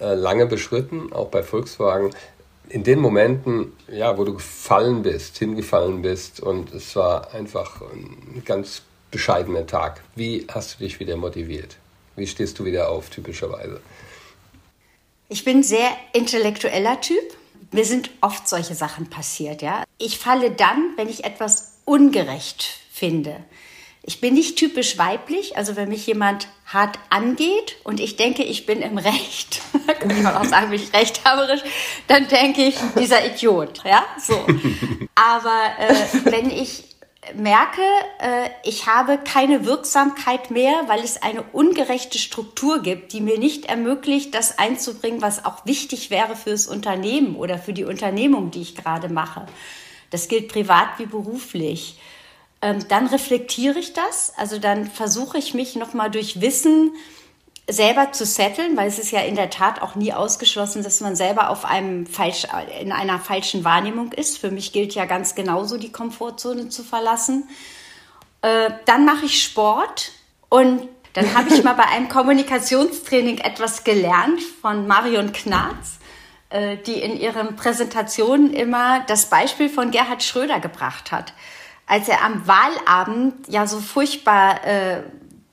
äh, 0.00 0.14
lange 0.14 0.46
beschritten, 0.46 1.12
auch 1.12 1.28
bei 1.28 1.42
Volkswagen. 1.42 2.10
In 2.68 2.84
den 2.84 3.00
Momenten, 3.00 3.72
ja, 3.88 4.16
wo 4.16 4.24
du 4.24 4.34
gefallen 4.34 5.02
bist, 5.02 5.38
hingefallen 5.38 6.02
bist 6.02 6.40
und 6.40 6.72
es 6.72 6.96
war 6.96 7.34
einfach 7.34 7.82
ein 7.82 8.42
ganz 8.44 8.82
bescheidener 9.10 9.66
Tag. 9.66 10.02
Wie 10.16 10.46
hast 10.52 10.74
du 10.74 10.84
dich 10.84 10.98
wieder 10.98 11.16
motiviert? 11.16 11.76
Wie 12.16 12.26
stehst 12.26 12.58
du 12.58 12.64
wieder 12.64 12.88
auf, 12.88 13.10
typischerweise? 13.10 13.80
Ich 15.28 15.44
bin 15.44 15.62
sehr 15.62 15.90
intellektueller 16.12 17.00
Typ. 17.00 17.22
Mir 17.70 17.84
sind 17.84 18.10
oft 18.20 18.48
solche 18.48 18.74
Sachen 18.74 19.08
passiert, 19.08 19.62
ja. 19.62 19.84
Ich 19.98 20.18
falle 20.18 20.50
dann, 20.50 20.92
wenn 20.96 21.08
ich 21.08 21.24
etwas 21.24 21.72
ungerecht 21.84 22.80
finde. 22.90 23.36
Ich 24.04 24.20
bin 24.20 24.34
nicht 24.34 24.56
typisch 24.56 24.98
weiblich, 24.98 25.56
also 25.56 25.76
wenn 25.76 25.88
mich 25.88 26.06
jemand 26.08 26.48
hart 26.66 26.98
angeht 27.08 27.76
und 27.84 28.00
ich 28.00 28.16
denke, 28.16 28.42
ich 28.42 28.66
bin 28.66 28.82
im 28.82 28.98
Recht, 28.98 29.60
kann 30.00 30.22
man 30.22 30.34
auch 30.34 30.44
sagen, 30.44 30.70
bin 30.70 30.82
ich 30.82 30.92
rechthaberisch, 30.92 31.62
dann 32.08 32.26
denke 32.26 32.62
ich, 32.62 32.74
dieser 32.98 33.24
Idiot, 33.24 33.84
ja, 33.84 34.04
so. 34.18 34.34
Aber 35.14 35.60
äh, 35.78 35.94
wenn 36.24 36.50
ich 36.50 36.84
merke, 37.34 37.82
äh, 38.18 38.48
ich 38.64 38.86
habe 38.86 39.18
keine 39.18 39.64
Wirksamkeit 39.64 40.50
mehr, 40.50 40.82
weil 40.88 41.04
es 41.04 41.22
eine 41.22 41.42
ungerechte 41.52 42.18
Struktur 42.18 42.82
gibt, 42.82 43.12
die 43.12 43.20
mir 43.20 43.38
nicht 43.38 43.66
ermöglicht, 43.66 44.34
das 44.34 44.58
einzubringen, 44.58 45.22
was 45.22 45.44
auch 45.44 45.64
wichtig 45.64 46.10
wäre 46.10 46.34
fürs 46.34 46.66
Unternehmen 46.66 47.36
oder 47.36 47.58
für 47.58 47.72
die 47.72 47.84
Unternehmung, 47.84 48.50
die 48.50 48.62
ich 48.62 48.74
gerade 48.74 49.08
mache. 49.08 49.46
Das 50.10 50.28
gilt 50.28 50.48
privat 50.48 50.98
wie 50.98 51.06
beruflich. 51.06 51.96
Ähm, 52.62 52.86
dann 52.88 53.08
reflektiere 53.08 53.80
ich 53.80 53.92
das, 53.92 54.32
also 54.36 54.60
dann 54.60 54.86
versuche 54.86 55.36
ich 55.36 55.52
mich 55.52 55.74
nochmal 55.74 56.12
durch 56.12 56.40
Wissen 56.40 56.92
selber 57.68 58.12
zu 58.12 58.24
setteln, 58.24 58.76
weil 58.76 58.86
es 58.86 59.00
ist 59.00 59.10
ja 59.10 59.20
in 59.20 59.34
der 59.34 59.50
Tat 59.50 59.82
auch 59.82 59.96
nie 59.96 60.12
ausgeschlossen, 60.12 60.84
dass 60.84 61.00
man 61.00 61.16
selber 61.16 61.50
auf 61.50 61.64
einem 61.64 62.06
falsch, 62.06 62.46
in 62.80 62.92
einer 62.92 63.18
falschen 63.18 63.64
Wahrnehmung 63.64 64.12
ist. 64.12 64.38
Für 64.38 64.50
mich 64.50 64.72
gilt 64.72 64.94
ja 64.94 65.06
ganz 65.06 65.34
genauso, 65.34 65.76
die 65.76 65.90
Komfortzone 65.90 66.68
zu 66.68 66.84
verlassen. 66.84 67.48
Äh, 68.42 68.70
dann 68.84 69.04
mache 69.04 69.26
ich 69.26 69.42
Sport 69.42 70.12
und 70.48 70.88
dann 71.14 71.34
habe 71.34 71.52
ich 71.52 71.64
mal 71.64 71.74
bei 71.74 71.86
einem 71.86 72.08
Kommunikationstraining 72.08 73.38
etwas 73.38 73.84
gelernt 73.84 74.40
von 74.60 74.86
Marion 74.86 75.32
Knarz, 75.32 75.98
äh, 76.50 76.76
die 76.78 77.00
in 77.00 77.18
ihren 77.18 77.56
Präsentationen 77.56 78.52
immer 78.52 79.00
das 79.06 79.26
Beispiel 79.26 79.68
von 79.68 79.90
Gerhard 79.90 80.22
Schröder 80.22 80.60
gebracht 80.60 81.10
hat 81.10 81.32
als 81.86 82.08
er 82.08 82.22
am 82.22 82.46
Wahlabend 82.46 83.48
ja 83.48 83.66
so 83.66 83.80
furchtbar 83.80 84.64
äh, 84.64 85.02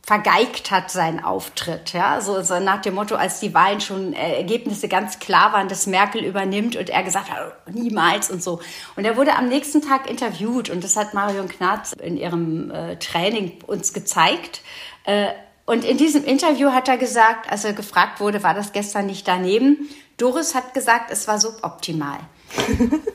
vergeigt 0.09 0.71
hat 0.71 0.89
seinen 0.89 1.23
Auftritt, 1.23 1.93
ja, 1.93 2.19
so, 2.19 2.41
so 2.41 2.59
nach 2.59 2.81
dem 2.81 2.95
Motto, 2.95 3.13
als 3.13 3.41
die 3.41 3.53
Wahlen 3.53 3.79
schon 3.79 4.13
äh, 4.13 4.37
Ergebnisse 4.37 4.87
ganz 4.87 5.19
klar 5.19 5.53
waren, 5.53 5.67
dass 5.67 5.85
Merkel 5.85 6.23
übernimmt 6.23 6.75
und 6.75 6.89
er 6.89 7.03
gesagt 7.03 7.29
hat, 7.29 7.37
oh, 7.67 7.71
niemals 7.71 8.31
und 8.31 8.41
so. 8.41 8.59
Und 8.95 9.05
er 9.05 9.17
wurde 9.17 9.35
am 9.35 9.47
nächsten 9.47 9.83
Tag 9.83 10.09
interviewt 10.09 10.71
und 10.71 10.83
das 10.83 10.95
hat 10.95 11.13
Marion 11.13 11.47
Knarz 11.47 11.93
in 11.93 12.17
ihrem 12.17 12.71
äh, 12.71 12.95
Training 12.95 13.59
uns 13.67 13.93
gezeigt. 13.93 14.61
Äh, 15.03 15.27
und 15.67 15.85
in 15.85 15.97
diesem 15.97 16.23
Interview 16.25 16.71
hat 16.71 16.87
er 16.87 16.97
gesagt, 16.97 17.51
als 17.51 17.63
er 17.63 17.73
gefragt 17.73 18.19
wurde, 18.19 18.41
war 18.41 18.55
das 18.55 18.71
gestern 18.71 19.05
nicht 19.05 19.27
daneben? 19.27 19.89
Doris 20.17 20.55
hat 20.55 20.73
gesagt, 20.73 21.11
es 21.11 21.27
war 21.27 21.39
suboptimal. 21.39 22.17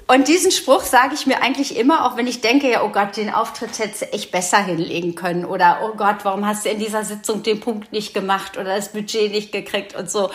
Und 0.07 0.29
diesen 0.29 0.51
Spruch 0.51 0.83
sage 0.83 1.15
ich 1.15 1.27
mir 1.27 1.43
eigentlich 1.43 1.77
immer, 1.77 2.07
auch 2.07 2.17
wenn 2.17 2.27
ich 2.27 2.41
denke, 2.41 2.71
ja, 2.71 2.85
oh 2.85 2.91
Gott, 2.91 3.17
den 3.17 3.33
Auftritt 3.33 3.79
hättest 3.79 4.03
du 4.03 4.13
echt 4.13 4.31
besser 4.31 4.59
hinlegen 4.59 5.15
können. 5.15 5.45
Oder, 5.45 5.81
oh 5.83 5.97
Gott, 5.97 6.19
warum 6.25 6.47
hast 6.47 6.65
du 6.65 6.71
in 6.71 6.79
dieser 6.79 7.05
Sitzung 7.05 7.43
den 7.43 7.61
Punkt 7.61 7.93
nicht 7.93 8.15
gemacht 8.15 8.57
oder 8.57 8.77
das 8.77 8.93
Budget 8.93 9.33
nicht 9.33 9.51
gekriegt 9.51 9.95
und 9.95 10.11
so. 10.11 10.31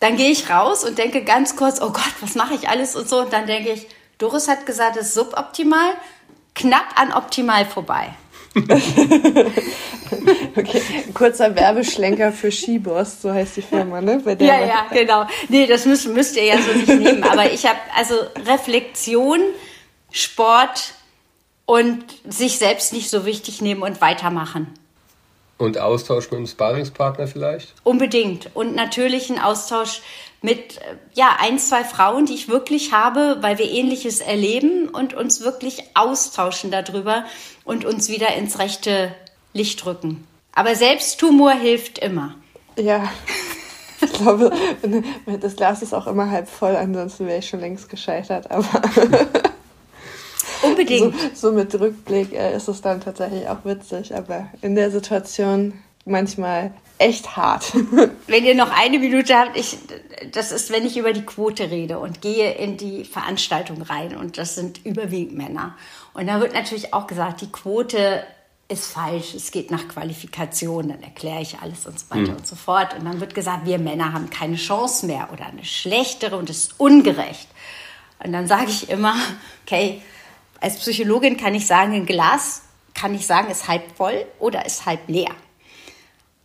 Dann 0.00 0.16
gehe 0.16 0.30
ich 0.30 0.50
raus 0.50 0.84
und 0.84 0.98
denke 0.98 1.24
ganz 1.24 1.56
kurz, 1.56 1.80
oh 1.80 1.90
Gott, 1.90 2.14
was 2.20 2.34
mache 2.34 2.54
ich 2.54 2.68
alles 2.68 2.94
und 2.94 3.08
so. 3.08 3.20
Und 3.20 3.32
dann 3.32 3.46
denke 3.46 3.70
ich, 3.70 3.88
Doris 4.18 4.46
hat 4.46 4.66
gesagt, 4.66 4.96
es 4.96 5.08
ist 5.08 5.14
suboptimal, 5.14 5.90
knapp 6.54 7.00
an 7.00 7.12
optimal 7.12 7.64
vorbei. 7.64 8.14
okay, 10.56 10.82
kurzer 11.14 11.54
Werbeschlenker 11.54 12.32
für 12.32 12.50
Skiboss, 12.50 13.22
so 13.22 13.32
heißt 13.32 13.56
die 13.56 13.62
Firma, 13.62 14.00
ne? 14.00 14.22
ja, 14.40 14.64
ja, 14.64 14.86
genau. 14.92 15.26
Nee, 15.48 15.66
das 15.66 15.86
müsst, 15.86 16.08
müsst 16.08 16.36
ihr 16.36 16.44
ja 16.44 16.56
so 16.58 16.72
nicht 16.72 16.88
nehmen. 16.88 17.22
Aber 17.24 17.50
ich 17.50 17.66
habe 17.66 17.78
also 17.96 18.14
Reflexion, 18.46 19.40
Sport 20.10 20.94
und 21.66 22.04
sich 22.26 22.58
selbst 22.58 22.92
nicht 22.92 23.10
so 23.10 23.26
wichtig 23.26 23.60
nehmen 23.60 23.82
und 23.82 24.00
weitermachen. 24.00 24.72
Und 25.58 25.78
Austausch 25.78 26.30
mit 26.30 26.38
einem 26.38 26.46
Sparingspartner 26.46 27.26
vielleicht? 27.26 27.74
Unbedingt. 27.82 28.54
Und 28.54 28.76
natürlich 28.76 29.28
ein 29.28 29.40
Austausch 29.40 30.02
mit 30.40 30.78
ja 31.14 31.36
ein, 31.40 31.58
zwei 31.58 31.82
Frauen, 31.82 32.26
die 32.26 32.34
ich 32.34 32.48
wirklich 32.48 32.92
habe, 32.92 33.38
weil 33.40 33.58
wir 33.58 33.68
ähnliches 33.68 34.20
erleben 34.20 34.88
und 34.88 35.14
uns 35.14 35.40
wirklich 35.40 35.82
austauschen 35.94 36.70
darüber 36.70 37.24
und 37.68 37.84
uns 37.84 38.08
wieder 38.08 38.34
ins 38.34 38.58
rechte 38.58 39.14
Licht 39.52 39.84
rücken. 39.84 40.26
Aber 40.54 40.74
Selbsttumor 40.74 41.52
hilft 41.52 41.98
immer. 41.98 42.34
Ja. 42.78 43.12
Ich 44.00 44.12
glaube, 44.12 44.52
das 45.40 45.56
Glas 45.56 45.82
ist 45.82 45.92
auch 45.92 46.06
immer 46.06 46.30
halb 46.30 46.48
voll, 46.48 46.76
ansonsten 46.76 47.26
wäre 47.26 47.40
ich 47.40 47.48
schon 47.48 47.60
längst 47.60 47.88
gescheitert, 47.88 48.50
aber 48.50 48.64
Unbedingt. 50.62 51.14
So, 51.34 51.50
so 51.50 51.52
mit 51.54 51.78
Rückblick 51.78 52.32
äh, 52.32 52.56
ist 52.56 52.68
es 52.68 52.80
dann 52.80 53.00
tatsächlich 53.00 53.48
auch 53.48 53.64
witzig, 53.64 54.14
aber 54.14 54.48
in 54.62 54.74
der 54.74 54.90
Situation 54.90 55.74
manchmal 56.04 56.72
echt 56.98 57.36
hart. 57.36 57.72
Wenn 58.26 58.44
ihr 58.44 58.54
noch 58.54 58.70
eine 58.70 58.98
Minute 58.98 59.36
habt, 59.36 59.56
ich, 59.56 59.78
das 60.32 60.52
ist, 60.52 60.72
wenn 60.72 60.84
ich 60.84 60.96
über 60.96 61.12
die 61.12 61.24
Quote 61.24 61.70
rede 61.70 61.98
und 61.98 62.20
gehe 62.20 62.54
in 62.54 62.76
die 62.76 63.04
Veranstaltung 63.04 63.82
rein 63.82 64.16
und 64.16 64.36
das 64.36 64.56
sind 64.56 64.84
überwiegend 64.84 65.36
Männer. 65.36 65.76
Und 66.18 66.26
da 66.26 66.40
wird 66.40 66.52
natürlich 66.52 66.92
auch 66.92 67.06
gesagt, 67.06 67.42
die 67.42 67.52
Quote 67.52 68.24
ist 68.66 68.86
falsch, 68.86 69.34
es 69.34 69.52
geht 69.52 69.70
nach 69.70 69.86
Qualifikation, 69.86 70.88
dann 70.88 71.00
erkläre 71.00 71.40
ich 71.40 71.60
alles 71.60 71.86
und 71.86 71.96
so 71.96 72.10
weiter 72.10 72.32
mhm. 72.32 72.38
und 72.38 72.46
so 72.46 72.56
fort. 72.56 72.92
Und 72.98 73.04
dann 73.04 73.20
wird 73.20 73.36
gesagt, 73.36 73.66
wir 73.66 73.78
Männer 73.78 74.12
haben 74.12 74.28
keine 74.28 74.56
Chance 74.56 75.06
mehr 75.06 75.28
oder 75.32 75.46
eine 75.46 75.64
schlechtere 75.64 76.36
und 76.36 76.50
es 76.50 76.56
ist 76.64 76.80
ungerecht. 76.80 77.46
Und 78.18 78.32
dann 78.32 78.48
sage 78.48 78.68
ich 78.68 78.90
immer, 78.90 79.14
okay, 79.64 80.02
als 80.60 80.80
Psychologin 80.80 81.36
kann 81.36 81.54
ich 81.54 81.68
sagen, 81.68 81.92
ein 81.92 82.04
Glas 82.04 82.62
kann 82.94 83.14
ich 83.14 83.24
sagen, 83.24 83.48
ist 83.48 83.68
halb 83.68 83.96
voll 83.96 84.26
oder 84.40 84.66
ist 84.66 84.86
halb 84.86 85.08
leer. 85.08 85.30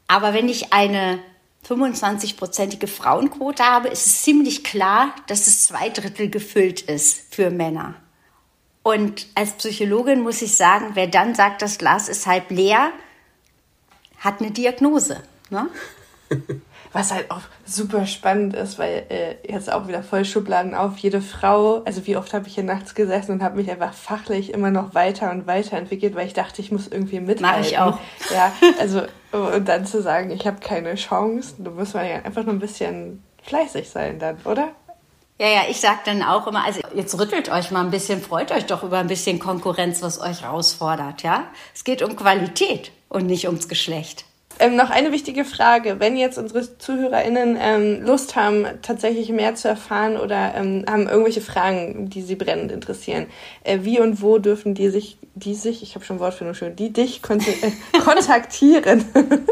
Aber 0.05 0.35
wenn 0.35 0.49
ich 0.49 0.71
eine 0.71 1.17
25-prozentige 1.67 2.85
Frauenquote 2.85 3.63
habe, 3.63 3.87
ist 3.87 4.05
es 4.05 4.21
ziemlich 4.21 4.63
klar, 4.63 5.15
dass 5.25 5.47
es 5.47 5.65
zwei 5.65 5.89
Drittel 5.89 6.29
gefüllt 6.29 6.81
ist 6.81 7.33
für 7.33 7.49
Männer. 7.49 7.95
Und 8.83 9.27
als 9.33 9.53
Psychologin 9.53 10.21
muss 10.21 10.41
ich 10.41 10.55
sagen, 10.57 10.91
wer 10.93 11.07
dann 11.07 11.35
sagt, 11.35 11.61
das 11.61 11.77
Glas 11.77 12.09
ist 12.09 12.27
halb 12.27 12.51
leer, 12.51 12.91
hat 14.19 14.41
eine 14.41 14.51
Diagnose. 14.51 15.23
Ne? 15.49 15.67
Was 16.93 17.11
halt 17.11 17.31
auch 17.31 17.41
super 17.65 18.05
spannend 18.05 18.53
ist, 18.53 18.77
weil 18.77 19.05
äh, 19.09 19.51
jetzt 19.51 19.71
auch 19.71 19.87
wieder 19.87 20.03
voll 20.03 20.25
Schubladen 20.25 20.75
auf. 20.75 20.97
Jede 20.97 21.21
Frau, 21.21 21.81
also 21.85 22.05
wie 22.05 22.15
oft 22.17 22.35
habe 22.35 22.47
ich 22.47 22.53
hier 22.53 22.63
nachts 22.63 22.93
gesessen 22.93 23.31
und 23.31 23.41
habe 23.41 23.55
mich 23.55 23.71
einfach 23.71 23.93
fachlich 23.93 24.53
immer 24.53 24.69
noch 24.69 24.93
weiter 24.93 25.31
und 25.31 25.47
weiter 25.47 25.77
entwickelt, 25.77 26.13
weil 26.13 26.27
ich 26.27 26.33
dachte, 26.33 26.61
ich 26.61 26.71
muss 26.71 26.87
irgendwie 26.87 27.19
mithalten. 27.19 27.61
Mach 27.61 27.67
ich 27.67 27.79
auch. 27.79 27.97
Ja, 28.31 28.53
also 28.79 29.01
und 29.31 29.67
dann 29.67 29.87
zu 29.87 30.03
sagen, 30.03 30.29
ich 30.29 30.45
habe 30.45 30.59
keine 30.59 30.93
Chance, 30.93 31.55
du 31.57 31.71
musst 31.71 31.95
man 31.95 32.07
ja 32.07 32.17
einfach 32.17 32.43
nur 32.43 32.53
ein 32.53 32.59
bisschen 32.59 33.23
fleißig 33.41 33.89
sein 33.89 34.19
dann, 34.19 34.37
oder? 34.45 34.69
Ja, 35.39 35.47
ja, 35.47 35.61
ich 35.69 35.79
sag 35.81 36.03
dann 36.05 36.21
auch 36.21 36.45
immer, 36.45 36.63
also 36.63 36.81
jetzt 36.93 37.19
rüttelt 37.19 37.49
euch 37.49 37.71
mal 37.71 37.81
ein 37.83 37.89
bisschen, 37.89 38.21
freut 38.21 38.51
euch 38.51 38.65
doch 38.65 38.83
über 38.83 38.99
ein 38.99 39.07
bisschen 39.07 39.39
Konkurrenz, 39.39 40.01
was 40.01 40.21
euch 40.21 40.43
herausfordert, 40.43 41.23
ja? 41.23 41.45
Es 41.73 41.83
geht 41.83 42.03
um 42.03 42.15
Qualität 42.15 42.91
und 43.09 43.25
nicht 43.25 43.47
ums 43.47 43.67
Geschlecht. 43.67 44.25
Ähm, 44.59 44.75
noch 44.75 44.91
eine 44.91 45.11
wichtige 45.11 45.45
Frage. 45.45 45.99
Wenn 45.99 46.15
jetzt 46.15 46.37
unsere 46.37 46.77
ZuhörerInnen 46.77 47.57
ähm, 47.59 48.01
Lust 48.03 48.35
haben, 48.35 48.65
tatsächlich 48.83 49.29
mehr 49.29 49.55
zu 49.55 49.67
erfahren 49.67 50.17
oder 50.17 50.53
ähm, 50.55 50.85
haben 50.87 51.07
irgendwelche 51.07 51.41
Fragen, 51.41 52.09
die 52.09 52.21
sie 52.21 52.35
brennend 52.35 52.71
interessieren, 52.71 53.25
äh, 53.63 53.79
wie 53.81 53.99
und 53.99 54.21
wo 54.21 54.37
dürfen 54.37 54.75
die 54.75 54.89
sich, 54.89 55.17
die 55.33 55.55
sich, 55.55 55.81
ich 55.81 55.95
habe 55.95 56.05
schon 56.05 56.19
Wortfindung 56.19 56.53
schon, 56.53 56.75
die 56.75 56.93
dich 56.93 57.21
äh, 57.27 57.99
kontaktieren? 58.03 59.05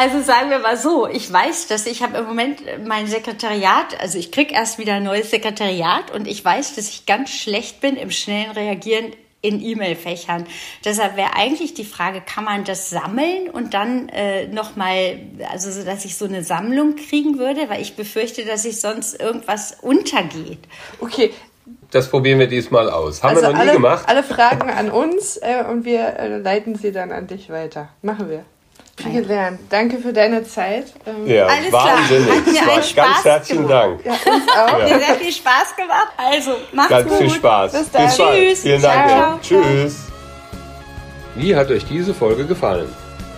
Also 0.00 0.22
sagen 0.22 0.50
wir 0.50 0.60
mal 0.60 0.76
so, 0.76 1.08
ich 1.08 1.32
weiß, 1.32 1.66
dass 1.66 1.84
ich 1.84 2.04
habe 2.04 2.18
im 2.18 2.26
Moment 2.26 2.62
mein 2.86 3.08
Sekretariat, 3.08 4.00
also 4.00 4.16
ich 4.16 4.30
krieg 4.30 4.52
erst 4.52 4.78
wieder 4.78 4.94
ein 4.94 5.02
neues 5.02 5.32
Sekretariat 5.32 6.12
und 6.12 6.28
ich 6.28 6.44
weiß, 6.44 6.76
dass 6.76 6.88
ich 6.88 7.04
ganz 7.04 7.30
schlecht 7.30 7.80
bin 7.80 7.96
im 7.96 8.12
schnellen 8.12 8.52
Reagieren 8.52 9.06
in 9.40 9.60
E-Mail-Fächern. 9.60 10.46
Deshalb 10.84 11.16
wäre 11.16 11.34
eigentlich 11.34 11.74
die 11.74 11.84
Frage, 11.84 12.20
kann 12.20 12.44
man 12.44 12.62
das 12.62 12.90
sammeln 12.90 13.50
und 13.50 13.74
dann 13.74 14.08
äh, 14.10 14.46
nochmal, 14.46 15.18
also 15.50 15.68
so, 15.72 15.84
dass 15.84 16.04
ich 16.04 16.16
so 16.16 16.26
eine 16.26 16.44
Sammlung 16.44 16.94
kriegen 16.94 17.40
würde, 17.40 17.68
weil 17.68 17.82
ich 17.82 17.96
befürchte, 17.96 18.44
dass 18.44 18.64
ich 18.64 18.80
sonst 18.80 19.20
irgendwas 19.20 19.78
untergeht. 19.82 20.60
Okay. 21.00 21.32
Das 21.90 22.08
probieren 22.08 22.38
wir 22.38 22.46
diesmal 22.46 22.88
aus. 22.88 23.24
Haben 23.24 23.30
also 23.30 23.42
wir 23.42 23.48
noch 23.48 23.54
nie 23.56 23.62
alle, 23.62 23.72
gemacht. 23.72 24.04
Alle 24.08 24.22
Fragen 24.22 24.70
an 24.70 24.92
uns 24.92 25.38
äh, 25.38 25.64
und 25.68 25.84
wir 25.84 26.06
äh, 26.20 26.38
leiten 26.38 26.76
sie 26.76 26.92
dann 26.92 27.10
an 27.10 27.26
dich 27.26 27.50
weiter. 27.50 27.88
Machen 28.00 28.30
wir. 28.30 28.44
Viel 28.98 29.22
gelernt. 29.22 29.60
Danke 29.70 29.96
für 29.98 30.12
deine 30.12 30.42
Zeit. 30.44 30.92
Ähm, 31.06 31.26
ja, 31.26 31.46
Alles 31.46 31.72
wahnsinnig. 31.72 32.26
Klar. 32.26 32.36
Hat 32.36 32.46
mir 32.46 32.60
einen 32.72 32.82
Spaß 32.82 32.94
ganz 32.94 33.24
herzlichen 33.24 33.66
gemacht. 33.68 33.98
Dank. 34.04 34.04
Ja, 34.04 34.12
uns 34.32 34.48
auch. 34.48 34.78
Ja. 34.78 34.84
Mir 34.84 34.98
sehr 34.98 35.14
viel 35.14 35.32
Spaß 35.32 35.76
gemacht. 35.76 36.12
Also, 36.16 36.50
macht's 36.72 36.90
ganz 36.90 37.08
gut. 37.08 37.18
Ganz 37.18 37.30
viel 37.30 37.38
Spaß. 37.38 37.72
Bis 37.72 37.90
dann. 37.90 38.06
Bis 38.06 38.16
Tschüss. 38.16 38.62
Vielen 38.62 38.82
Dank. 38.82 39.10
Ciao. 39.10 39.38
Tschüss. 39.62 39.96
Wie 41.36 41.54
hat 41.54 41.70
euch 41.70 41.84
diese 41.86 42.12
Folge 42.12 42.44
gefallen? 42.44 42.88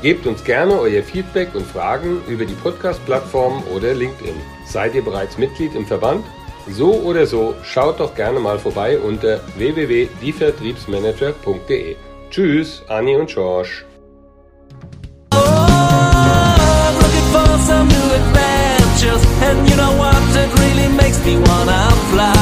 Gebt 0.01 0.27
uns 0.27 0.43
gerne 0.45 0.81
euer 0.81 1.03
Feedback 1.03 1.55
und 1.55 1.67
Fragen 1.67 2.23
über 2.27 2.47
die 2.47 2.55
Podcast-Plattform 2.55 3.63
oder 3.75 3.93
LinkedIn. 3.93 4.41
Seid 4.67 4.95
ihr 4.95 5.05
bereits 5.05 5.37
Mitglied 5.37 5.75
im 5.75 5.85
Verband? 5.87 6.25
So 6.71 6.95
oder 6.95 7.27
so, 7.27 7.55
schaut 7.63 8.01
doch 8.01 8.15
gerne 8.15 8.41
mal 8.41 8.59
vorbei 8.59 8.99
unter 8.99 9.41
www.dievertriebsmanager.de. 9.59 11.97
Tschüss, 12.31 12.83
Anni 12.89 13.15
und 13.17 13.29
George. 13.29 13.85
And 19.51 19.69
you 19.69 19.75
know 19.75 19.93
what, 19.99 20.15
it 20.37 20.51
really 20.61 20.89
makes 20.97 21.19
me 21.27 21.37
wanna 21.37 21.91
fly 22.13 22.40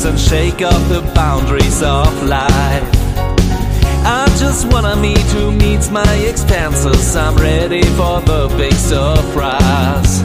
place 0.00 0.04
and 0.04 0.18
shake 0.18 0.62
off 0.62 0.88
the 0.88 1.00
boundaries 1.14 1.82
of 1.82 2.22
life. 2.28 2.84
I 4.02 4.26
just 4.38 4.72
wanna 4.72 4.96
meet 4.96 5.26
who 5.34 5.52
meets 5.52 5.90
my 5.90 6.14
expenses. 6.28 7.16
I'm 7.16 7.36
ready 7.36 7.82
for 7.96 8.20
the 8.20 8.48
big 8.56 8.72
surprise. 8.72 10.22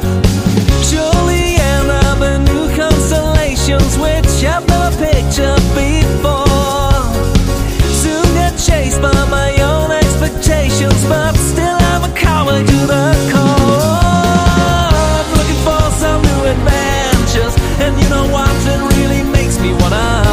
Surely 0.89 1.57
end 1.73 1.89
up 1.91 2.21
in 2.21 2.43
new 2.45 2.67
constellations, 2.75 3.97
which 3.97 4.43
I've 4.45 4.65
never 4.67 4.91
pictured 4.97 5.63
before. 5.75 7.03
Soon 8.01 8.25
get 8.39 8.57
chased 8.57 9.01
by 9.01 9.25
my 9.29 9.51
own 9.61 9.91
expectations, 9.91 11.03
but 11.05 11.35
still 11.35 11.77
I'm 11.91 12.03
a 12.09 12.13
coward 12.15 12.65
to 12.67 12.79
the 12.93 13.07
core. 13.31 14.55
Looking 15.37 15.61
for 15.67 15.83
some 16.01 16.21
new 16.21 16.41
adventures, 16.53 17.55
and 17.83 17.91
you 18.01 18.09
know 18.09 18.27
what? 18.31 18.94
me 19.65 19.73
wanna 19.73 20.24